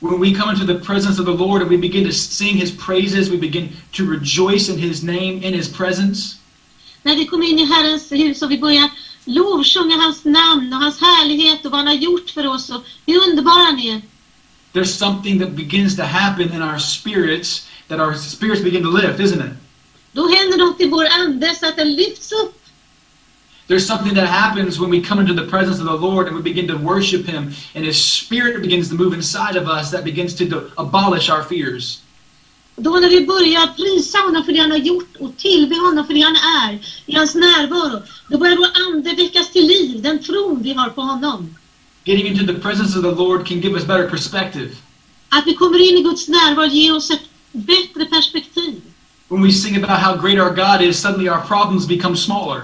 When 0.00 0.20
we 0.20 0.34
come 0.34 0.52
into 0.52 0.66
the 0.66 0.84
presence 0.84 1.20
of 1.20 1.26
the 1.26 1.44
Lord 1.44 1.62
and 1.62 1.70
we 1.70 1.76
begin 1.76 2.06
to 2.06 2.12
sing 2.12 2.56
His 2.56 2.72
praises, 2.72 3.30
we 3.30 3.36
begin 3.36 3.68
to 3.92 4.04
rejoice 4.04 4.68
in 4.68 4.78
His 4.78 5.02
name, 5.02 5.42
in 5.42 5.54
His 5.54 5.68
presence, 5.68 6.39
När 7.02 7.16
vi 7.16 7.26
kommer 7.26 7.46
in 7.46 7.58
i 7.58 7.64
Herrens 7.64 8.12
hus 8.12 8.42
och 8.42 8.50
vi 8.50 8.58
börjar 8.58 8.90
lovsjunga 9.24 9.96
hans 9.96 10.24
namn 10.24 10.72
och 10.72 10.80
hans 10.80 11.00
härlighet 11.00 11.64
och 11.64 11.70
vad 11.70 11.80
han 11.80 11.86
har 11.86 11.94
gjort 11.94 12.30
för 12.30 12.46
oss 12.46 12.70
och 12.70 12.84
hur 13.06 13.22
underbar 13.28 13.64
han 13.66 13.78
är. 13.78 14.02
there's 14.72 14.94
something 14.94 15.38
that 15.38 15.56
begins 15.56 15.96
to 15.96 16.04
happen 16.04 16.52
in 16.52 16.62
our 16.62 16.78
spirits 16.78 17.68
that 17.88 18.00
our 18.00 18.14
spirits 18.14 18.62
begin 18.62 18.82
to 18.82 18.90
lift, 18.90 19.18
isn't 19.18 19.40
it? 19.40 19.52
Då 20.12 20.28
händer 20.28 20.58
något 20.58 20.80
i 20.80 20.88
vår 20.88 21.06
ande 21.20 21.54
så 21.54 21.68
att 21.68 21.76
den 21.76 21.94
lyfts 21.94 22.32
upp. 22.32 22.56
There's 23.66 23.86
something 23.86 24.14
that 24.14 24.28
happens 24.28 24.80
when 24.80 24.90
we 24.90 25.00
come 25.00 25.20
into 25.20 25.34
the 25.34 25.50
presence 25.50 25.80
of 25.80 25.86
the 25.86 26.06
Lord 26.06 26.26
and 26.26 26.36
we 26.36 26.42
begin 26.42 26.66
to 26.68 26.76
worship 26.76 27.26
Him, 27.26 27.52
and 27.74 27.84
His 27.84 28.04
Spirit 28.04 28.62
begins 28.62 28.88
to 28.88 28.94
move 28.94 29.14
inside 29.14 29.56
of 29.56 29.68
us 29.68 29.90
that 29.90 30.04
begins 30.04 30.34
to 30.34 30.70
abolish 30.76 31.30
our 31.30 31.44
fears. 31.44 32.00
Då 32.82 32.90
när 32.90 33.08
vi 33.08 33.26
börjar 33.26 33.66
prisa 33.66 34.18
honom 34.18 34.44
för 34.44 34.52
det 34.52 34.58
han 34.58 34.70
har 34.70 34.78
gjort 34.78 35.16
och 35.18 35.36
tillbe 35.36 35.76
honom 35.76 36.06
för 36.06 36.14
det 36.14 36.20
han 36.20 36.36
är 36.36 36.78
i 37.06 37.14
hans 37.14 37.34
närvaro, 37.34 38.02
då 38.28 38.38
börjar 38.38 38.56
vår 38.56 38.70
ande 38.86 39.14
väckas 39.14 39.52
till 39.52 39.66
liv, 39.66 40.02
den 40.02 40.22
tron 40.22 40.62
vi 40.62 40.72
har 40.72 40.88
på 40.88 41.00
honom. 41.00 41.56
Getting 42.04 42.26
into 42.26 42.54
the 42.54 42.60
presence 42.60 42.98
of 42.98 43.04
the 43.04 43.22
Lord 43.22 43.46
can 43.46 43.60
give 43.60 43.74
us 43.74 43.86
better 43.86 44.08
perspective. 44.08 44.70
Att 45.28 45.46
vi 45.46 45.54
kommer 45.54 45.90
in 45.90 45.98
i 45.98 46.02
Guds 46.02 46.28
närvaro 46.28 46.66
ger 46.66 46.96
oss 46.96 47.10
ett 47.10 47.28
bättre 47.52 48.04
perspektiv. 48.04 48.80
When 49.28 49.42
we 49.42 49.52
sing 49.52 49.76
about 49.76 50.00
how 50.00 50.16
great 50.16 50.38
our 50.38 50.54
God 50.54 50.88
is, 50.88 51.00
suddenly 51.00 51.28
our 51.28 51.40
problems 51.48 51.88
become 51.88 52.16
smaller. 52.16 52.62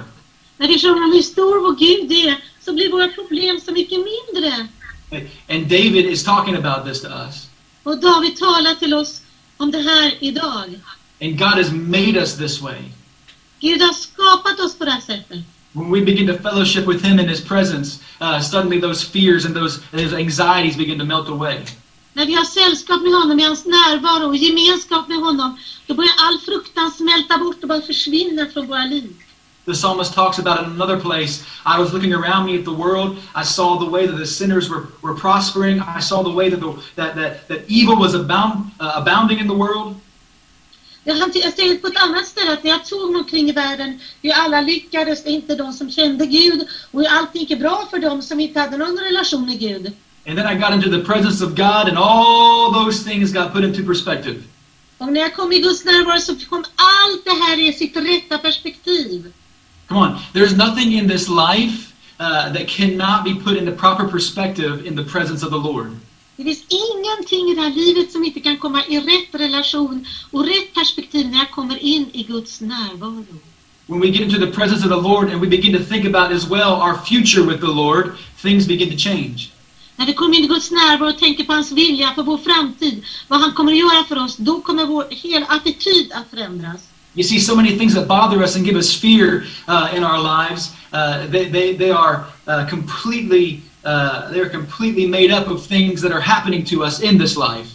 När 0.57 0.69
vi 0.69 0.79
sjunger 0.79 1.05
om 1.05 1.13
hur 1.13 1.23
stor 1.23 1.61
vår 1.61 1.77
Gud 1.77 2.13
är, 2.13 2.45
så 2.65 2.73
blir 2.73 2.91
våra 2.91 3.09
problem 3.09 3.61
så 3.61 3.73
mycket 3.73 3.99
mindre. 3.99 4.69
And 5.49 5.63
David 5.69 6.07
is 6.07 6.25
talking 6.25 6.55
about 6.57 6.87
this 6.87 7.03
to 7.03 7.09
us. 7.09 7.47
Och 7.83 8.01
David 8.01 8.37
talar 8.37 8.75
till 8.75 8.95
oss 8.95 9.23
om 9.57 9.71
det 9.71 9.79
här 9.79 10.15
idag. 10.21 10.81
And 11.21 11.39
God 11.39 11.55
has 11.55 11.71
made 11.73 12.17
us 12.17 12.37
this 12.37 12.61
way. 12.61 12.83
Gud 13.61 13.83
har 13.83 13.93
skapat 13.93 14.61
oss 14.61 14.79
på 14.79 14.85
det 14.85 14.91
här 14.91 15.01
sättet. 15.01 15.39
When 15.73 15.91
we 15.91 16.01
begin 16.01 16.27
to 16.27 16.39
fellowship 16.43 16.87
with 16.87 17.05
Him 17.05 17.21
in 17.21 17.29
His 17.29 17.41
presence, 17.41 18.01
uh, 18.21 18.41
suddenly 18.41 18.81
those 18.81 19.05
fears 19.05 19.45
and 19.45 19.55
those, 19.55 19.81
those 19.93 20.17
anxieties 20.17 20.77
begin 20.77 20.99
to 20.99 21.05
melt 21.05 21.29
away. 21.29 21.59
När 22.13 22.27
vi 22.27 22.35
har 22.35 22.45
sällskap 22.45 23.03
med 23.03 23.13
honom 23.13 23.41
i 23.41 23.43
hans 23.43 23.65
närvaro 23.65 24.29
och 24.29 24.37
gemenskap 24.37 25.09
med 25.09 25.19
honom, 25.19 25.59
då 25.87 25.95
börjar 25.95 26.15
all 26.19 26.39
fruktan 26.39 26.91
smälta 26.91 27.39
bort 27.39 27.63
och 27.63 27.69
bara 27.69 27.83
försvinna 27.83 28.47
från 28.47 28.67
våra 28.67 28.85
liv. 28.85 29.13
The 29.67 29.75
psalmist 29.75 30.15
talks 30.15 30.39
about 30.39 30.61
it 30.61 30.67
in 30.67 30.73
another 30.73 30.99
place. 30.99 31.45
I 31.67 31.81
was 31.81 31.93
looking 31.93 32.15
around 32.15 32.47
me 32.47 32.57
at 32.57 32.65
the 32.65 32.73
world. 32.73 33.19
I 33.35 33.43
saw 33.43 33.77
the 33.79 33.91
way 33.91 34.07
that 34.07 34.17
the 34.17 34.25
sinners 34.25 34.71
were, 34.71 34.87
were 35.03 35.15
prospering. 35.15 35.81
I 35.81 35.99
saw 35.99 36.23
the 36.23 36.31
way 36.31 36.49
that, 36.49 36.61
the, 36.61 36.73
that, 36.95 37.17
that, 37.17 37.49
that 37.49 37.65
evil 37.67 37.97
was 37.97 38.15
abound, 38.15 38.71
uh, 38.79 38.93
abounding 38.95 39.41
in 39.41 39.49
the 39.49 39.55
world. 39.55 39.97
Han, 41.07 41.33
säger 41.33 41.79
på 41.79 41.87
ett 41.87 42.03
annat 42.03 42.27
ställe 42.27 42.53
att 42.53 42.65
när 42.65 42.71
jag 42.71 42.87
såg 42.87 43.11
mig 43.11 43.21
omkring 43.21 43.49
i 43.49 43.53
världen, 43.53 44.01
hur 44.23 44.33
alla 44.33 44.61
lyckades, 44.61 45.25
det 45.25 45.31
är 45.31 45.35
inte 45.35 45.55
de 45.55 45.73
som 45.73 45.91
kände 45.91 46.27
Gud 46.27 46.67
och 46.91 47.01
hur 47.01 47.09
allt 47.09 47.35
gick 47.35 47.59
bra 47.59 47.89
för 47.91 47.99
dem 47.99 48.23
som 48.23 48.41
inte 48.41 48.61
hade 48.61 48.77
någon 48.77 48.99
relation 48.99 49.47
med 49.47 49.61
Gud. 49.61 49.93
And 50.29 50.37
then 50.39 50.47
I 50.47 50.55
got 50.55 50.73
into 50.73 50.91
the 50.91 51.05
presence 51.05 51.45
of 51.45 51.55
God, 51.55 51.89
and 51.89 51.99
all 51.99 52.73
those 52.73 53.05
things 53.05 53.33
got 53.33 53.53
put 53.53 53.65
into 53.65 53.85
perspective. 53.85 54.43
Och 54.99 55.13
när 55.13 55.21
jag 55.21 55.35
kom 55.35 55.53
i 55.53 55.59
Guds 55.59 55.85
närvaro 55.85 56.21
så 56.21 56.35
kom 56.51 56.65
allt 56.77 57.25
det 57.25 57.45
här 57.45 57.69
i 57.69 57.73
sitt 57.73 57.97
rätta 57.97 58.39
perspektiv. 58.39 59.33
Come 59.89 59.99
on, 59.99 60.19
there's 60.33 60.57
nothing 60.57 60.93
in 60.93 61.07
this 61.07 61.29
life 61.29 61.95
uh, 62.19 62.53
that 62.53 62.67
cannot 62.67 63.25
be 63.25 63.35
put 63.35 63.57
into 63.57 63.73
proper 63.73 64.09
perspective 64.09 64.85
in 64.85 64.97
the 64.97 65.05
presence 65.05 65.43
of 65.45 65.51
the 65.51 65.59
Lord. 65.59 65.97
Det 66.37 66.45
finns 66.45 66.65
ingenting 66.69 67.51
i 67.51 67.55
det 67.55 67.61
här 67.61 67.71
livet 67.71 68.13
som 68.13 68.25
inte 68.25 68.41
kan 68.41 68.57
komma 68.57 68.83
i 68.89 69.01
rätt 69.01 69.41
relation 69.41 70.07
och 70.31 70.47
rätt 70.47 70.75
perspektiv 70.75 71.27
när 71.31 71.39
jag 71.39 71.51
kommer 71.51 71.79
in 71.79 72.07
i 72.13 72.23
Guds 72.23 72.61
närvaro. 72.61 73.25
When 73.87 74.01
we 74.01 74.09
get 74.09 74.21
into 74.21 74.41
the 74.47 74.53
presence 74.53 74.85
of 74.85 74.91
the 74.91 75.09
Lord 75.09 75.31
and 75.33 75.41
we 75.41 75.47
begin 75.47 75.73
to 75.79 75.85
think 75.85 76.05
about 76.05 76.33
as 76.33 76.51
well 76.51 76.73
our 76.73 76.99
future 77.07 77.43
with 77.43 77.61
the 77.61 77.73
Lord, 77.73 78.13
things 78.43 78.67
begin 78.67 78.91
to 78.91 78.97
change. 78.97 79.51
När 79.97 80.07
vi 80.07 80.13
kommer 80.13 80.39
in 80.39 80.45
i 80.45 80.49
Guds 80.49 80.71
närvaro 80.71 81.09
och 81.09 81.19
tänker 81.19 81.45
på 81.45 81.53
hans 81.53 81.73
vilja 81.73 82.15
för 82.15 82.23
vår 82.23 82.39
framtid, 82.39 83.05
vad 83.29 83.41
han 83.41 83.53
kommer 83.53 83.73
att 83.73 83.79
göra 83.79 84.05
för 84.05 84.25
oss, 84.25 84.37
då 84.37 84.61
kommer 84.61 84.87
vår 84.87 85.07
hela 85.11 85.47
attityd 85.47 86.13
att 86.13 86.31
förändras. 86.31 86.89
You 87.17 87.23
see, 87.23 87.39
so 87.39 87.57
many 87.57 87.77
things 87.79 87.95
that 87.95 88.07
bother 88.07 88.43
us 88.43 88.57
and 88.57 88.65
give 88.65 88.77
us 88.77 88.95
fear 88.95 89.45
uh, 89.69 89.97
in 89.97 90.05
our 90.05 90.21
lives, 90.21 90.75
uh, 90.93 91.27
they, 91.29 91.49
they, 91.49 91.75
they 91.75 91.91
are 91.91 92.27
uh, 92.47 92.67
completely 92.69 93.63
uh, 93.87 94.33
they're 94.33 94.51
completely 94.51 95.07
made 95.07 95.31
up 95.31 95.47
of 95.49 95.65
things 95.65 96.03
that 96.03 96.13
are 96.13 96.21
happening 96.21 96.65
to 96.65 96.85
us 96.85 97.01
in 97.01 97.19
this 97.19 97.37
life. 97.37 97.71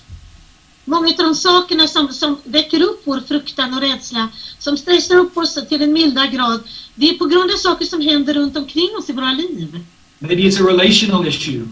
Många 0.86 1.08
av 1.08 1.18
de 1.18 1.36
sakerna 1.36 1.88
som, 1.88 2.08
som 2.14 2.38
väcker 2.44 2.82
upp 2.82 3.02
vår 3.04 3.20
fruktan 3.28 3.74
och 3.74 3.82
rädsla, 3.82 4.30
som 4.60 4.78
stressar 4.78 5.16
upp 5.16 5.38
oss 5.38 5.68
till 5.70 5.82
en 5.82 5.94
milda 5.94 6.28
grad, 6.28 6.64
det 6.96 7.10
är 7.10 7.14
på 7.14 7.26
grund 7.26 7.52
av 7.52 7.56
saker 7.58 7.86
som 7.86 8.02
händer 8.02 8.34
runt 8.34 8.58
omkring 8.58 8.90
oss 9.00 9.10
i 9.10 9.14
våra 9.14 9.32
liv. 9.32 9.80
Maybe 10.20 10.44
it's 10.44 10.62
a 10.64 10.68
relational 10.68 11.28
issue. 11.28 11.68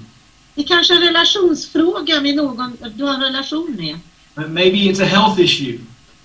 Det 0.56 0.62
är 0.62 0.68
kanske 0.68 0.94
är 0.94 0.98
en 0.98 1.04
relationsfråga 1.04 2.22
med 2.22 2.36
någon 2.36 2.78
du 2.96 3.04
har 3.04 3.14
en 3.14 3.22
relation 3.22 3.76
med. 3.80 4.00
Maybe 4.50 4.78
it's 4.78 5.04
a 5.04 5.06
health 5.06 5.42
issue. 5.42 5.80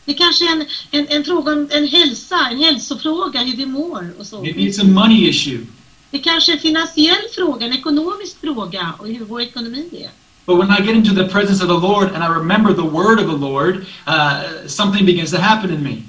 Det 0.04 0.14
kanske 0.14 0.44
är 0.48 0.52
en, 0.52 0.66
en, 0.90 1.06
en 1.08 1.24
fråga 1.24 1.52
om 1.52 1.68
en 1.70 1.86
hälsa, 1.86 2.48
en 2.50 2.58
hälsofråga, 2.58 3.40
hur 3.40 3.56
vi 3.56 3.66
mår 3.66 4.12
och 4.18 4.26
så. 4.26 4.42
Maybe 4.42 4.60
it's 4.60 4.80
a 4.80 4.84
money 4.84 5.28
issue. 5.28 5.66
Det 6.10 6.18
kanske 6.18 6.52
är 6.52 6.54
en 6.54 6.62
finansiell 6.62 7.24
fråga, 7.34 7.66
en 7.66 7.72
ekonomisk 7.72 8.40
fråga 8.40 8.94
och 8.98 9.06
hur 9.06 9.24
vår 9.24 9.40
ekonomi 9.40 9.88
är. 9.92 10.10
But 10.46 10.58
when 10.58 10.70
I 10.70 10.86
get 10.86 10.96
into 10.96 11.14
the 11.14 11.28
presence 11.28 11.64
of 11.64 11.68
the 11.68 11.86
Lord 11.88 12.08
and 12.14 12.22
I 12.22 12.28
remember 12.28 12.74
the 12.74 12.88
word 12.98 13.18
of 13.18 13.30
the 13.30 13.36
Lord, 13.36 13.76
uh, 14.06 14.66
something 14.66 15.06
begins 15.06 15.30
to 15.30 15.38
happen 15.38 15.70
in 15.74 15.82
me. 15.82 16.02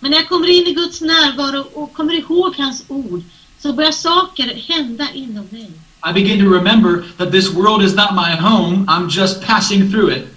Men 0.00 0.10
när 0.10 0.18
jag 0.18 0.28
kommer 0.28 0.48
in 0.48 0.66
i 0.66 0.72
Guds 0.74 1.00
närvaro 1.00 1.64
och 1.72 1.92
kommer 1.92 2.14
ihåg 2.14 2.54
hans 2.56 2.84
ord 2.88 3.22
så 3.58 3.72
börjar 3.72 3.92
saker 3.92 4.54
hända 4.68 5.08
inom 5.14 5.46
mig. 5.50 5.70
I 6.10 6.12
begin 6.12 6.44
to 6.44 6.50
remember 6.50 7.04
that 7.16 7.32
this 7.32 7.50
world 7.52 7.82
is 7.82 7.94
not 7.94 8.12
my 8.12 8.36
home, 8.36 8.86
I'm 8.86 9.08
just 9.08 9.42
passing 9.42 9.90
through 9.90 10.16
it. 10.16 10.33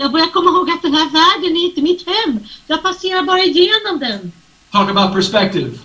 Jag 0.00 0.12
börjar 0.12 0.26
komma 0.26 0.50
ihåg 0.50 0.70
att 0.70 0.82
den 0.82 0.94
här 0.94 1.10
världen 1.10 1.56
är 1.56 1.64
inte 1.64 1.82
mitt 1.82 2.06
hem. 2.06 2.40
Jag 2.66 2.82
passerar 2.82 3.22
bara 3.22 3.42
igenom 3.42 3.98
den. 4.00 4.32
Talk 4.72 4.90
about 4.90 5.14
perspective. 5.14 5.78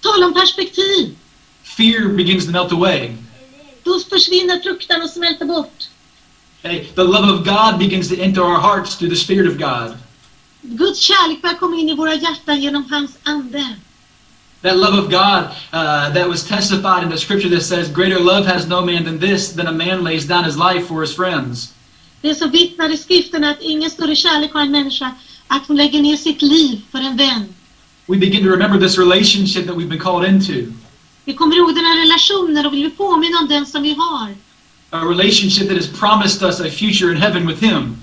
Tala 0.00 0.26
om 0.26 0.34
perspektiv. 0.34 1.16
Fear 1.62 2.08
begins 2.08 2.46
to 2.46 2.50
melt 2.50 2.72
away. 2.72 3.16
Då 3.82 4.00
försvinner 4.10 4.60
fruktan 4.60 5.02
och 5.02 5.10
smälter 5.10 5.44
bort. 5.44 5.88
Hey, 6.62 6.84
the 6.94 7.04
love 7.04 7.32
of 7.32 7.44
God 7.44 7.78
begins 7.78 8.08
to 8.08 8.14
enter 8.22 8.42
our 8.42 8.58
hearts 8.58 8.96
through 8.96 9.10
the 9.14 9.20
Spirit 9.20 9.48
of 9.52 9.58
God. 9.58 9.96
Guds 10.62 10.98
kärlek 10.98 11.42
börjar 11.42 11.56
komma 11.56 11.76
in 11.76 11.88
i 11.88 11.94
våra 11.94 12.14
hjärtan 12.14 12.60
genom 12.60 12.84
hans 12.90 13.18
ande. 13.22 13.76
That 14.62 14.76
love 14.76 14.98
of 14.98 15.10
God 15.10 15.44
uh, 15.72 16.14
that 16.14 16.28
was 16.28 16.44
testified 16.44 17.02
in 17.02 17.10
the 17.10 17.16
scripture 17.16 17.48
that 17.48 17.62
says, 17.62 17.88
Greater 17.88 18.20
love 18.20 18.46
has 18.46 18.68
no 18.68 18.84
man 18.84 19.04
than 19.04 19.18
this, 19.18 19.52
than 19.52 19.66
a 19.66 19.72
man 19.72 20.04
lays 20.04 20.26
down 20.26 20.44
his 20.44 20.56
life 20.56 20.86
for 20.86 21.00
his 21.00 21.14
friends. 21.16 21.72
Det 22.22 22.34
som 22.34 22.50
vittnar 22.50 22.92
i 22.92 22.96
skriften 22.96 23.44
att 23.44 23.60
ingen 23.60 23.90
större 23.90 24.16
kärlek 24.16 24.52
har 24.52 24.60
en 24.60 24.70
människa 24.70 25.14
att 25.46 25.66
hon 25.66 25.76
lägger 25.76 26.02
ner 26.02 26.16
sitt 26.16 26.42
liv 26.42 26.80
för 26.92 26.98
en 26.98 27.16
vän. 27.16 27.54
We 28.06 28.16
begin 28.16 28.44
to 28.44 28.50
remember 28.50 28.80
this 28.80 28.98
relationship 28.98 29.66
that 29.66 29.76
we've 29.76 29.88
been 29.88 30.00
called 30.00 30.28
into. 30.28 30.72
Vi 31.24 31.34
kommer 31.34 31.56
ihåg 31.56 31.74
den 31.74 31.84
här 31.84 31.98
relationen 31.98 32.66
och 32.66 32.72
vill 32.72 32.90
påminna 32.90 33.38
om 33.38 33.48
den 33.48 33.66
som 33.66 33.82
vi 33.82 33.94
har. 33.98 34.34
A 34.90 35.04
relationship 35.04 35.68
that 35.68 35.76
has 35.76 35.86
promised 35.86 36.42
us 36.42 36.60
a 36.60 36.70
future 36.70 37.12
in 37.12 37.16
heaven 37.16 37.46
with 37.46 37.64
Him. 37.64 37.96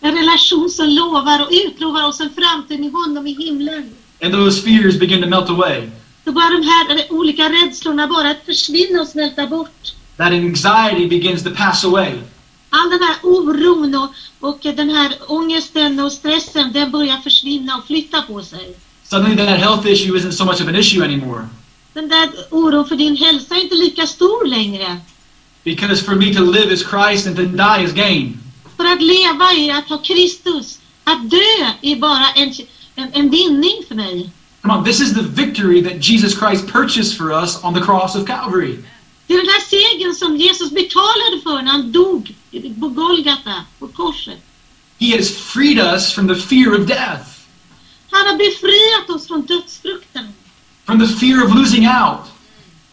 En 0.00 0.14
relation 0.14 0.70
som 0.70 0.88
lovar 0.88 1.42
och 1.42 1.48
utlovar 1.66 2.08
oss 2.08 2.20
en 2.20 2.30
framtid 2.30 2.80
med 2.80 2.92
honom 2.92 3.26
i 3.26 3.32
himlen. 3.32 3.90
And 4.22 4.32
those 4.32 4.62
fears 4.62 4.98
begin 4.98 5.22
to 5.22 5.28
melt 5.28 5.50
away. 5.50 5.90
Då 6.24 6.32
börjar 6.32 6.50
de 6.50 6.62
här 6.66 7.12
olika 7.12 7.42
rädslorna 7.42 8.06
bara 8.06 8.30
att 8.30 8.46
försvinna 8.46 9.00
och 9.00 9.08
smälta 9.08 9.46
bort. 9.46 9.94
That 10.16 10.32
anxiety 10.32 11.08
begins 11.08 11.42
to 11.42 11.50
pass 11.56 11.84
away. 11.84 12.12
All 12.74 12.90
den 12.90 13.02
här 13.02 13.16
oron 13.22 13.94
och, 13.94 14.10
och 14.48 14.60
den 14.62 14.90
här 14.90 15.14
ångesten 15.26 16.00
och 16.00 16.12
stressen, 16.12 16.72
den 16.72 16.90
börjar 16.90 17.16
försvinna 17.16 17.76
och 17.76 17.86
flytta 17.86 18.22
på 18.22 18.42
sig. 18.42 18.76
Suddenly, 19.04 19.36
that 19.36 19.58
health 19.58 19.86
issue 19.86 20.18
isn't 20.18 20.32
so 20.32 20.44
much 20.44 20.60
of 20.62 20.68
an 20.68 20.76
issue 20.76 21.04
anymore. 21.04 21.48
Den 21.92 22.08
där 22.08 22.28
oron 22.50 22.88
för 22.88 22.96
din 22.96 23.16
hälsa 23.16 23.54
är 23.54 23.62
inte 23.62 23.74
lika 23.74 24.06
stor 24.06 24.46
längre. 24.46 25.00
Because 25.64 26.04
for 26.04 26.14
me 26.14 26.34
to 26.34 26.42
live 26.42 26.72
is 26.72 26.80
Christ 26.90 27.26
and 27.26 27.36
to 27.36 27.42
die 27.42 27.84
is 27.84 27.92
gain. 27.92 28.38
För 28.76 28.84
att 28.84 29.02
leva 29.02 29.52
är 29.52 29.78
att 29.78 29.88
ha 29.88 29.98
Kristus. 29.98 30.78
Att 31.04 31.30
dö 31.30 31.66
är 31.82 31.96
bara 31.96 32.30
en, 32.34 32.52
en, 32.94 33.08
en 33.12 33.30
vinning 33.30 33.82
för 33.88 33.94
mig. 33.94 34.30
Come 34.62 34.74
on, 34.74 34.84
this 34.84 35.00
is 35.00 35.14
the 35.14 35.22
victory 35.22 35.82
that 35.82 36.08
Jesus 36.08 36.38
Christ 36.38 36.68
purchased 36.68 37.18
for 37.18 37.32
us 37.32 37.64
on 37.64 37.74
the 37.74 37.80
cross 37.80 38.16
of 38.16 38.26
Calvary. 38.26 38.78
Det 39.32 39.36
är 39.36 39.40
den 39.40 39.50
här 39.50 39.60
segern 39.60 40.14
som 40.14 40.36
Jesus 40.36 40.70
betalade 40.70 41.40
för 41.42 41.62
när 41.62 41.72
han 41.72 41.92
dog 41.92 42.34
på 42.80 42.88
Golgata, 42.88 43.54
på 43.78 43.88
korset. 43.88 44.38
He 44.98 45.16
has 45.16 45.30
freed 45.30 45.78
us 45.78 46.12
from 46.12 46.28
the 46.28 46.34
fear 46.34 46.80
of 46.80 46.86
death, 46.86 47.24
Han 48.10 48.26
har 48.26 48.36
befriat 48.36 49.10
oss 49.16 49.26
från 49.26 49.42
dödsfruktan. 49.46 50.28
from 50.86 51.00
the 51.00 51.06
fear 51.06 51.44
of 51.46 51.54
losing 51.54 51.86
out, 51.88 52.24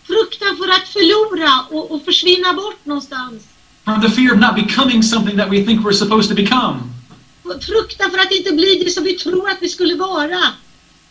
Fruktan 0.08 0.58
för 0.58 0.68
att 0.70 0.88
förlora 0.88 1.66
och, 1.70 1.92
och 1.92 2.06
försvinna 2.06 2.54
bort 2.54 2.86
någonstans. 2.86 3.44
from 3.86 4.02
the 4.02 4.10
fear 4.10 4.34
of 4.34 4.40
not 4.40 4.56
becoming 4.68 5.04
something 5.04 5.38
that 5.38 5.50
we 5.52 5.66
think 5.66 5.86
we're 5.86 5.92
supposed 6.04 6.30
to 6.30 6.36
become. 6.36 6.76
Fruktan 7.62 8.12
för 8.12 8.18
att 8.18 8.32
inte 8.32 8.52
bli 8.52 8.84
det 8.86 8.92
som 8.92 9.04
vi 9.04 9.14
tror 9.18 9.50
att 9.50 9.58
vi 9.62 9.70
skulle 9.70 9.96
vara. 9.96 10.40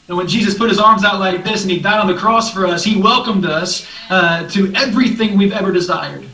And 0.09 0.17
when 0.17 0.27
Jesus 0.27 0.57
put 0.57 0.71
his 0.71 0.79
arms 0.79 1.05
out 1.05 1.21
like 1.21 1.45
this 1.45 1.63
and 1.63 1.71
he 1.71 1.79
died 1.79 2.01
on 2.01 2.07
the 2.07 2.15
cross 2.15 2.53
for 2.53 2.67
us, 2.67 2.83
he 2.83 3.01
welcomed 3.01 3.45
us 3.45 3.87
uh, 4.09 4.49
to 4.49 4.73
everything 4.75 5.37
we've 5.37 5.53
ever 5.53 5.71
desired. 5.73 6.25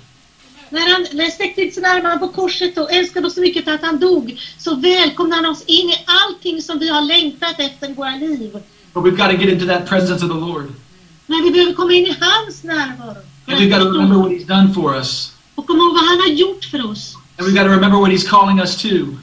När 0.70 0.92
han 0.92 1.06
när 1.12 1.30
sträckte 1.30 1.62
ut 1.62 1.74
sina 1.74 1.88
armar 1.88 2.18
på 2.18 2.28
korset 2.28 2.78
och 2.78 2.92
älskade 2.92 3.26
oss 3.26 3.34
så 3.34 3.40
mycket 3.40 3.68
att 3.68 3.82
han 3.82 4.00
dog, 4.00 4.40
så 4.58 4.74
välkomnade 4.74 5.42
han 5.42 5.52
oss 5.52 5.64
in 5.66 5.90
i 5.90 6.04
allting 6.06 6.62
som 6.62 6.78
vi 6.78 6.88
har 6.88 7.02
längtat 7.02 7.60
efter 7.60 7.90
i 7.90 7.94
våra 7.94 8.16
liv. 8.16 8.52
But 8.92 9.04
we've 9.04 9.16
got 9.16 9.30
to 9.30 9.36
get 9.36 9.52
into 9.52 9.66
that 9.66 9.88
presence 9.88 10.24
of 10.24 10.30
the 10.30 10.38
Lord. 10.38 10.72
Men 11.26 11.42
vi 11.42 11.50
behöver 11.50 11.72
komma 11.72 11.92
in 11.92 12.06
i 12.06 12.16
hans 12.20 12.62
närvaro. 12.62 13.22
And 13.46 13.58
we've 13.58 13.70
got 13.70 13.80
to 13.82 13.90
remember 13.90 14.16
what 14.16 14.32
he's 14.32 14.46
done 14.46 14.74
for 14.74 14.96
us. 14.96 15.32
Och 15.54 15.66
komma 15.66 15.82
ihåg 15.82 15.94
vad 15.94 16.04
han 16.04 16.20
har 16.20 16.28
gjort 16.28 16.64
för 16.64 16.90
oss. 16.90 17.14
And 17.38 17.48
we've 17.48 17.54
got 17.54 17.64
to 17.64 17.70
remember 17.70 17.98
what 17.98 18.10
he's 18.10 18.28
calling 18.28 18.60
us 18.60 18.82
to. 18.82 19.16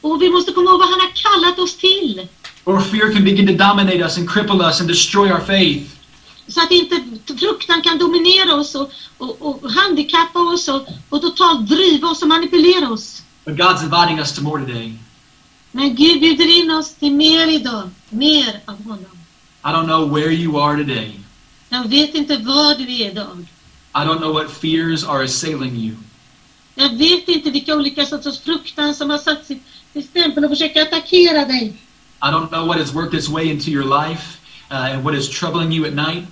Och 0.00 0.22
vi 0.22 0.30
måste 0.30 0.52
komma 0.52 0.70
ihåg 0.70 0.78
vad 0.78 0.88
han 0.88 1.00
har 1.00 1.12
kallat 1.14 1.58
oss 1.58 1.76
till. 1.76 2.28
Or 2.66 2.80
fear 2.80 3.12
can 3.12 3.24
begin 3.24 3.46
to 3.46 3.54
dominate 3.54 4.02
us 4.02 4.18
and 4.18 4.28
cripple 4.28 4.60
us 4.60 4.80
and 4.80 4.88
destroy 4.88 5.30
our 5.30 5.40
faith. 5.40 5.96
Så 6.48 6.62
att 6.62 6.70
inte 6.70 7.02
fruktan 7.38 7.82
kan 7.82 7.98
dominera 7.98 8.54
oss 8.54 8.74
och, 8.74 8.90
och, 9.18 9.42
och 9.42 9.70
handikappa 9.70 10.40
oss 10.40 10.68
och, 10.68 10.88
och 11.08 11.22
totalt 11.22 11.68
driva 11.68 12.08
oss 12.08 12.22
och 12.22 12.28
manipulera 12.28 12.88
oss. 12.88 13.22
But 13.44 13.56
God's 13.56 13.82
inviting 13.84 14.18
us 14.18 14.32
to 14.32 14.42
more 14.42 14.64
today. 14.64 14.92
Men 15.72 15.94
Gud 15.94 16.20
bjuder 16.20 16.60
in 16.60 16.70
oss 16.70 16.94
till 16.94 17.12
mer 17.12 17.46
idag. 17.46 17.90
Mer 18.08 18.60
av 18.64 18.84
honom. 18.84 19.18
I 19.64 19.68
don't 19.68 19.86
know 19.86 20.14
where 20.14 20.30
you 20.30 20.60
are 20.60 20.76
today. 20.76 21.20
Jag 21.68 21.88
vet 21.88 22.14
inte 22.14 22.36
var 22.36 22.74
du 22.74 22.84
är 22.84 23.10
idag. 23.10 23.46
I 23.94 23.98
don't 23.98 24.18
know 24.18 24.32
what 24.32 24.50
fears 24.50 25.04
are 25.04 25.24
assailing 25.24 25.76
you. 25.76 25.96
Jag 26.74 26.96
vet 26.96 27.28
inte 27.28 27.50
vilka 27.50 27.76
olika 27.76 28.06
sorters 28.06 28.40
fruktan 28.40 28.94
som 28.94 29.10
har 29.10 29.18
satt 29.18 29.46
sitt, 29.46 29.62
stämpel 30.10 30.44
och 30.44 30.50
försöker 30.50 30.82
attackera 30.82 31.44
dig. 31.44 31.76
I 32.22 32.30
don't 32.30 32.50
know 32.50 32.64
what 32.66 32.78
has 32.78 32.94
worked 32.94 33.14
its 33.14 33.28
way 33.28 33.50
into 33.50 33.70
your 33.70 33.84
life 33.84 34.40
uh, 34.70 34.92
and 34.92 35.04
what 35.04 35.14
is 35.14 35.28
troubling 35.28 35.72
you 35.72 35.84
at 35.86 35.94
night. 35.94 36.26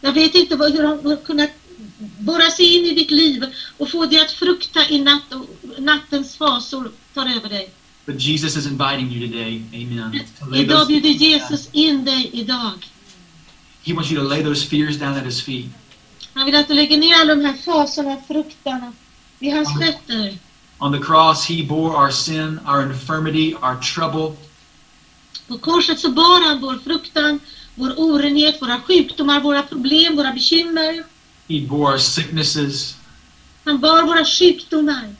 Jag 0.00 0.12
vet 0.12 0.34
inte 0.34 0.56
vad, 0.56 0.72
hur 0.72 0.84
har 0.84 1.16
kunnat 1.24 1.50
borra 1.98 2.50
sig 2.50 2.76
in 2.76 2.84
i 2.84 2.94
ditt 2.94 3.10
liv 3.10 3.44
och 3.78 3.90
få 3.90 4.06
dig 4.06 4.20
att 4.20 4.30
frukta 4.30 4.80
i 4.88 5.00
natt 5.00 5.34
och 5.34 5.82
nattens 5.82 6.36
fasor 6.36 6.90
tar 7.14 7.26
över 7.36 7.48
dig. 7.48 7.70
But 8.06 8.20
Jesus 8.20 8.56
is 8.56 8.66
inviting 8.66 9.12
you 9.12 9.28
today, 9.28 9.62
amen. 9.74 10.20
Idag 10.54 10.86
bjuder 10.86 11.08
Jesus 11.08 11.68
in 11.72 12.04
dig 12.04 12.30
idag. 12.32 12.86
He 13.82 13.94
wants 13.94 14.10
you 14.10 14.22
to 14.22 14.28
lay 14.28 14.42
those 14.42 14.66
fears 14.66 14.98
down 14.98 15.16
at 15.16 15.24
his 15.24 15.42
feet. 15.42 15.66
Han 16.34 16.46
vill 16.46 16.56
att 16.56 16.68
du 16.68 16.74
lägger 16.74 16.98
ner 16.98 17.14
alla 17.14 17.34
de 17.34 17.44
här 17.44 17.56
fasorna 17.64 18.16
fruktarna 18.28 18.92
vid 19.38 19.54
hans 19.54 19.68
fötter. 19.78 20.38
On 20.78 20.92
the 20.92 20.98
cross, 20.98 21.48
he 21.48 21.62
bore 21.62 21.96
our 21.96 22.10
sin, 22.10 22.60
our 22.66 22.82
infirmity, 22.82 23.54
our 23.54 23.76
trouble. 23.94 24.36
På 25.48 25.58
korset 25.58 26.00
så 26.00 26.10
bar 26.10 26.48
han 26.48 26.60
vår 26.60 26.78
fruktan, 26.84 27.40
vår 27.74 27.94
orenhet, 27.96 28.62
våra 28.62 28.80
sjukdomar, 28.80 29.40
våra 29.40 29.62
problem, 29.62 30.16
våra 30.16 30.32
bekymmer. 30.32 31.04
He 31.48 31.66
bore 31.66 31.92
our 31.92 31.98
sicknesses. 31.98 32.96
Han 33.64 33.80
bar 33.80 34.02
våra 34.02 34.24
sjukdomar. 34.24 35.14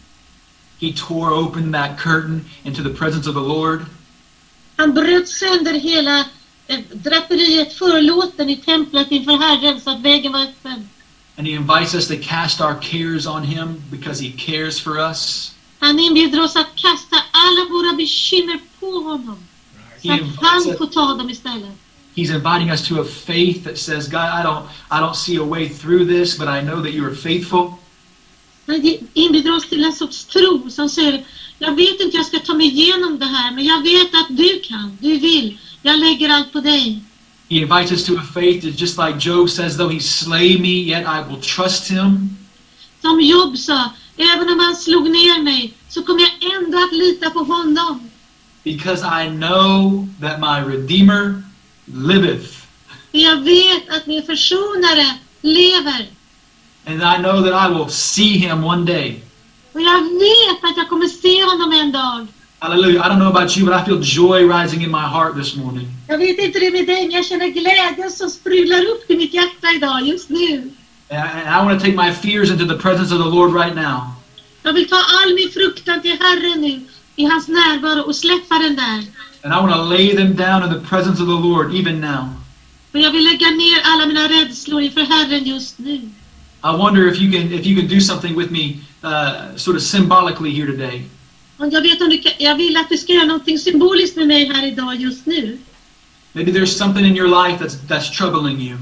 He 0.81 0.93
tore 0.93 1.35
open 1.35 1.73
that 1.73 1.99
curtain 1.99 2.45
into 2.63 2.83
the 2.83 2.95
presence 2.95 3.29
of 3.29 3.35
the 3.35 3.41
Lord. 3.41 3.87
Han 4.77 4.95
bröt 4.95 5.29
sönder 5.29 5.75
hela 5.75 6.25
eh, 6.67 6.81
draperiet, 6.93 7.73
förlåten 7.73 8.51
i 8.51 8.57
templet 8.57 9.11
inför 9.11 9.37
Herren 9.37 9.81
så 9.81 9.91
att 9.91 10.01
vägen 10.01 10.33
var 10.33 10.43
öppen. 10.43 10.89
And 11.39 11.47
he 11.47 11.55
invites 11.55 11.95
us 11.95 12.09
to 12.09 12.15
cast 12.23 12.61
our 12.61 12.75
cares 12.81 13.27
on 13.27 13.43
him 13.45 13.83
because 13.91 14.25
he 14.25 14.33
cares 14.33 14.81
for 14.81 14.99
us. 14.99 15.53
Han 15.79 15.99
inbjuder 15.99 16.45
oss 16.45 16.57
att 16.57 16.75
kasta 16.75 17.17
alla 17.31 17.71
våra 17.71 17.97
bekymmer 17.97 18.61
på 18.81 18.87
honom. 18.87 19.48
He 20.03 20.13
att 20.13 20.21
han 20.41 20.63
får 20.79 20.87
ta 20.87 21.15
dem 21.15 21.31
istället. 21.31 21.75
he's 22.19 22.31
inviting 22.31 22.71
us 22.71 22.87
to 22.89 23.01
a 23.01 23.05
faith 23.05 23.63
that 23.65 23.79
says, 23.79 24.09
God, 24.09 24.29
I 24.39 24.43
don't, 24.43 24.67
I 24.91 24.99
don't 25.01 25.15
see 25.15 25.37
a 25.37 25.45
way 25.45 25.69
through 25.69 26.05
this, 26.05 26.37
but 26.37 26.49
I 26.49 26.61
know 26.61 26.83
that 26.83 26.93
you 26.93 27.07
are 27.07 27.15
faithful. 27.15 27.79
Han 28.67 28.99
inbjuder 29.15 29.57
oss 29.57 29.69
till 29.69 29.85
en 29.85 29.93
sorts 29.93 30.25
tro 30.25 30.71
som 30.71 30.89
säger 30.89 31.25
Jag 31.59 31.77
vet 31.77 32.01
inte 32.01 32.17
jag 32.17 32.27
ska 32.27 32.39
ta 32.39 32.55
mig 32.55 32.67
igenom 32.67 33.19
det 33.19 33.25
här 33.25 33.51
men 33.51 33.65
jag 33.65 33.83
vet 33.83 34.15
att 34.15 34.37
du 34.37 34.61
kan, 34.61 34.99
du 35.01 35.19
vill. 35.19 35.59
Jag 35.83 35.99
lägger 35.99 36.29
allt 36.29 36.53
på 36.53 36.61
dig. 36.61 37.03
He 37.51 37.57
invites 37.57 37.93
us 37.93 38.05
to 38.05 38.17
a 38.17 38.23
faith 38.35 38.67
that 38.67 38.81
just 38.81 38.99
like 38.99 39.19
Job 39.21 39.49
says, 39.49 39.77
though 39.77 39.93
he 39.93 40.01
slay 40.01 40.59
me, 40.59 40.69
yet 40.69 41.07
I 41.07 41.23
will 41.29 41.41
trust 41.41 41.91
him. 41.91 42.37
Som 43.03 43.21
Job 43.21 43.59
sa, 43.59 43.91
även 44.17 44.51
om 44.51 44.61
han 44.61 44.77
slog 44.77 45.11
ner 45.11 45.43
mig 45.43 45.73
så 45.89 46.03
kommer 46.03 46.21
jag 46.21 46.57
ändå 46.57 46.79
att 46.79 46.93
lita 46.93 47.31
på 47.31 47.39
honom. 47.39 48.08
Because 48.65 49.03
I 49.03 49.29
know 49.29 50.09
that 50.21 50.41
my 50.41 50.61
Redeemer 50.61 51.43
liveth. 51.87 52.67
Jag 53.13 53.37
vet 53.37 53.89
att 53.89 54.07
min 54.07 54.23
försonare 54.23 55.19
lever. 55.43 56.07
And 56.87 57.03
I 57.03 57.19
know 57.19 57.43
that 57.43 57.55
I 57.55 57.69
will 57.75 57.89
see 57.89 58.39
him 58.39 58.65
one 58.65 58.85
day. 58.85 59.23
Och 59.73 59.81
jag 59.81 60.03
vet 60.03 60.65
att 60.65 60.77
jag 60.77 60.89
kommer 60.89 61.07
se 61.07 61.45
honom 61.45 61.73
en 61.73 61.93
dag. 61.93 62.27
Hallelujah. 62.61 63.07
I 63.07 63.09
don't 63.09 63.21
know 63.21 63.29
about 63.29 63.57
you, 63.57 63.65
but 63.65 63.75
I 63.75 63.85
feel 63.85 64.01
joy 64.03 64.43
rising 64.45 64.83
in 64.83 64.91
my 64.91 65.07
heart 65.07 65.37
this 65.37 65.57
morning. 65.57 65.87
Jag 66.09 66.19
vet 66.19 66.39
inte 66.39 66.59
det 66.59 66.71
med 66.71 66.87
dig, 66.87 67.03
men 67.03 67.11
jag 67.11 67.25
känner 67.27 67.49
glädjen 67.49 68.11
som 68.11 68.31
sprudlar 68.31 68.83
upp 68.83 69.11
i 69.11 69.17
mitt 69.17 69.35
hjärta 69.35 69.73
idag, 69.77 70.03
just 70.03 70.29
nu. 70.31 70.71
And 71.11 71.19
I, 71.19 71.41
and 71.41 71.49
I 71.49 71.65
want 71.65 71.81
to 71.81 71.87
take 71.87 71.97
my 71.97 72.13
fears 72.13 72.51
into 72.51 72.67
the 72.67 72.79
presence 72.79 73.15
of 73.15 73.19
the 73.25 73.31
Lord 73.37 73.55
right 73.55 73.75
now. 73.75 74.13
Jag 74.63 74.73
vill 74.73 74.89
ta 74.89 74.97
all 74.97 75.35
min 75.35 75.51
fruktan 75.51 76.03
till 76.03 76.17
Herren 76.21 76.61
nu, 76.61 76.81
i 77.19 77.25
hans 77.25 77.49
närvaro 77.49 78.03
och 78.03 78.17
släppa 78.17 78.59
den 78.59 78.77
där. 78.77 78.99
And 79.43 79.53
I 79.55 79.57
want 79.63 79.73
to 79.75 79.83
lay 79.83 80.17
them 80.17 80.35
down 80.37 80.63
in 80.65 80.71
the 80.77 80.89
presence 80.89 81.23
of 81.23 81.29
the 81.29 81.41
Lord 81.49 81.75
even 81.75 82.01
now. 82.01 82.23
För 82.93 82.99
jag 82.99 83.13
vill 83.13 83.25
lägga 83.25 83.51
ner 83.51 83.79
alla 83.85 84.07
mina 84.07 84.29
rädslor 84.29 84.81
inför 84.81 85.01
Herren 85.01 85.45
just 85.45 85.79
nu. 85.79 85.95
I 86.65 86.73
wonder 86.83 87.13
if 87.13 87.21
you 87.21 87.33
can 87.33 87.53
if 87.53 87.67
you 87.67 87.81
can 87.81 87.89
do 87.89 88.01
something 88.01 88.39
with 88.39 88.51
me, 88.51 88.65
uh, 89.05 89.57
sort 89.57 89.77
of 89.77 89.83
symbolically 89.83 90.51
here 90.51 90.67
today. 90.73 91.05
Och 91.57 91.67
jag, 91.71 91.83
vet 91.83 92.01
om 92.01 92.11
du 92.11 92.19
kan, 92.19 92.33
jag 92.39 92.55
vill 92.57 92.77
att 92.77 92.89
du 92.89 92.99
ska 92.99 93.13
göra 93.13 93.25
någonting 93.25 93.59
symboliskt 93.59 94.17
med 94.17 94.27
mig 94.27 94.53
här 94.53 94.67
idag 94.67 94.97
just 94.97 95.27
nu. 95.27 95.59
Maybe 96.33 96.53
there's 96.53 96.79
something 96.79 97.07
in 97.07 97.17
your 97.17 97.29
life 97.29 97.65
that's 97.65 97.77
that's 97.89 98.11
troubling 98.19 98.61
you. 98.61 98.79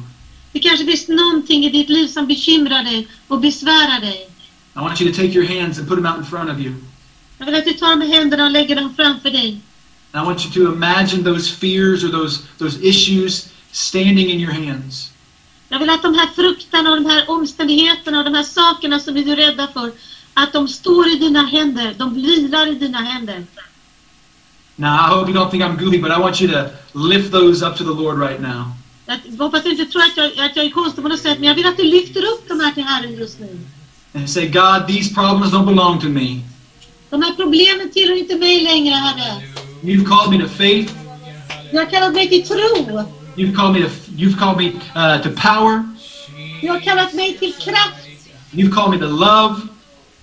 Det 0.52 0.58
kanske 0.58 0.86
finns 0.86 1.08
någonting 1.08 1.64
i 1.64 1.70
ditt 1.70 1.88
liv 1.88 2.06
som 2.06 2.26
bekymrar 2.26 2.82
dig 2.84 3.08
och 3.28 3.40
besvärar 3.40 4.00
dig. 4.00 4.28
I 4.76 4.78
want 4.78 5.00
you 5.00 5.12
to 5.12 5.16
take 5.16 5.32
your 5.32 5.60
hands 5.60 5.78
and 5.78 5.88
put 5.88 5.96
them 5.96 6.06
out 6.06 6.18
in 6.18 6.24
front 6.24 6.50
of 6.50 6.58
you. 6.58 6.74
Jag 7.38 7.46
vill 7.46 7.54
att 7.54 7.64
du 7.64 7.72
tar 7.72 8.04
i 8.04 8.12
händerna 8.12 8.44
och 8.44 8.50
lägger 8.50 8.76
dem 8.76 8.94
framför 8.96 9.30
dig. 9.30 9.60
And 10.12 10.24
I 10.24 10.26
want 10.26 10.44
you 10.44 10.66
to 10.66 10.72
imagine 10.72 11.24
those 11.24 11.50
fears 11.50 12.04
or 12.04 12.08
those 12.08 12.42
those 12.58 12.78
issues 12.82 13.48
standing 13.72 14.30
in 14.30 14.40
your 14.40 14.52
hands. 14.52 15.10
Jag 15.68 15.78
vill 15.78 15.90
att 15.90 16.02
de 16.02 16.14
här 16.14 16.26
fruktan 16.26 16.86
och 16.86 16.96
de 16.96 17.06
här 17.06 17.30
omständigheterna 17.30 18.18
och 18.18 18.24
de 18.24 18.34
här 18.34 18.42
sakerna 18.42 19.00
som 19.00 19.14
du 19.14 19.32
är 19.32 19.36
rädda 19.36 19.68
för, 19.68 19.92
att 20.34 20.52
de 20.52 20.68
står 20.68 21.08
i 21.08 21.18
dina 21.18 21.46
händer, 21.46 21.94
de 21.98 22.14
vilar 22.14 22.66
i 22.66 22.74
dina 22.74 22.98
händer. 22.98 23.44
Now 24.76 24.88
I 24.88 25.14
hope 25.14 25.30
you 25.30 25.38
don't 25.38 25.50
think 25.50 25.62
I'm 25.62 25.76
goofy, 25.78 25.98
but 25.98 26.10
I 26.10 26.20
want 26.20 26.40
you 26.40 26.52
to 26.52 26.70
lift 26.94 27.32
those 27.32 27.66
up 27.66 27.76
to 27.76 27.84
the 27.84 28.02
Lord 28.02 28.18
right 28.18 28.40
now. 28.40 28.72
Jag 29.06 29.38
hoppas 29.38 29.62
du 29.62 29.70
inte 29.70 29.84
tror 29.84 30.02
att 30.02 30.16
jag, 30.16 30.26
att 30.26 30.56
jag 30.56 30.64
är 30.64 30.70
konstig 30.70 31.02
på 31.02 31.08
något 31.08 31.20
sätt, 31.20 31.38
men 31.38 31.48
jag 31.48 31.54
vill 31.54 31.66
att 31.66 31.76
du 31.76 31.82
lyfter 31.82 32.20
upp 32.20 32.48
de 32.48 32.60
här 32.60 32.72
till 32.72 32.84
Herren 32.84 33.14
just 33.14 33.40
nu. 33.40 33.58
And 34.14 34.30
say, 34.30 34.46
God, 34.46 34.86
these 34.86 35.14
problems 35.14 35.52
don't 35.52 35.66
belong 35.66 36.00
to 36.00 36.08
me. 36.08 36.40
De 37.10 37.22
här 37.22 37.34
problemen 37.34 37.90
tillhör 37.90 38.18
inte 38.18 38.36
mig 38.36 38.60
längre, 38.60 38.94
Herre. 38.94 39.42
You've 39.82 40.04
called 40.04 40.30
me 40.30 40.44
to 40.44 40.48
faith. 40.48 40.92
Du 41.70 41.78
har 41.78 41.84
kallat 41.84 42.14
mig 42.14 42.28
till 42.28 42.46
tro. 42.46 43.06
You've 43.36 43.56
called 43.56 43.72
me 43.72 43.82
to 43.82 43.90
you've 44.16 44.38
called 44.38 44.56
me 44.56 44.66
uh, 44.66 45.22
to 45.22 45.30
power. 45.30 45.84
Du 46.60 46.68
har 46.68 46.80
kallat 46.80 47.12
mig 47.12 47.38
till 47.38 47.52
kraft. 47.52 48.06
You've 48.52 48.74
called 48.74 48.90
me 48.90 48.98
to 48.98 49.06
love. 49.06 49.60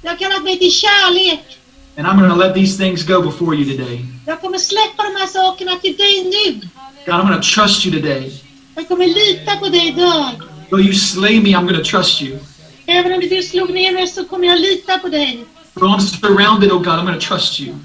Du 0.02 0.08
har 0.10 0.16
kallat 0.16 0.44
mig 0.44 0.60
till 0.60 0.72
kärlek. 0.72 1.60
And 1.98 2.08
I'm 2.08 2.18
going 2.18 2.32
to 2.32 2.36
let 2.36 2.56
these 2.56 2.78
things 2.78 3.04
go 3.04 3.22
before 3.22 3.56
you 3.56 3.78
today. 3.78 4.06
Jag 4.26 4.42
kommer 4.42 4.58
släppa 4.58 5.04
de 5.04 5.16
här 5.20 5.28
sakerna 5.28 5.72
till 5.76 5.98
dig 5.98 6.24
nu. 6.24 6.68
God, 7.06 7.16
I'm 7.16 7.28
going 7.28 7.42
to 7.42 7.48
trust 7.56 7.86
you 7.86 8.02
today. 8.02 8.42
Jag 8.76 8.88
kommer 8.88 9.06
lita 9.06 9.56
på 9.56 9.68
dig 9.70 9.88
idag. 9.88 10.32
Though 10.70 10.86
you 10.86 10.94
slay 10.94 11.40
me, 11.40 11.50
I'm 11.50 11.68
going 11.68 11.84
to 11.84 11.84
trust 11.84 12.22
you. 12.22 12.40
Även 12.86 13.14
om 13.14 13.20
du 13.20 13.44
slog 13.44 13.74
ner 13.74 13.94
mig 13.94 14.08
så 14.08 14.26
kommer 14.26 14.48
jag 14.48 14.60
lita 14.60 14.98
på 14.98 15.08
dig. 15.08 15.46
Though 15.76 15.90
I'm 15.94 16.00
surrounded, 16.00 16.72
oh 16.72 16.80
God, 16.80 17.00
I'm 17.00 17.06
going 17.06 17.20
to 17.20 17.28
trust 17.28 17.60
you. 17.60 17.76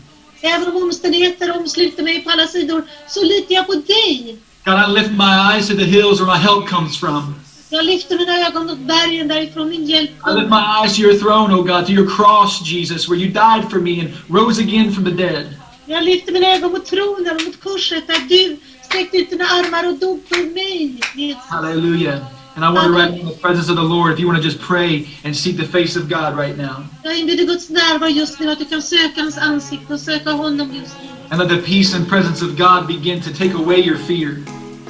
Även 0.41 0.69
om 0.69 0.83
omständigheter 0.83 1.57
omsluter 1.57 2.03
mig 2.03 2.25
på 2.25 2.31
alla 2.31 2.47
sidor 2.47 2.83
så 3.09 3.23
litar 3.25 3.55
jag 3.55 3.67
på 3.67 3.73
dig. 3.75 4.37
God, 4.65 4.75
I 4.89 5.01
lift 5.01 5.11
my 5.11 5.55
eyes 5.55 5.69
to 5.69 5.75
the 5.75 5.85
hills 5.85 6.21
where 6.21 6.27
my 6.33 6.39
help 6.39 6.69
comes 6.69 6.99
from. 6.99 7.35
Jag 7.71 7.85
lyfter 7.85 8.19
mina 8.19 8.47
ögon 8.47 8.67
mot 8.67 8.79
bergen 8.79 9.29
därifrån 9.29 9.69
min 9.69 9.85
hjälp 9.85 10.11
I 10.11 10.13
lift 10.13 10.25
kommer. 10.25 10.49
my 10.49 10.85
eyes 10.85 10.97
to 10.97 11.03
your 11.03 11.19
throne, 11.19 11.55
oh 11.55 11.63
God, 11.63 11.87
to 11.87 11.93
your 11.93 12.07
cross, 12.17 12.63
Jesus, 12.73 13.09
where 13.09 13.19
you 13.21 13.29
died 13.29 13.71
for 13.71 13.79
me 13.81 14.01
and 14.01 14.11
rose 14.29 14.63
again 14.63 14.93
from 14.93 15.05
the 15.05 15.11
dead. 15.11 15.47
Jag 15.87 16.05
lyfter 16.05 16.33
mina 16.33 16.47
ögon 16.55 16.73
mot 16.73 16.87
tronen 16.87 17.37
och 17.37 17.43
mot 17.47 17.61
korset 17.61 18.07
där 18.07 18.21
du 18.29 18.57
sträckte 18.83 19.17
ut 19.17 19.31
dina 19.31 19.45
armar 19.45 19.89
och 19.89 19.99
dog 19.99 20.23
för 20.29 20.55
mig. 20.55 21.01
Jesus. 21.15 21.43
Hallelujah. 21.49 22.19
And 22.59 22.65
I 22.65 22.71
want 22.73 22.89
to 22.89 22.93
right 22.93 23.21
in 23.21 23.25
the 23.25 23.39
presence 23.39 23.69
of 23.69 23.77
the 23.77 23.85
Lord, 23.85 24.13
if 24.13 24.19
you 24.19 24.27
want 24.27 24.37
to 24.37 24.43
just 24.43 24.61
pray 24.61 25.07
and 25.23 25.31
seek 25.31 25.57
the 25.57 25.65
face 25.65 25.95
of 25.95 26.09
God 26.09 26.37
right 26.37 26.57
now. 26.57 26.85
Jag 27.05 27.19
inbjuder 27.19 27.45
Guds 27.47 27.71
närvaro 27.71 28.09
just 28.09 28.41
nu, 28.41 28.51
att 28.51 28.59
du 28.59 28.65
kan 28.65 28.83
söka 28.83 29.21
hans 29.21 29.39
ansikte 29.39 29.95
och 29.95 30.01
söka 30.01 30.31
honom 30.31 30.75
just 30.75 30.97
nu. 31.03 31.09
And 31.31 31.39
let 31.39 31.49
the 31.49 31.63
peace 31.73 31.97
and 31.97 32.09
presence 32.09 32.43
of 32.45 32.57
God 32.57 32.89
begin 32.89 33.21
to 33.21 33.31
take 33.31 33.55
away 33.55 33.81
your 33.81 33.97
fear. 33.97 34.43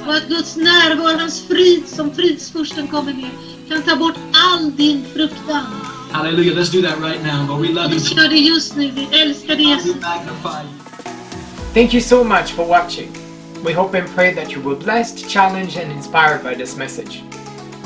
Och 0.07 0.15
att 0.15 0.27
Guds 0.27 0.57
närvaro, 0.57 1.19
hans 1.19 1.47
frid 1.47 1.87
som 1.87 2.15
fridsfursten 2.15 2.87
kommer 2.87 3.13
med, 3.13 3.31
kan 3.69 3.81
ta 3.81 3.95
bort 3.95 4.17
all 4.33 4.71
din 4.71 5.05
fruktan. 5.13 5.65
Hallelujah. 6.11 6.55
Let's 6.55 6.71
do 6.71 6.81
that 6.81 6.97
right 6.99 7.23
now. 7.23 7.45
Lord, 7.47 7.67
we 7.67 7.73
love 7.73 7.93
you. 7.93 7.99
vi 7.99 8.15
gör 8.15 8.29
det 8.29 8.35
just 8.35 8.75
nu. 8.75 8.91
Vi 8.91 9.07
älskar 9.21 9.55
dig 9.55 9.65
We 9.65 9.93
magnify 10.01 10.63
you. 10.63 11.13
Thank 11.73 11.93
you 11.93 12.01
so 12.01 12.23
much 12.23 12.51
for 12.55 12.65
watching. 12.65 13.11
We 13.63 13.73
hope 13.73 13.93
and 13.97 14.07
pray 14.15 14.33
that 14.33 14.51
you 14.55 14.61
were 14.61 14.75
blessed, 14.75 15.29
challenged, 15.29 15.77
and 15.77 15.91
inspired 15.91 16.43
by 16.43 16.55
this 16.55 16.75
message. 16.75 17.23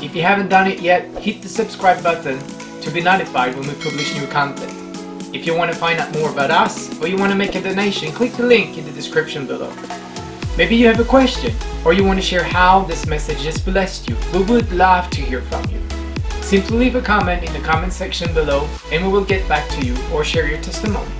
If 0.00 0.14
you 0.14 0.22
haven't 0.22 0.48
done 0.48 0.66
it 0.66 0.80
yet, 0.80 1.06
hit 1.18 1.42
the 1.42 1.48
subscribe 1.48 2.02
button 2.02 2.38
to 2.80 2.90
be 2.90 3.00
notified 3.00 3.54
when 3.54 3.66
we 3.66 3.74
publish 3.74 4.14
new 4.14 4.26
content. 4.26 4.72
If 5.34 5.46
you 5.46 5.56
want 5.56 5.72
to 5.72 5.76
find 5.76 5.98
out 5.98 6.12
more 6.12 6.30
about 6.30 6.50
us 6.50 7.00
or 7.00 7.08
you 7.08 7.16
want 7.16 7.32
to 7.32 7.38
make 7.38 7.54
a 7.54 7.60
donation, 7.60 8.12
click 8.12 8.32
the 8.32 8.44
link 8.44 8.76
in 8.76 8.84
the 8.84 8.92
description 8.92 9.46
below. 9.46 9.72
Maybe 10.56 10.76
you 10.76 10.86
have 10.86 11.00
a 11.00 11.04
question 11.04 11.54
or 11.84 11.92
you 11.92 12.04
want 12.04 12.18
to 12.18 12.24
share 12.24 12.44
how 12.44 12.84
this 12.84 13.06
message 13.06 13.44
has 13.44 13.60
blessed 13.60 14.08
you. 14.08 14.16
We 14.32 14.42
would 14.44 14.70
love 14.72 15.10
to 15.10 15.20
hear 15.20 15.42
from 15.42 15.64
you. 15.70 15.80
Simply 16.42 16.78
leave 16.78 16.94
a 16.94 17.00
comment 17.00 17.42
in 17.42 17.52
the 17.52 17.60
comment 17.60 17.92
section 17.92 18.32
below 18.34 18.68
and 18.92 19.04
we 19.04 19.10
will 19.10 19.24
get 19.24 19.48
back 19.48 19.68
to 19.70 19.86
you 19.86 19.96
or 20.12 20.24
share 20.24 20.46
your 20.46 20.60
testimony. 20.60 21.10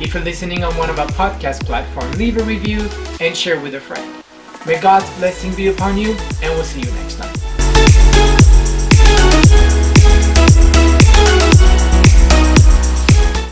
If 0.00 0.14
you're 0.14 0.22
listening 0.22 0.62
on 0.62 0.76
one 0.76 0.90
of 0.90 0.98
our 0.98 1.08
podcast 1.08 1.64
platforms, 1.64 2.16
leave 2.18 2.36
a 2.36 2.44
review 2.44 2.88
and 3.20 3.36
share 3.36 3.60
with 3.60 3.74
a 3.74 3.80
friend. 3.80 4.22
May 4.66 4.80
God's 4.80 5.10
blessing 5.18 5.54
be 5.54 5.68
upon 5.68 5.96
you, 5.96 6.12
and 6.42 6.54
we'll 6.54 6.62
see 6.62 6.80
you 6.80 6.90
next 6.92 7.16
time. 7.16 7.47